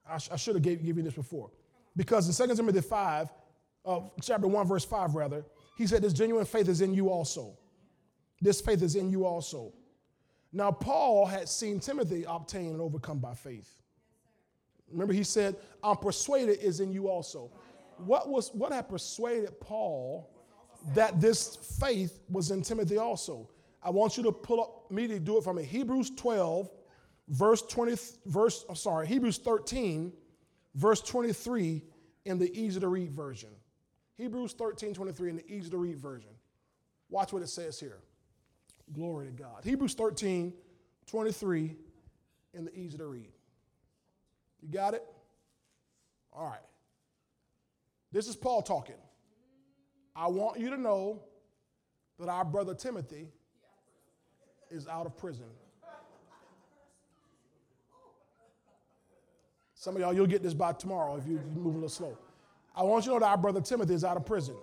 I, 0.10 0.18
sh- 0.18 0.30
I 0.32 0.38
should 0.38 0.56
have 0.56 0.64
gave, 0.64 0.84
given 0.84 0.98
you 0.98 1.04
this 1.04 1.14
before. 1.14 1.52
Because 1.96 2.28
in 2.40 2.48
2 2.48 2.56
Timothy 2.56 2.82
5, 2.82 3.30
uh, 3.86 4.00
chapter 4.22 4.48
1, 4.48 4.68
verse 4.68 4.86
5, 4.86 5.16
rather, 5.16 5.46
he 5.78 5.88
said, 5.88 6.02
This 6.02 6.14
genuine 6.14 6.46
faith 6.46 6.70
is 6.70 6.82
in 6.82 6.94
you 6.94 7.10
also. 7.10 7.58
This 8.40 8.62
faith 8.62 8.82
is 8.82 8.96
in 8.96 9.10
you 9.10 9.26
also. 9.26 9.74
Now, 10.54 10.72
Paul 10.72 11.26
had 11.26 11.50
seen 11.50 11.80
Timothy 11.80 12.24
obtain 12.28 12.68
and 12.68 12.82
overcome 12.82 13.20
by 13.20 13.34
faith. 13.34 13.70
Remember, 14.90 15.14
he 15.14 15.24
said, 15.24 15.56
I'm 15.84 15.98
persuaded 15.98 16.60
is 16.60 16.80
in 16.80 16.92
you 16.92 17.10
also. 17.10 17.52
What, 18.00 18.30
was, 18.30 18.50
what 18.54 18.72
had 18.72 18.90
persuaded 18.90 19.60
Paul 19.60 20.30
that 20.94 21.20
this 21.20 21.56
faith 21.80 22.20
was 22.30 22.52
in 22.52 22.62
Timothy 22.62 22.98
also? 22.98 23.50
I 23.82 23.90
want 23.90 24.18
you 24.18 24.24
to 24.24 24.32
pull 24.32 24.62
up, 24.62 24.92
me 24.92 25.08
to 25.08 25.20
do 25.20 25.38
it 25.38 25.44
from 25.44 25.58
me. 25.58 25.64
Hebrews 25.64 26.12
12, 26.16 26.70
verse 27.30 27.62
20, 27.62 27.96
verse, 28.26 28.66
I'm 28.70 28.76
sorry, 28.76 29.08
Hebrews 29.08 29.38
13, 29.38 30.12
verse 30.76 31.02
23 31.02 31.84
in 32.26 32.38
the 32.38 32.60
easy 32.60 32.80
to 32.80 32.88
read 32.88 33.12
version. 33.12 33.50
Hebrews 34.18 34.54
13, 34.54 34.94
23 34.94 35.30
in 35.30 35.36
the 35.38 35.52
easy 35.52 35.70
to 35.70 35.78
read 35.78 35.98
version. 35.98 36.32
Watch 37.10 37.32
what 37.32 37.42
it 37.42 37.50
says 37.50 37.80
here. 37.80 38.00
Glory 38.94 39.28
to 39.28 39.32
God. 39.32 39.64
Hebrews 39.64 39.94
13, 39.94 40.54
23 41.06 41.76
in 42.54 42.66
the 42.66 42.78
easy 42.78 42.98
to 42.98 43.06
read. 43.06 43.32
You 44.62 44.70
got 44.70 44.94
it? 44.94 45.04
All 46.34 46.46
right. 46.46 46.60
This 48.18 48.28
is 48.28 48.36
Paul 48.36 48.64
talking. 48.64 48.96
I 50.16 50.26
want 50.26 50.60
you 50.60 50.72
to 50.72 50.78
know 50.78 51.22
that 52.20 52.28
our 52.28 52.44
brother 52.44 52.74
Timothy 52.74 53.28
is 54.72 54.88
out 54.88 55.06
of 55.06 55.16
prison. 55.16 55.46
Some 59.76 59.94
of 59.94 60.02
y'all, 60.02 60.16
you'll 60.16 60.26
get 60.26 60.42
this 60.42 60.56
by 60.56 60.74
tomorrow 60.74 61.16
if 61.18 61.28
you 61.28 61.40
move 61.54 61.76
a 61.76 61.78
little 61.78 61.90
slow. 61.90 62.18
I 62.76 62.82
want 62.82 63.06
you 63.06 63.12
to 63.12 63.18
know 63.18 63.20
that 63.20 63.30
our 63.30 63.38
brother 63.38 63.62
Timothy 63.62 63.94
is 63.94 64.04
out 64.04 64.18
of 64.18 64.26
prison. 64.26 64.56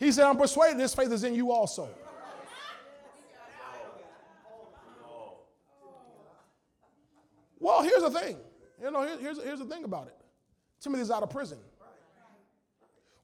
He 0.00 0.10
said, 0.10 0.24
I'm 0.24 0.36
persuaded 0.36 0.80
this 0.80 0.92
faith 0.92 1.12
is 1.12 1.22
in 1.22 1.36
you 1.36 1.52
also. 1.52 1.88
Well, 7.60 7.82
here's 7.82 8.02
the 8.02 8.10
thing. 8.10 8.36
You 9.02 9.06
know, 9.06 9.18
here's, 9.18 9.42
here's 9.42 9.58
the 9.58 9.64
thing 9.64 9.84
about 9.84 10.08
it. 10.08 10.16
Timothy's 10.80 11.10
out 11.10 11.22
of 11.22 11.30
prison, 11.30 11.58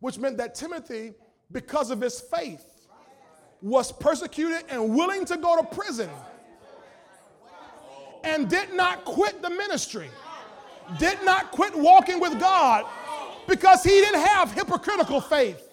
which 0.00 0.18
meant 0.18 0.36
that 0.38 0.54
Timothy, 0.54 1.14
because 1.52 1.90
of 1.90 2.00
his 2.00 2.20
faith, 2.20 2.64
was 3.60 3.92
persecuted 3.92 4.64
and 4.68 4.94
willing 4.94 5.24
to 5.24 5.36
go 5.36 5.56
to 5.56 5.66
prison 5.66 6.10
and 8.22 8.48
did 8.48 8.74
not 8.74 9.04
quit 9.04 9.40
the 9.40 9.50
ministry, 9.50 10.10
did 10.98 11.22
not 11.24 11.50
quit 11.50 11.74
walking 11.74 12.20
with 12.20 12.38
God 12.38 12.84
because 13.46 13.82
he 13.82 13.90
didn't 13.90 14.20
have 14.20 14.52
hypocritical 14.52 15.20
faith. 15.20 15.70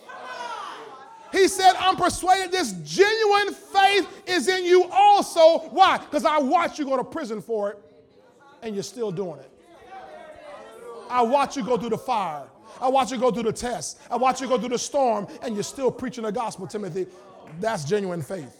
He 1.31 1.47
said, 1.47 1.73
I'm 1.79 1.95
persuaded 1.95 2.51
this 2.51 2.73
genuine 2.83 3.53
faith 3.53 4.23
is 4.27 4.47
in 4.49 4.65
you 4.65 4.89
also. 4.91 5.59
Why? 5.69 5.97
Because 5.97 6.25
I 6.25 6.39
watched 6.39 6.77
you 6.77 6.85
go 6.85 6.97
to 6.97 7.03
prison 7.03 7.41
for 7.41 7.71
it 7.71 7.77
and 8.61 8.75
you're 8.75 8.83
still 8.83 9.11
doing 9.11 9.39
it. 9.39 9.50
I 11.11 11.21
watch 11.21 11.57
you 11.57 11.63
go 11.63 11.77
through 11.77 11.89
the 11.89 11.97
fire. 11.97 12.47
I 12.79 12.87
watch 12.87 13.11
you 13.11 13.17
go 13.17 13.31
through 13.31 13.43
the 13.43 13.53
test. 13.53 13.99
I 14.09 14.15
watch 14.15 14.41
you 14.41 14.47
go 14.47 14.57
through 14.57 14.69
the 14.69 14.79
storm 14.79 15.27
and 15.41 15.55
you're 15.55 15.63
still 15.63 15.91
preaching 15.91 16.23
the 16.23 16.31
gospel, 16.31 16.67
Timothy. 16.67 17.07
That's 17.59 17.83
genuine 17.83 18.21
faith. 18.21 18.57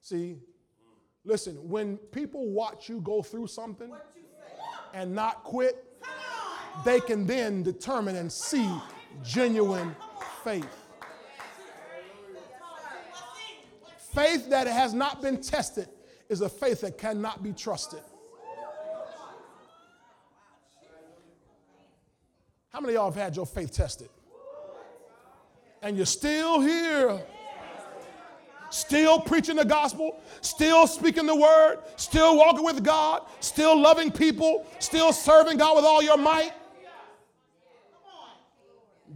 See, 0.00 0.38
listen, 1.24 1.56
when 1.68 1.98
people 1.98 2.50
watch 2.50 2.88
you 2.88 3.00
go 3.00 3.22
through 3.22 3.48
something 3.48 3.92
and 4.92 5.14
not 5.14 5.44
quit, 5.44 5.84
they 6.84 7.00
can 7.00 7.26
then 7.26 7.62
determine 7.62 8.16
and 8.16 8.32
see 8.32 8.68
genuine 9.22 9.94
faith. 10.42 10.66
Faith 14.14 14.48
that 14.50 14.66
has 14.66 14.94
not 14.94 15.20
been 15.20 15.40
tested 15.40 15.88
is 16.28 16.40
a 16.40 16.48
faith 16.48 16.82
that 16.82 16.98
cannot 16.98 17.42
be 17.42 17.52
trusted. 17.52 18.00
How 22.74 22.80
many 22.80 22.94
of 22.94 22.94
y'all 22.96 23.12
have 23.12 23.22
had 23.22 23.36
your 23.36 23.46
faith 23.46 23.72
tested? 23.72 24.08
And 25.80 25.96
you're 25.96 26.06
still 26.06 26.60
here. 26.60 27.24
Still 28.68 29.20
preaching 29.20 29.54
the 29.54 29.64
gospel, 29.64 30.20
still 30.40 30.88
speaking 30.88 31.24
the 31.26 31.36
word, 31.36 31.78
still 31.94 32.36
walking 32.36 32.64
with 32.64 32.82
God, 32.82 33.22
still 33.38 33.80
loving 33.80 34.10
people, 34.10 34.66
still 34.80 35.12
serving 35.12 35.58
God 35.58 35.76
with 35.76 35.84
all 35.84 36.02
your 36.02 36.16
might. 36.16 36.50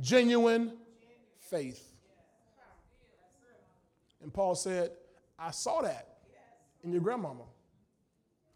Genuine 0.00 0.74
faith. 1.40 1.84
And 4.22 4.32
Paul 4.32 4.54
said, 4.54 4.92
I 5.36 5.50
saw 5.50 5.82
that 5.82 6.18
in 6.84 6.92
your 6.92 7.00
grandmama. 7.00 7.42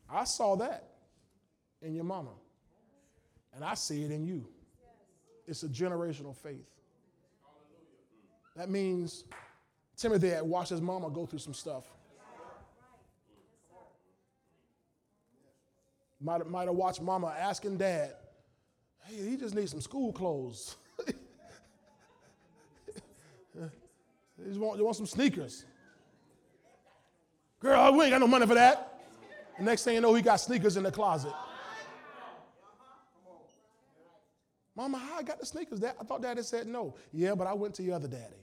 I 0.09 0.23
saw 0.23 0.55
that 0.55 0.91
in 1.81 1.93
your 1.93 2.05
mama. 2.05 2.35
And 3.53 3.65
I 3.65 3.75
see 3.75 4.05
it 4.05 4.13
in 4.13 4.25
you. 4.25 4.47
It's 5.53 5.63
a 5.65 5.69
generational 5.69 6.35
faith. 6.35 6.65
That 8.57 8.71
means 8.71 9.25
Timothy 9.99 10.31
had 10.31 10.45
watched 10.45 10.71
his 10.71 10.81
mama 10.81 11.11
go 11.11 11.27
through 11.27 11.41
some 11.41 11.53
stuff. 11.53 11.85
Might, 16.23 16.49
might 16.49 16.69
have 16.69 16.75
watched 16.75 17.03
mama 17.03 17.35
asking 17.39 17.77
dad, 17.77 18.15
hey, 19.05 19.29
he 19.29 19.37
just 19.37 19.55
needs 19.55 19.73
some 19.73 19.83
school 19.83 20.11
clothes. 20.11 20.77
he 21.07 21.13
just 24.47 24.59
want, 24.59 24.83
want 24.83 24.97
some 24.97 25.05
sneakers. 25.05 25.67
Girl, 27.61 27.93
we 27.93 28.05
ain't 28.05 28.13
got 28.13 28.21
no 28.21 28.27
money 28.27 28.47
for 28.47 28.55
that. 28.55 29.03
The 29.59 29.65
next 29.65 29.85
thing 29.85 29.97
you 29.97 30.01
know, 30.01 30.15
he 30.15 30.23
got 30.23 30.37
sneakers 30.37 30.79
in 30.79 30.83
the 30.83 30.91
closet. 30.91 31.35
Mama, 34.75 34.99
how 34.99 35.19
I 35.19 35.23
got 35.23 35.39
the 35.39 35.47
sneakers? 35.47 35.81
Dad, 35.81 35.95
I 36.01 36.05
thought 36.05 36.23
daddy 36.23 36.43
said 36.43 36.67
no. 36.67 36.95
Yeah, 37.13 37.35
but 37.35 37.47
I 37.47 37.53
went 37.53 37.75
to 37.75 37.83
your 37.83 37.97
other 37.97 38.09
daddy. 38.09 38.37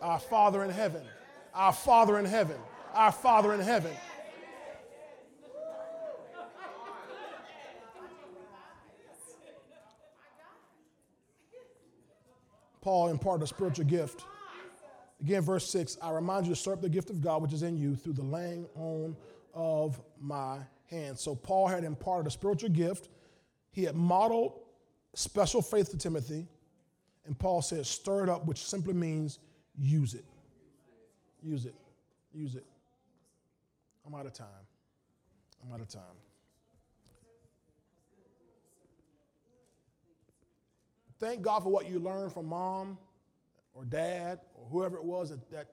Our 0.00 0.18
Father 0.18 0.64
in 0.64 0.70
heaven, 0.70 1.02
our 1.54 1.72
Father 1.72 2.18
in 2.18 2.24
heaven, 2.24 2.56
our 2.92 3.12
Father 3.12 3.54
in 3.54 3.60
heaven. 3.60 3.92
Paul 12.80 13.10
imparted 13.10 13.44
a 13.44 13.46
spiritual 13.46 13.84
gift. 13.84 14.24
Again, 15.20 15.42
verse 15.42 15.70
6 15.70 15.98
I 16.02 16.10
remind 16.10 16.46
you 16.46 16.54
to 16.54 16.60
serve 16.60 16.80
the 16.80 16.88
gift 16.88 17.10
of 17.10 17.20
God 17.20 17.40
which 17.42 17.52
is 17.52 17.62
in 17.62 17.76
you 17.78 17.94
through 17.94 18.14
the 18.14 18.24
laying 18.24 18.66
on 18.74 19.16
of 19.54 20.00
my 20.20 20.58
hands. 20.90 21.20
So, 21.20 21.34
Paul 21.34 21.68
had 21.68 21.84
imparted 21.84 22.26
a 22.26 22.30
spiritual 22.30 22.70
gift. 22.70 23.08
He 23.70 23.84
had 23.84 23.94
modeled 23.94 24.60
special 25.14 25.62
faith 25.62 25.90
to 25.90 25.98
Timothy. 25.98 26.46
And 27.24 27.38
Paul 27.38 27.62
says, 27.62 27.88
stir 27.88 28.24
it 28.24 28.28
up, 28.28 28.46
which 28.46 28.64
simply 28.64 28.94
means 28.94 29.38
use 29.78 30.14
it. 30.14 30.24
Use 31.42 31.66
it. 31.66 31.74
Use 32.34 32.54
it. 32.54 32.64
I'm 34.06 34.14
out 34.14 34.26
of 34.26 34.32
time. 34.32 34.46
I'm 35.64 35.72
out 35.72 35.80
of 35.80 35.88
time. 35.88 36.02
Thank 41.20 41.42
God 41.42 41.62
for 41.62 41.68
what 41.68 41.88
you 41.88 42.00
learned 42.00 42.32
from 42.32 42.46
mom 42.46 42.98
or 43.74 43.84
dad 43.84 44.40
or 44.56 44.66
whoever 44.70 44.96
it 44.96 45.04
was 45.04 45.30
that, 45.30 45.48
that 45.52 45.68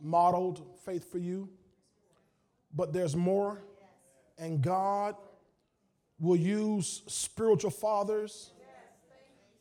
modeled 0.00 0.66
faith 0.84 1.10
for 1.10 1.18
you. 1.18 1.48
But 2.74 2.92
there's 2.92 3.16
more, 3.16 3.62
and 4.38 4.60
God 4.60 5.16
will 6.18 6.36
use 6.36 7.02
spiritual 7.06 7.70
fathers 7.70 8.52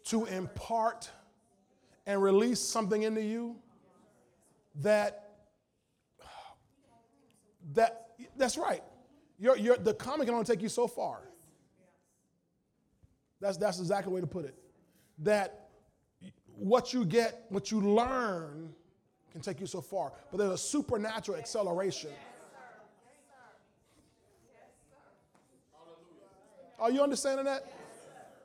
to 0.05 0.25
impart 0.25 1.09
and 2.05 2.21
release 2.21 2.59
something 2.59 3.03
into 3.03 3.21
you 3.21 3.55
that 4.75 5.29
that 7.73 8.09
that's 8.37 8.57
right. 8.57 8.83
The 9.39 9.95
comic 9.97 10.27
can 10.27 10.35
only 10.35 10.45
take 10.45 10.61
you 10.61 10.69
so 10.69 10.87
far. 10.87 11.21
That's, 13.41 13.57
that's 13.57 13.79
exactly 13.79 14.11
the 14.11 14.15
way 14.15 14.21
to 14.21 14.27
put 14.27 14.45
it 14.45 14.55
that 15.19 15.69
what 16.57 16.93
you 16.93 17.05
get, 17.05 17.45
what 17.49 17.71
you 17.71 17.81
learn, 17.81 18.73
can 19.31 19.41
take 19.41 19.59
you 19.59 19.67
so 19.67 19.81
far. 19.81 20.13
But 20.31 20.37
there's 20.37 20.51
a 20.51 20.57
supernatural 20.57 21.37
acceleration. 21.37 22.11
Are 26.79 26.91
you 26.91 27.01
understanding 27.01 27.45
that? 27.45 27.65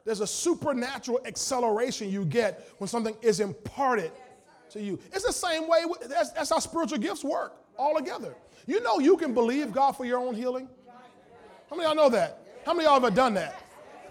There's 0.04 0.20
a 0.20 0.26
supernatural 0.26 1.20
acceleration 1.24 2.10
you 2.10 2.24
get 2.24 2.68
when 2.78 2.88
something 2.88 3.14
is 3.22 3.40
imparted 3.40 4.12
to 4.70 4.80
you. 4.80 4.98
It's 5.12 5.24
the 5.24 5.32
same 5.32 5.68
way, 5.68 5.84
that's, 6.08 6.30
that's 6.30 6.50
how 6.50 6.58
spiritual 6.58 6.98
gifts 6.98 7.24
work 7.24 7.54
all 7.76 7.96
together. 7.96 8.34
You 8.66 8.80
know, 8.82 8.98
you 8.98 9.16
can 9.16 9.34
believe 9.34 9.72
God 9.72 9.92
for 9.92 10.04
your 10.04 10.18
own 10.18 10.34
healing. 10.34 10.68
How 11.68 11.76
many 11.76 11.88
of 11.88 11.96
y'all 11.96 12.04
know 12.04 12.10
that? 12.10 12.38
How 12.64 12.72
many 12.72 12.86
of 12.86 12.92
y'all 12.92 13.00
have 13.00 13.14
done 13.14 13.34
that? 13.34 13.62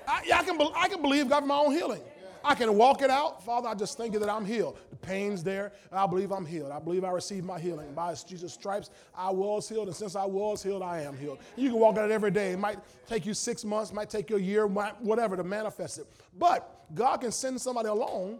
I, 0.08 0.24
I, 0.34 0.44
can, 0.44 0.60
I 0.76 0.88
can 0.88 1.02
believe 1.02 1.30
God 1.30 1.41
for 1.41 1.48
my 1.48 1.58
own 1.58 1.72
healing. 1.72 2.02
I 2.50 2.56
can 2.56 2.76
walk 2.76 3.04
it 3.04 3.12
out. 3.12 3.46
Father, 3.46 3.68
I 3.68 3.76
just 3.76 3.96
thank 3.96 4.12
you 4.12 4.20
that 4.20 4.28
I'm 4.28 4.44
healed. 4.44 4.80
The 4.90 4.96
pain's 4.96 5.44
there. 5.44 5.72
and 5.92 6.00
I 6.00 6.08
believe 6.08 6.32
I'm 6.32 6.48
healed. 6.48 6.72
I 6.72 6.80
believe 6.80 7.04
I 7.04 7.12
received 7.12 7.46
my 7.46 7.60
healing. 7.60 7.94
By 7.94 8.16
Jesus' 8.16 8.54
stripes, 8.54 8.90
I 9.16 9.30
was 9.30 9.70
healed. 9.70 9.86
And 9.86 9.96
since 9.96 10.16
I 10.16 10.26
was 10.26 10.64
healed, 10.64 10.82
I 10.82 11.02
am 11.02 11.16
healed. 11.16 11.38
You 11.56 11.70
can 11.70 11.80
walk 11.80 12.00
out 12.00 12.10
every 12.10 12.32
day. 12.32 12.54
It 12.54 12.58
might 12.58 12.80
take 13.06 13.28
you 13.28 13.36
six 13.36 13.64
months, 13.64 13.94
might 13.94 14.10
take 14.10 14.32
you 14.32 14.38
a 14.38 14.40
year, 14.40 14.66
whatever 14.66 15.38
to 15.38 15.44
manifest 15.44 16.00
it. 16.00 16.08
But 16.40 16.88
God 16.96 17.18
can 17.18 17.32
send 17.32 17.62
somebody 17.62 17.88
along 17.88 18.40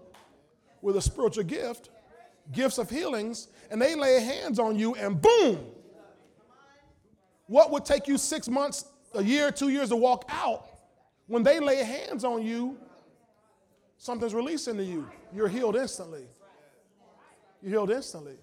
with 0.82 0.98
a 0.98 1.02
spiritual 1.04 1.44
gift, 1.44 1.92
gifts 2.52 2.80
of 2.80 2.90
healings, 2.90 3.50
and 3.70 3.80
they 3.80 3.94
lay 3.94 4.24
hands 4.24 4.58
on 4.58 4.76
you, 4.76 4.96
and 4.96 5.22
boom. 5.22 5.68
What 7.46 7.70
would 7.70 7.86
take 7.86 8.08
you 8.08 8.18
six 8.18 8.50
months, 8.50 8.86
a 9.14 9.24
year, 9.24 9.52
two 9.52 9.70
years 9.70 9.90
to 9.90 9.96
walk 9.96 10.26
out, 10.30 10.68
when 11.28 11.44
they 11.44 11.60
lay 11.60 11.84
hands 11.84 12.24
on 12.24 12.42
you, 12.42 12.76
something's 14.00 14.34
released 14.34 14.68
into 14.68 14.84
you. 14.84 15.08
You're 15.32 15.48
healed 15.48 15.76
instantly. 15.76 16.26
You're 17.62 17.72
healed 17.72 17.92
instantly. 17.92 18.38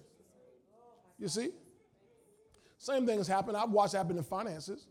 You 1.19 1.27
see? 1.27 1.49
Same 2.77 3.05
thing 3.05 3.17
has 3.17 3.27
happened. 3.27 3.57
I've 3.57 3.71
watched 3.71 3.93
happen 3.93 4.17
in 4.17 4.23
finances. 4.23 4.87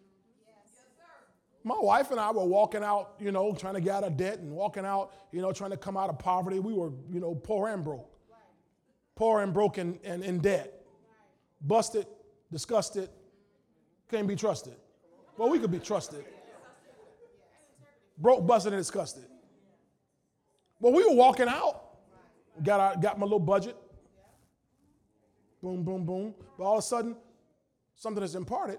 My 1.62 1.78
wife 1.78 2.10
and 2.10 2.20
I 2.20 2.30
were 2.30 2.44
walking 2.44 2.82
out, 2.84 3.14
you 3.18 3.32
know, 3.32 3.54
trying 3.54 3.74
to 3.74 3.80
get 3.80 3.94
out 3.94 4.04
of 4.04 4.16
debt 4.16 4.38
and 4.40 4.52
walking 4.52 4.84
out, 4.84 5.12
you 5.32 5.40
know, 5.40 5.52
trying 5.52 5.70
to 5.70 5.76
come 5.76 5.96
out 5.96 6.10
of 6.10 6.18
poverty. 6.18 6.58
We 6.58 6.72
were, 6.72 6.90
you 7.10 7.20
know, 7.20 7.34
poor 7.34 7.68
and 7.68 7.82
broke. 7.82 8.16
Poor 9.14 9.40
and 9.40 9.52
broken 9.52 9.98
and 10.04 10.22
in 10.22 10.38
debt. 10.40 10.72
Busted, 11.60 12.06
disgusted, 12.52 13.08
can't 14.10 14.28
be 14.28 14.36
trusted. 14.36 14.74
Well, 15.36 15.48
we 15.48 15.58
could 15.58 15.70
be 15.70 15.78
trusted. 15.78 16.24
Broke, 18.18 18.46
busted, 18.46 18.72
and 18.72 18.80
disgusted. 18.80 19.24
Well, 20.80 20.92
we 20.92 21.04
were 21.04 21.14
walking 21.14 21.48
out, 21.48 21.96
got, 22.62 22.80
our, 22.80 22.96
got 22.96 23.18
my 23.18 23.24
little 23.24 23.38
budget. 23.38 23.76
Boom, 25.62 25.82
boom, 25.82 26.04
boom. 26.04 26.34
But 26.58 26.64
all 26.64 26.74
of 26.74 26.78
a 26.80 26.82
sudden, 26.82 27.16
something 27.94 28.22
is 28.22 28.34
imparted 28.34 28.78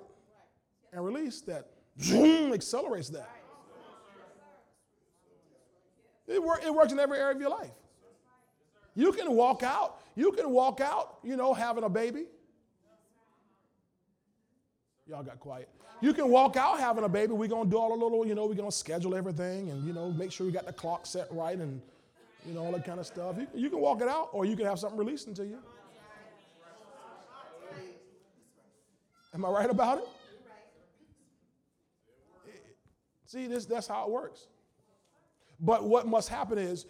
and 0.93 1.03
released 1.03 1.47
that 1.47 1.67
zoom 1.99 2.53
accelerates 2.53 3.09
that. 3.09 3.29
It, 6.27 6.43
work, 6.43 6.61
it 6.63 6.73
works 6.73 6.91
in 6.91 6.99
every 6.99 7.17
area 7.17 7.33
of 7.33 7.41
your 7.41 7.49
life. 7.49 7.71
You 8.95 9.11
can 9.11 9.31
walk 9.31 9.63
out, 9.63 10.01
you 10.15 10.31
can 10.31 10.49
walk 10.49 10.81
out, 10.81 11.19
you 11.23 11.37
know, 11.37 11.53
having 11.53 11.83
a 11.83 11.89
baby. 11.89 12.25
Y'all 15.07 15.23
got 15.23 15.39
quiet. 15.39 15.69
You 15.99 16.13
can 16.13 16.29
walk 16.29 16.57
out 16.57 16.79
having 16.79 17.03
a 17.03 17.09
baby. 17.09 17.33
We're 17.33 17.47
going 17.47 17.65
to 17.65 17.69
do 17.69 17.77
all 17.77 17.89
the 17.89 18.03
little, 18.03 18.25
you 18.25 18.35
know, 18.35 18.45
we're 18.45 18.53
going 18.53 18.69
to 18.69 18.75
schedule 18.75 19.15
everything 19.15 19.71
and, 19.71 19.85
you 19.85 19.93
know, 19.93 20.11
make 20.11 20.31
sure 20.31 20.45
we 20.45 20.51
got 20.51 20.67
the 20.67 20.73
clock 20.73 21.05
set 21.07 21.27
right 21.31 21.57
and, 21.57 21.81
you 22.45 22.53
know, 22.53 22.63
all 22.63 22.71
that 22.71 22.85
kind 22.85 22.99
of 22.99 23.07
stuff. 23.07 23.35
You, 23.37 23.47
you 23.55 23.69
can 23.69 23.79
walk 23.79 24.01
it 24.01 24.07
out 24.07 24.29
or 24.31 24.45
you 24.45 24.55
can 24.55 24.65
have 24.67 24.77
something 24.77 24.97
released 24.97 25.27
into 25.27 25.45
you. 25.45 25.57
Am 29.33 29.43
I 29.43 29.49
right 29.49 29.69
about 29.69 29.99
it? 29.99 30.07
See, 33.25 33.47
this, 33.47 33.65
that's 33.65 33.87
how 33.87 34.05
it 34.05 34.09
works. 34.09 34.47
But 35.59 35.83
what 35.83 36.07
must 36.07 36.29
happen 36.29 36.57
is 36.57 36.85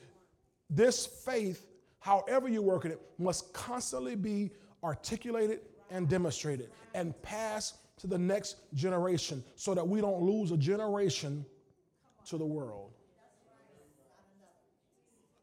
this 0.69 1.05
faith, 1.05 1.65
however 1.99 2.47
you 2.47 2.61
work 2.61 2.85
it, 2.85 3.01
must 3.17 3.51
constantly 3.53 4.15
be 4.15 4.51
articulated 4.83 5.61
and 5.89 6.07
demonstrated 6.07 6.69
and 6.93 7.19
passed 7.21 7.77
to 7.97 8.07
the 8.07 8.17
next 8.17 8.57
generation 8.73 9.43
so 9.55 9.73
that 9.73 9.87
we 9.87 10.01
don't 10.01 10.21
lose 10.21 10.51
a 10.51 10.57
generation 10.57 11.45
to 12.25 12.37
the 12.37 12.45
world. 12.45 12.91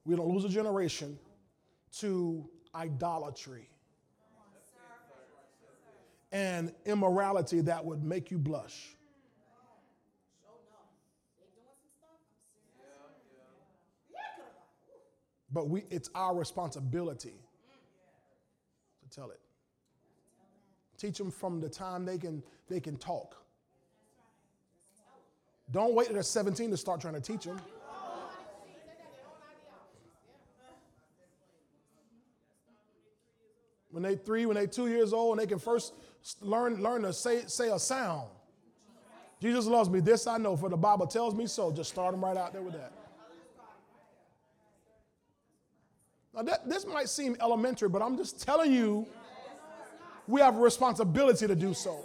We 0.04 0.16
don't 0.16 0.28
lose 0.28 0.44
a 0.44 0.48
generation 0.48 1.18
to 1.98 2.48
idolatry 2.74 3.68
and 6.30 6.72
immorality 6.84 7.60
that 7.60 7.84
would 7.84 8.04
make 8.04 8.30
you 8.30 8.38
blush. 8.38 8.96
But 15.52 15.68
we, 15.68 15.84
it's 15.88 16.10
our 16.16 16.34
responsibility 16.34 17.38
to 19.00 19.08
tell 19.08 19.30
it. 19.30 19.43
Teach 21.04 21.18
them 21.18 21.30
from 21.30 21.60
the 21.60 21.68
time 21.68 22.06
they 22.06 22.16
can, 22.16 22.42
they 22.66 22.80
can 22.80 22.96
talk. 22.96 23.36
Don't 25.70 25.92
wait 25.92 26.06
till 26.06 26.14
they're 26.14 26.22
17 26.22 26.70
to 26.70 26.78
start 26.78 27.02
trying 27.02 27.12
to 27.12 27.20
teach 27.20 27.44
them. 27.44 27.60
When 33.90 34.02
they 34.02 34.16
three, 34.16 34.46
when 34.46 34.54
they 34.54 34.66
two 34.66 34.86
years 34.86 35.12
old, 35.12 35.38
and 35.38 35.46
they 35.46 35.46
can 35.46 35.58
first 35.58 35.92
learn, 36.40 36.82
learn 36.82 37.02
to 37.02 37.12
say, 37.12 37.42
say 37.48 37.68
a 37.68 37.78
sound. 37.78 38.30
Jesus 39.42 39.66
loves 39.66 39.90
me. 39.90 40.00
This 40.00 40.26
I 40.26 40.38
know, 40.38 40.56
for 40.56 40.70
the 40.70 40.76
Bible 40.78 41.06
tells 41.06 41.34
me 41.34 41.46
so. 41.46 41.70
Just 41.70 41.90
start 41.90 42.12
them 42.12 42.24
right 42.24 42.38
out 42.38 42.54
there 42.54 42.62
with 42.62 42.72
that. 42.72 42.92
Now, 46.34 46.42
that, 46.44 46.66
this 46.66 46.86
might 46.86 47.10
seem 47.10 47.36
elementary, 47.42 47.90
but 47.90 48.00
I'm 48.00 48.16
just 48.16 48.42
telling 48.42 48.72
you 48.72 49.06
we 50.26 50.40
have 50.40 50.56
a 50.56 50.60
responsibility 50.60 51.46
to 51.46 51.54
do 51.54 51.74
so. 51.74 51.98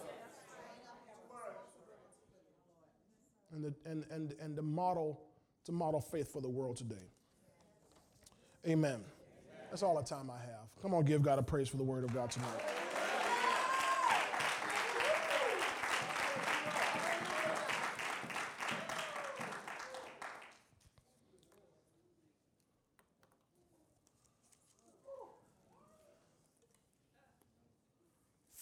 And, 3.53 3.63
the, 3.65 3.73
and, 3.85 4.05
and, 4.11 4.35
and 4.41 4.55
the 4.55 4.61
model, 4.61 5.19
to 5.65 5.71
model 5.71 6.01
faith 6.01 6.31
for 6.31 6.41
the 6.41 6.49
world 6.49 6.77
today. 6.77 6.95
Amen. 8.67 9.03
That's 9.69 9.83
all 9.83 9.95
the 9.95 10.03
time 10.03 10.29
I 10.29 10.39
have. 10.39 10.67
Come 10.81 10.93
on, 10.93 11.03
give 11.03 11.21
God 11.21 11.39
a 11.39 11.43
praise 11.43 11.67
for 11.67 11.77
the 11.77 11.83
word 11.83 12.03
of 12.03 12.13
God 12.13 12.31
tonight. 12.31 12.88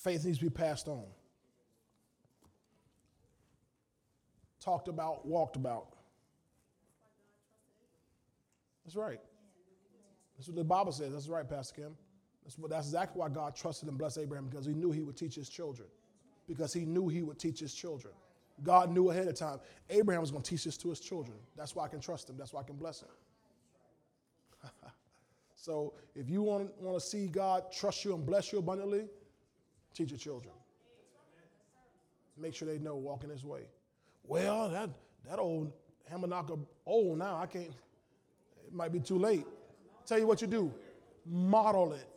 Faith 0.08 0.24
needs 0.24 0.38
to 0.38 0.46
be 0.46 0.50
passed 0.50 0.88
on. 0.88 1.04
Talked 4.62 4.88
about, 4.88 5.26
walked 5.26 5.58
about. 5.58 5.98
That's 8.86 8.96
right. 8.96 9.20
That's 10.38 10.48
what 10.48 10.56
the 10.56 10.64
Bible 10.64 10.94
says. 10.94 11.12
That's 11.12 11.28
right, 11.28 11.46
Pastor 11.50 11.82
Kim. 11.82 11.98
That's, 12.46 12.58
what, 12.58 12.72
that's 12.72 12.88
exactly 12.88 13.20
why 13.20 13.28
God 13.28 13.54
trusted 13.54 13.90
and 13.90 13.98
blessed 13.98 14.20
Abraham 14.20 14.48
because 14.48 14.66
he 14.66 14.74
knew 14.74 14.92
he 14.92 15.02
would 15.02 15.18
teach 15.18 15.36
his 15.36 15.50
children. 15.50 15.90
Because 16.48 16.72
he 16.72 16.86
knew 16.86 17.10
he 17.10 17.22
would 17.22 17.38
teach 17.38 17.60
his 17.60 17.74
children. 17.74 18.14
God 18.64 18.90
knew 18.90 19.10
ahead 19.10 19.28
of 19.28 19.36
time 19.36 19.60
Abraham 19.90 20.22
was 20.22 20.32
going 20.32 20.42
to 20.42 20.50
teach 20.50 20.64
this 20.64 20.78
to 20.78 20.90
his 20.90 21.02
children. 21.02 21.38
That's 21.58 21.76
why 21.76 21.84
I 21.84 21.90
can 21.90 22.00
trust 22.00 22.30
him. 22.30 22.38
That's 22.38 22.54
why 22.54 22.62
I 22.62 22.64
can 22.64 22.78
bless 22.78 23.02
him. 23.02 23.10
so 25.58 25.96
if 26.16 26.30
you 26.30 26.44
want, 26.44 26.72
want 26.82 26.98
to 26.98 27.06
see 27.06 27.28
God 27.28 27.74
trust 27.74 28.06
you 28.06 28.16
and 28.16 28.26
bless 28.26 28.54
you 28.54 28.60
abundantly, 28.60 29.08
teach 29.98 30.12
your 30.12 30.20
children. 30.20 30.54
Make 32.38 32.54
sure 32.54 32.68
they 32.68 32.78
know 32.78 32.96
walking 32.96 33.30
his 33.30 33.44
way. 33.44 33.64
Well, 34.24 34.70
that, 34.70 34.90
that 35.28 35.40
old 35.40 35.72
Hamanaka 36.12 36.60
old 36.86 37.18
now. 37.18 37.38
I 37.38 37.48
can't, 37.48 37.70
it 37.70 38.74
might 38.74 38.92
be 38.92 39.00
too 39.00 39.18
late. 39.18 39.46
Tell 40.06 40.20
you 40.20 40.28
what 40.28 40.42
you 40.42 40.48
do 40.48 40.72
model 41.26 41.92
it. 41.94 42.08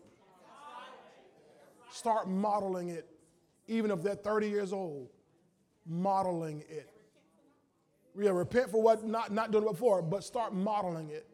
Start 1.91 2.29
modeling 2.29 2.91
it, 2.91 3.09
even 3.67 3.91
if 3.91 4.03
they're 4.03 4.15
30 4.15 4.49
years 4.49 4.73
old 4.73 5.09
modeling 5.87 6.63
it. 6.69 6.89
Yeah, 8.17 8.31
repent 8.31 8.71
for 8.71 8.81
what 8.81 9.05
not, 9.05 9.33
not 9.33 9.51
doing 9.51 9.65
before, 9.65 10.03
but 10.03 10.23
start 10.23 10.55
modeling 10.55 11.11
it. 11.11 11.27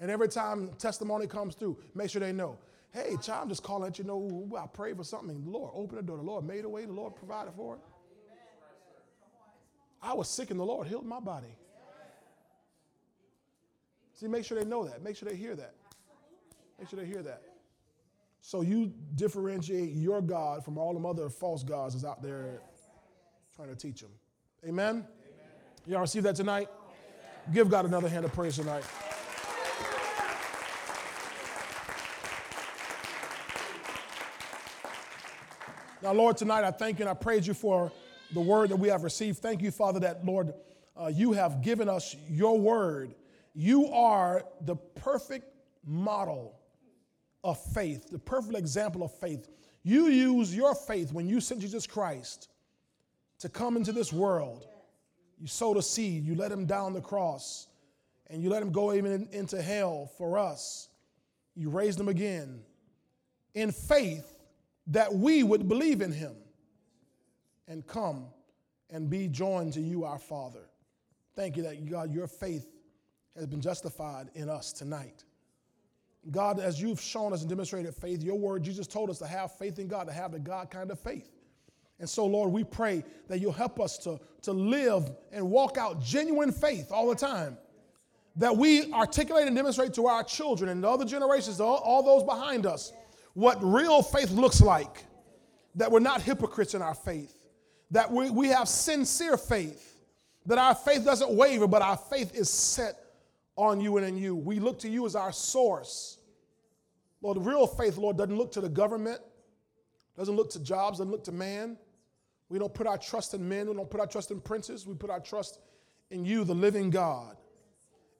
And 0.00 0.10
every 0.10 0.28
time 0.28 0.70
testimony 0.78 1.26
comes 1.26 1.54
through, 1.54 1.78
make 1.94 2.10
sure 2.10 2.20
they 2.20 2.32
know. 2.32 2.58
Hey, 2.92 3.16
child, 3.22 3.42
I'm 3.44 3.48
just 3.48 3.62
calling 3.62 3.84
let 3.84 3.98
you 3.98 4.04
know 4.04 4.50
I 4.58 4.66
prayed 4.66 4.96
for 4.96 5.04
something. 5.04 5.44
The 5.44 5.50
Lord 5.50 5.70
opened 5.74 5.98
the 5.98 6.02
door. 6.02 6.16
The 6.16 6.24
Lord 6.24 6.44
made 6.44 6.64
a 6.64 6.68
way. 6.68 6.84
The 6.84 6.92
Lord 6.92 7.14
provided 7.14 7.54
for 7.54 7.76
it. 7.76 7.80
I 10.02 10.14
was 10.14 10.28
sick 10.28 10.50
and 10.50 10.58
the 10.58 10.64
Lord 10.64 10.88
healed 10.88 11.06
my 11.06 11.20
body. 11.20 11.54
See, 14.14 14.26
make 14.26 14.44
sure 14.44 14.58
they 14.58 14.68
know 14.68 14.84
that. 14.84 15.02
Make 15.02 15.16
sure 15.16 15.28
they 15.28 15.36
hear 15.36 15.54
that. 15.56 15.74
Make 16.78 16.88
sure 16.88 16.98
they 16.98 17.06
hear 17.06 17.22
that. 17.22 17.42
So 18.40 18.62
you 18.62 18.92
differentiate 19.14 19.92
your 19.92 20.20
God 20.20 20.64
from 20.64 20.78
all 20.78 20.94
them 20.94 21.06
other 21.06 21.28
false 21.28 21.62
gods 21.62 21.94
that's 21.94 22.04
out 22.04 22.22
there 22.22 22.60
trying 23.54 23.68
to 23.68 23.76
teach 23.76 24.00
them. 24.00 24.10
Amen? 24.66 24.88
Amen. 24.88 25.04
Y'all 25.86 26.00
receive 26.00 26.22
that 26.24 26.36
tonight? 26.36 26.68
Amen. 26.68 27.54
Give 27.54 27.70
God 27.70 27.84
another 27.84 28.08
hand 28.08 28.24
of 28.24 28.32
praise 28.32 28.56
tonight. 28.56 28.84
Now, 36.02 36.14
Lord, 36.14 36.38
tonight 36.38 36.64
I 36.64 36.70
thank 36.70 36.98
you 36.98 37.02
and 37.02 37.10
I 37.10 37.14
praise 37.14 37.46
you 37.46 37.52
for 37.52 37.92
the 38.32 38.40
word 38.40 38.70
that 38.70 38.76
we 38.76 38.88
have 38.88 39.04
received. 39.04 39.38
Thank 39.38 39.60
you, 39.60 39.70
Father, 39.70 40.00
that, 40.00 40.24
Lord, 40.24 40.54
uh, 40.98 41.08
you 41.08 41.32
have 41.32 41.62
given 41.62 41.90
us 41.90 42.16
your 42.26 42.58
word. 42.58 43.14
You 43.54 43.88
are 43.88 44.44
the 44.62 44.76
perfect 44.76 45.46
model 45.84 46.58
of 47.44 47.62
faith, 47.74 48.08
the 48.10 48.18
perfect 48.18 48.56
example 48.56 49.02
of 49.02 49.12
faith. 49.12 49.48
You 49.82 50.06
use 50.06 50.56
your 50.56 50.74
faith 50.74 51.12
when 51.12 51.28
you 51.28 51.38
sent 51.38 51.60
Jesus 51.60 51.86
Christ 51.86 52.48
to 53.40 53.50
come 53.50 53.76
into 53.76 53.92
this 53.92 54.10
world. 54.10 54.66
You 55.38 55.48
sowed 55.48 55.76
a 55.76 55.82
seed, 55.82 56.24
you 56.24 56.34
let 56.34 56.50
him 56.50 56.64
down 56.64 56.94
the 56.94 57.00
cross, 57.02 57.66
and 58.28 58.42
you 58.42 58.48
let 58.48 58.62
him 58.62 58.72
go 58.72 58.94
even 58.94 59.28
into 59.32 59.60
hell 59.60 60.10
for 60.16 60.38
us. 60.38 60.88
You 61.54 61.68
raised 61.68 62.00
him 62.00 62.08
again 62.08 62.60
in 63.54 63.70
faith 63.70 64.39
that 64.90 65.14
we 65.14 65.42
would 65.42 65.68
believe 65.68 66.02
in 66.02 66.12
him 66.12 66.34
and 67.68 67.86
come 67.86 68.26
and 68.90 69.08
be 69.08 69.28
joined 69.28 69.72
to 69.74 69.80
you, 69.80 70.04
our 70.04 70.18
Father. 70.18 70.68
Thank 71.36 71.56
you 71.56 71.62
that, 71.62 71.88
God, 71.88 72.12
your 72.12 72.26
faith 72.26 72.66
has 73.36 73.46
been 73.46 73.60
justified 73.60 74.30
in 74.34 74.48
us 74.48 74.72
tonight. 74.72 75.24
God, 76.30 76.60
as 76.60 76.82
you've 76.82 77.00
shown 77.00 77.32
us 77.32 77.40
and 77.40 77.48
demonstrated 77.48 77.94
faith, 77.94 78.22
your 78.22 78.38
word, 78.38 78.62
Jesus 78.62 78.86
told 78.86 79.08
us 79.08 79.18
to 79.20 79.26
have 79.26 79.56
faith 79.56 79.78
in 79.78 79.88
God, 79.88 80.06
to 80.08 80.12
have 80.12 80.32
the 80.32 80.38
God 80.38 80.70
kind 80.70 80.90
of 80.90 80.98
faith. 80.98 81.30
And 81.98 82.08
so, 82.08 82.26
Lord, 82.26 82.52
we 82.52 82.64
pray 82.64 83.04
that 83.28 83.40
you'll 83.40 83.52
help 83.52 83.78
us 83.78 83.96
to, 83.98 84.18
to 84.42 84.52
live 84.52 85.10
and 85.32 85.50
walk 85.50 85.78
out 85.78 86.02
genuine 86.02 86.50
faith 86.50 86.90
all 86.90 87.08
the 87.08 87.14
time. 87.14 87.56
That 88.36 88.56
we 88.56 88.92
articulate 88.92 89.46
and 89.46 89.56
demonstrate 89.56 89.94
to 89.94 90.06
our 90.06 90.24
children 90.24 90.70
and 90.70 90.82
the 90.82 90.88
other 90.88 91.04
generations, 91.04 91.60
all, 91.60 91.76
all 91.76 92.02
those 92.02 92.24
behind 92.24 92.66
us, 92.66 92.92
what 93.40 93.58
real 93.62 94.02
faith 94.02 94.30
looks 94.30 94.60
like. 94.60 95.04
That 95.76 95.90
we're 95.90 96.00
not 96.00 96.20
hypocrites 96.20 96.74
in 96.74 96.82
our 96.82 96.94
faith. 96.94 97.34
That 97.90 98.10
we, 98.10 98.30
we 98.30 98.48
have 98.48 98.68
sincere 98.68 99.36
faith. 99.36 100.02
That 100.46 100.58
our 100.58 100.74
faith 100.74 101.04
doesn't 101.04 101.30
waver, 101.30 101.66
but 101.66 101.80
our 101.80 101.96
faith 101.96 102.34
is 102.34 102.50
set 102.50 102.96
on 103.56 103.80
you 103.80 103.96
and 103.96 104.06
in 104.06 104.16
you. 104.16 104.34
We 104.34 104.58
look 104.58 104.78
to 104.80 104.88
you 104.88 105.06
as 105.06 105.14
our 105.16 105.32
source. 105.32 106.18
Lord, 107.22 107.38
real 107.38 107.66
faith, 107.66 107.96
Lord, 107.96 108.16
doesn't 108.16 108.36
look 108.36 108.52
to 108.52 108.60
the 108.60 108.68
government, 108.68 109.20
doesn't 110.16 110.34
look 110.34 110.50
to 110.50 110.60
jobs, 110.60 110.98
doesn't 110.98 111.10
look 111.10 111.24
to 111.24 111.32
man. 111.32 111.76
We 112.48 112.58
don't 112.58 112.74
put 112.74 112.86
our 112.86 112.98
trust 112.98 113.32
in 113.34 113.48
men. 113.48 113.68
We 113.68 113.74
don't 113.74 113.90
put 113.90 114.00
our 114.00 114.06
trust 114.06 114.30
in 114.30 114.40
princes. 114.40 114.86
We 114.86 114.94
put 114.94 115.08
our 115.08 115.20
trust 115.20 115.60
in 116.10 116.24
you, 116.24 116.44
the 116.44 116.54
living 116.54 116.90
God. 116.90 117.36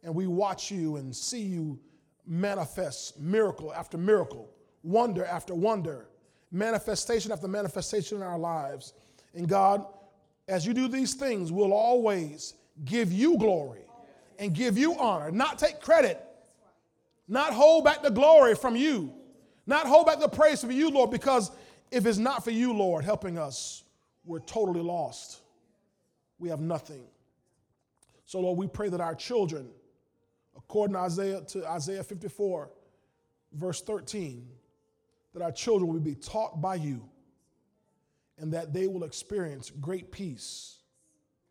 And 0.03 0.15
we 0.15 0.27
watch 0.27 0.71
you 0.71 0.97
and 0.97 1.15
see 1.15 1.41
you 1.41 1.81
manifest 2.27 3.19
miracle 3.19 3.75
after 3.75 3.99
miracle, 3.99 4.49
wonder 4.83 5.25
after 5.25 5.55
wonder, 5.55 6.09
manifestation 6.51 7.33
after 7.33 7.49
manifestation 7.49 8.19
in 8.19 8.23
our 8.23 8.39
lives. 8.39 8.93
And 9.35 9.49
God, 9.49 9.85
as 10.49 10.67
you 10.67 10.75
do 10.75 10.89
these 10.89 11.15
things, 11.15 11.53
we'll 11.53 11.73
always 11.73 12.55
give 12.85 13.13
you 13.13 13.39
glory 13.39 13.83
and 14.39 14.55
give 14.55 14.79
you 14.79 14.99
honor, 14.99 15.31
not 15.31 15.59
take 15.59 15.81
credit, 15.81 16.21
not 17.29 17.53
hold 17.53 17.85
back 17.85 18.03
the 18.03 18.11
glory 18.11 18.55
from 18.55 18.75
you, 18.75 19.13
not 19.67 19.87
hold 19.87 20.07
back 20.07 20.19
the 20.19 20.29
praise 20.29 20.61
from 20.61 20.73
you, 20.73 20.91
Lord, 20.91 21.11
because 21.11 21.51
if 21.91 22.07
it's 22.07 22.19
not 22.19 22.43
for 22.43 22.51
you, 22.51 22.73
Lord, 22.73 23.05
helping 23.05 23.39
us, 23.39 23.85
we're 24.25 24.41
totally 24.41 24.81
lost. 24.81 25.41
We 26.39 26.49
have 26.49 26.61
nothing. 26.61 27.05
So, 28.25 28.41
Lord, 28.41 28.59
we 28.59 28.67
pray 28.67 28.89
that 28.89 29.01
our 29.01 29.15
children, 29.15 29.69
according 30.57 30.95
to 30.95 31.01
Isaiah, 31.01 31.41
to 31.49 31.69
Isaiah 31.69 32.03
54, 32.03 32.71
verse 33.53 33.83
13, 33.83 34.47
that 35.35 35.43
our 35.43 35.53
children 35.53 35.93
will 35.93 36.01
be 36.01 36.15
taught 36.15 36.61
by 36.61 36.75
you 36.75 37.03
and 38.39 38.53
that 38.53 38.73
they 38.73 38.87
will 38.87 39.05
experience 39.05 39.71
great 39.71 40.11
peace, 40.11 40.79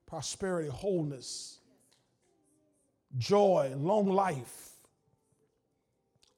prosperity, 0.07 0.69
wholeness, 0.69 1.59
joy, 3.17 3.73
long 3.77 4.07
life, 4.07 4.71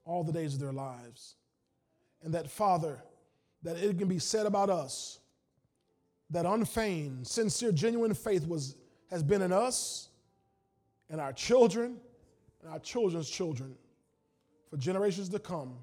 all 0.05 0.23
the 0.23 0.33
days 0.33 0.53
of 0.53 0.59
their 0.59 0.73
lives. 0.73 1.35
And 2.21 2.33
that, 2.33 2.49
Father, 2.49 3.01
that 3.63 3.77
it 3.77 3.97
can 3.97 4.07
be 4.07 4.19
said 4.19 4.45
about 4.45 4.69
us 4.69 5.19
that 6.29 6.45
unfeigned, 6.45 7.27
sincere, 7.27 7.71
genuine 7.71 8.13
faith 8.13 8.47
was, 8.47 8.75
has 9.09 9.23
been 9.23 9.41
in 9.41 9.51
us 9.51 10.09
and 11.09 11.19
our 11.19 11.33
children 11.33 11.97
and 12.61 12.71
our 12.71 12.79
children's 12.79 13.29
children 13.29 13.75
for 14.69 14.77
generations 14.77 15.29
to 15.29 15.39
come 15.39 15.77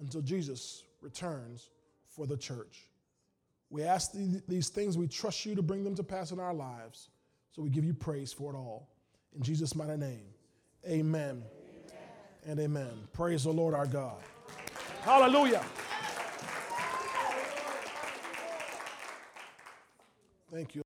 until 0.00 0.20
Jesus 0.20 0.84
returns 1.00 1.70
for 2.08 2.26
the 2.26 2.36
church. 2.36 2.88
We 3.70 3.82
ask 3.82 4.12
these 4.46 4.68
things, 4.68 4.96
we 4.96 5.08
trust 5.08 5.44
you 5.46 5.54
to 5.54 5.62
bring 5.62 5.82
them 5.82 5.94
to 5.96 6.02
pass 6.02 6.30
in 6.30 6.38
our 6.38 6.54
lives. 6.54 7.08
So 7.52 7.62
we 7.62 7.70
give 7.70 7.84
you 7.84 7.94
praise 7.94 8.32
for 8.32 8.52
it 8.52 8.56
all. 8.56 8.88
In 9.34 9.42
Jesus' 9.42 9.74
mighty 9.74 9.96
name, 9.96 10.26
amen, 10.86 11.42
amen. 11.42 11.42
and 12.46 12.60
amen. 12.60 13.08
Praise 13.12 13.44
the 13.44 13.52
Lord 13.52 13.74
our 13.74 13.86
God. 13.86 14.22
Hallelujah. 15.02 15.64
Thank 20.52 20.76
you. 20.76 20.83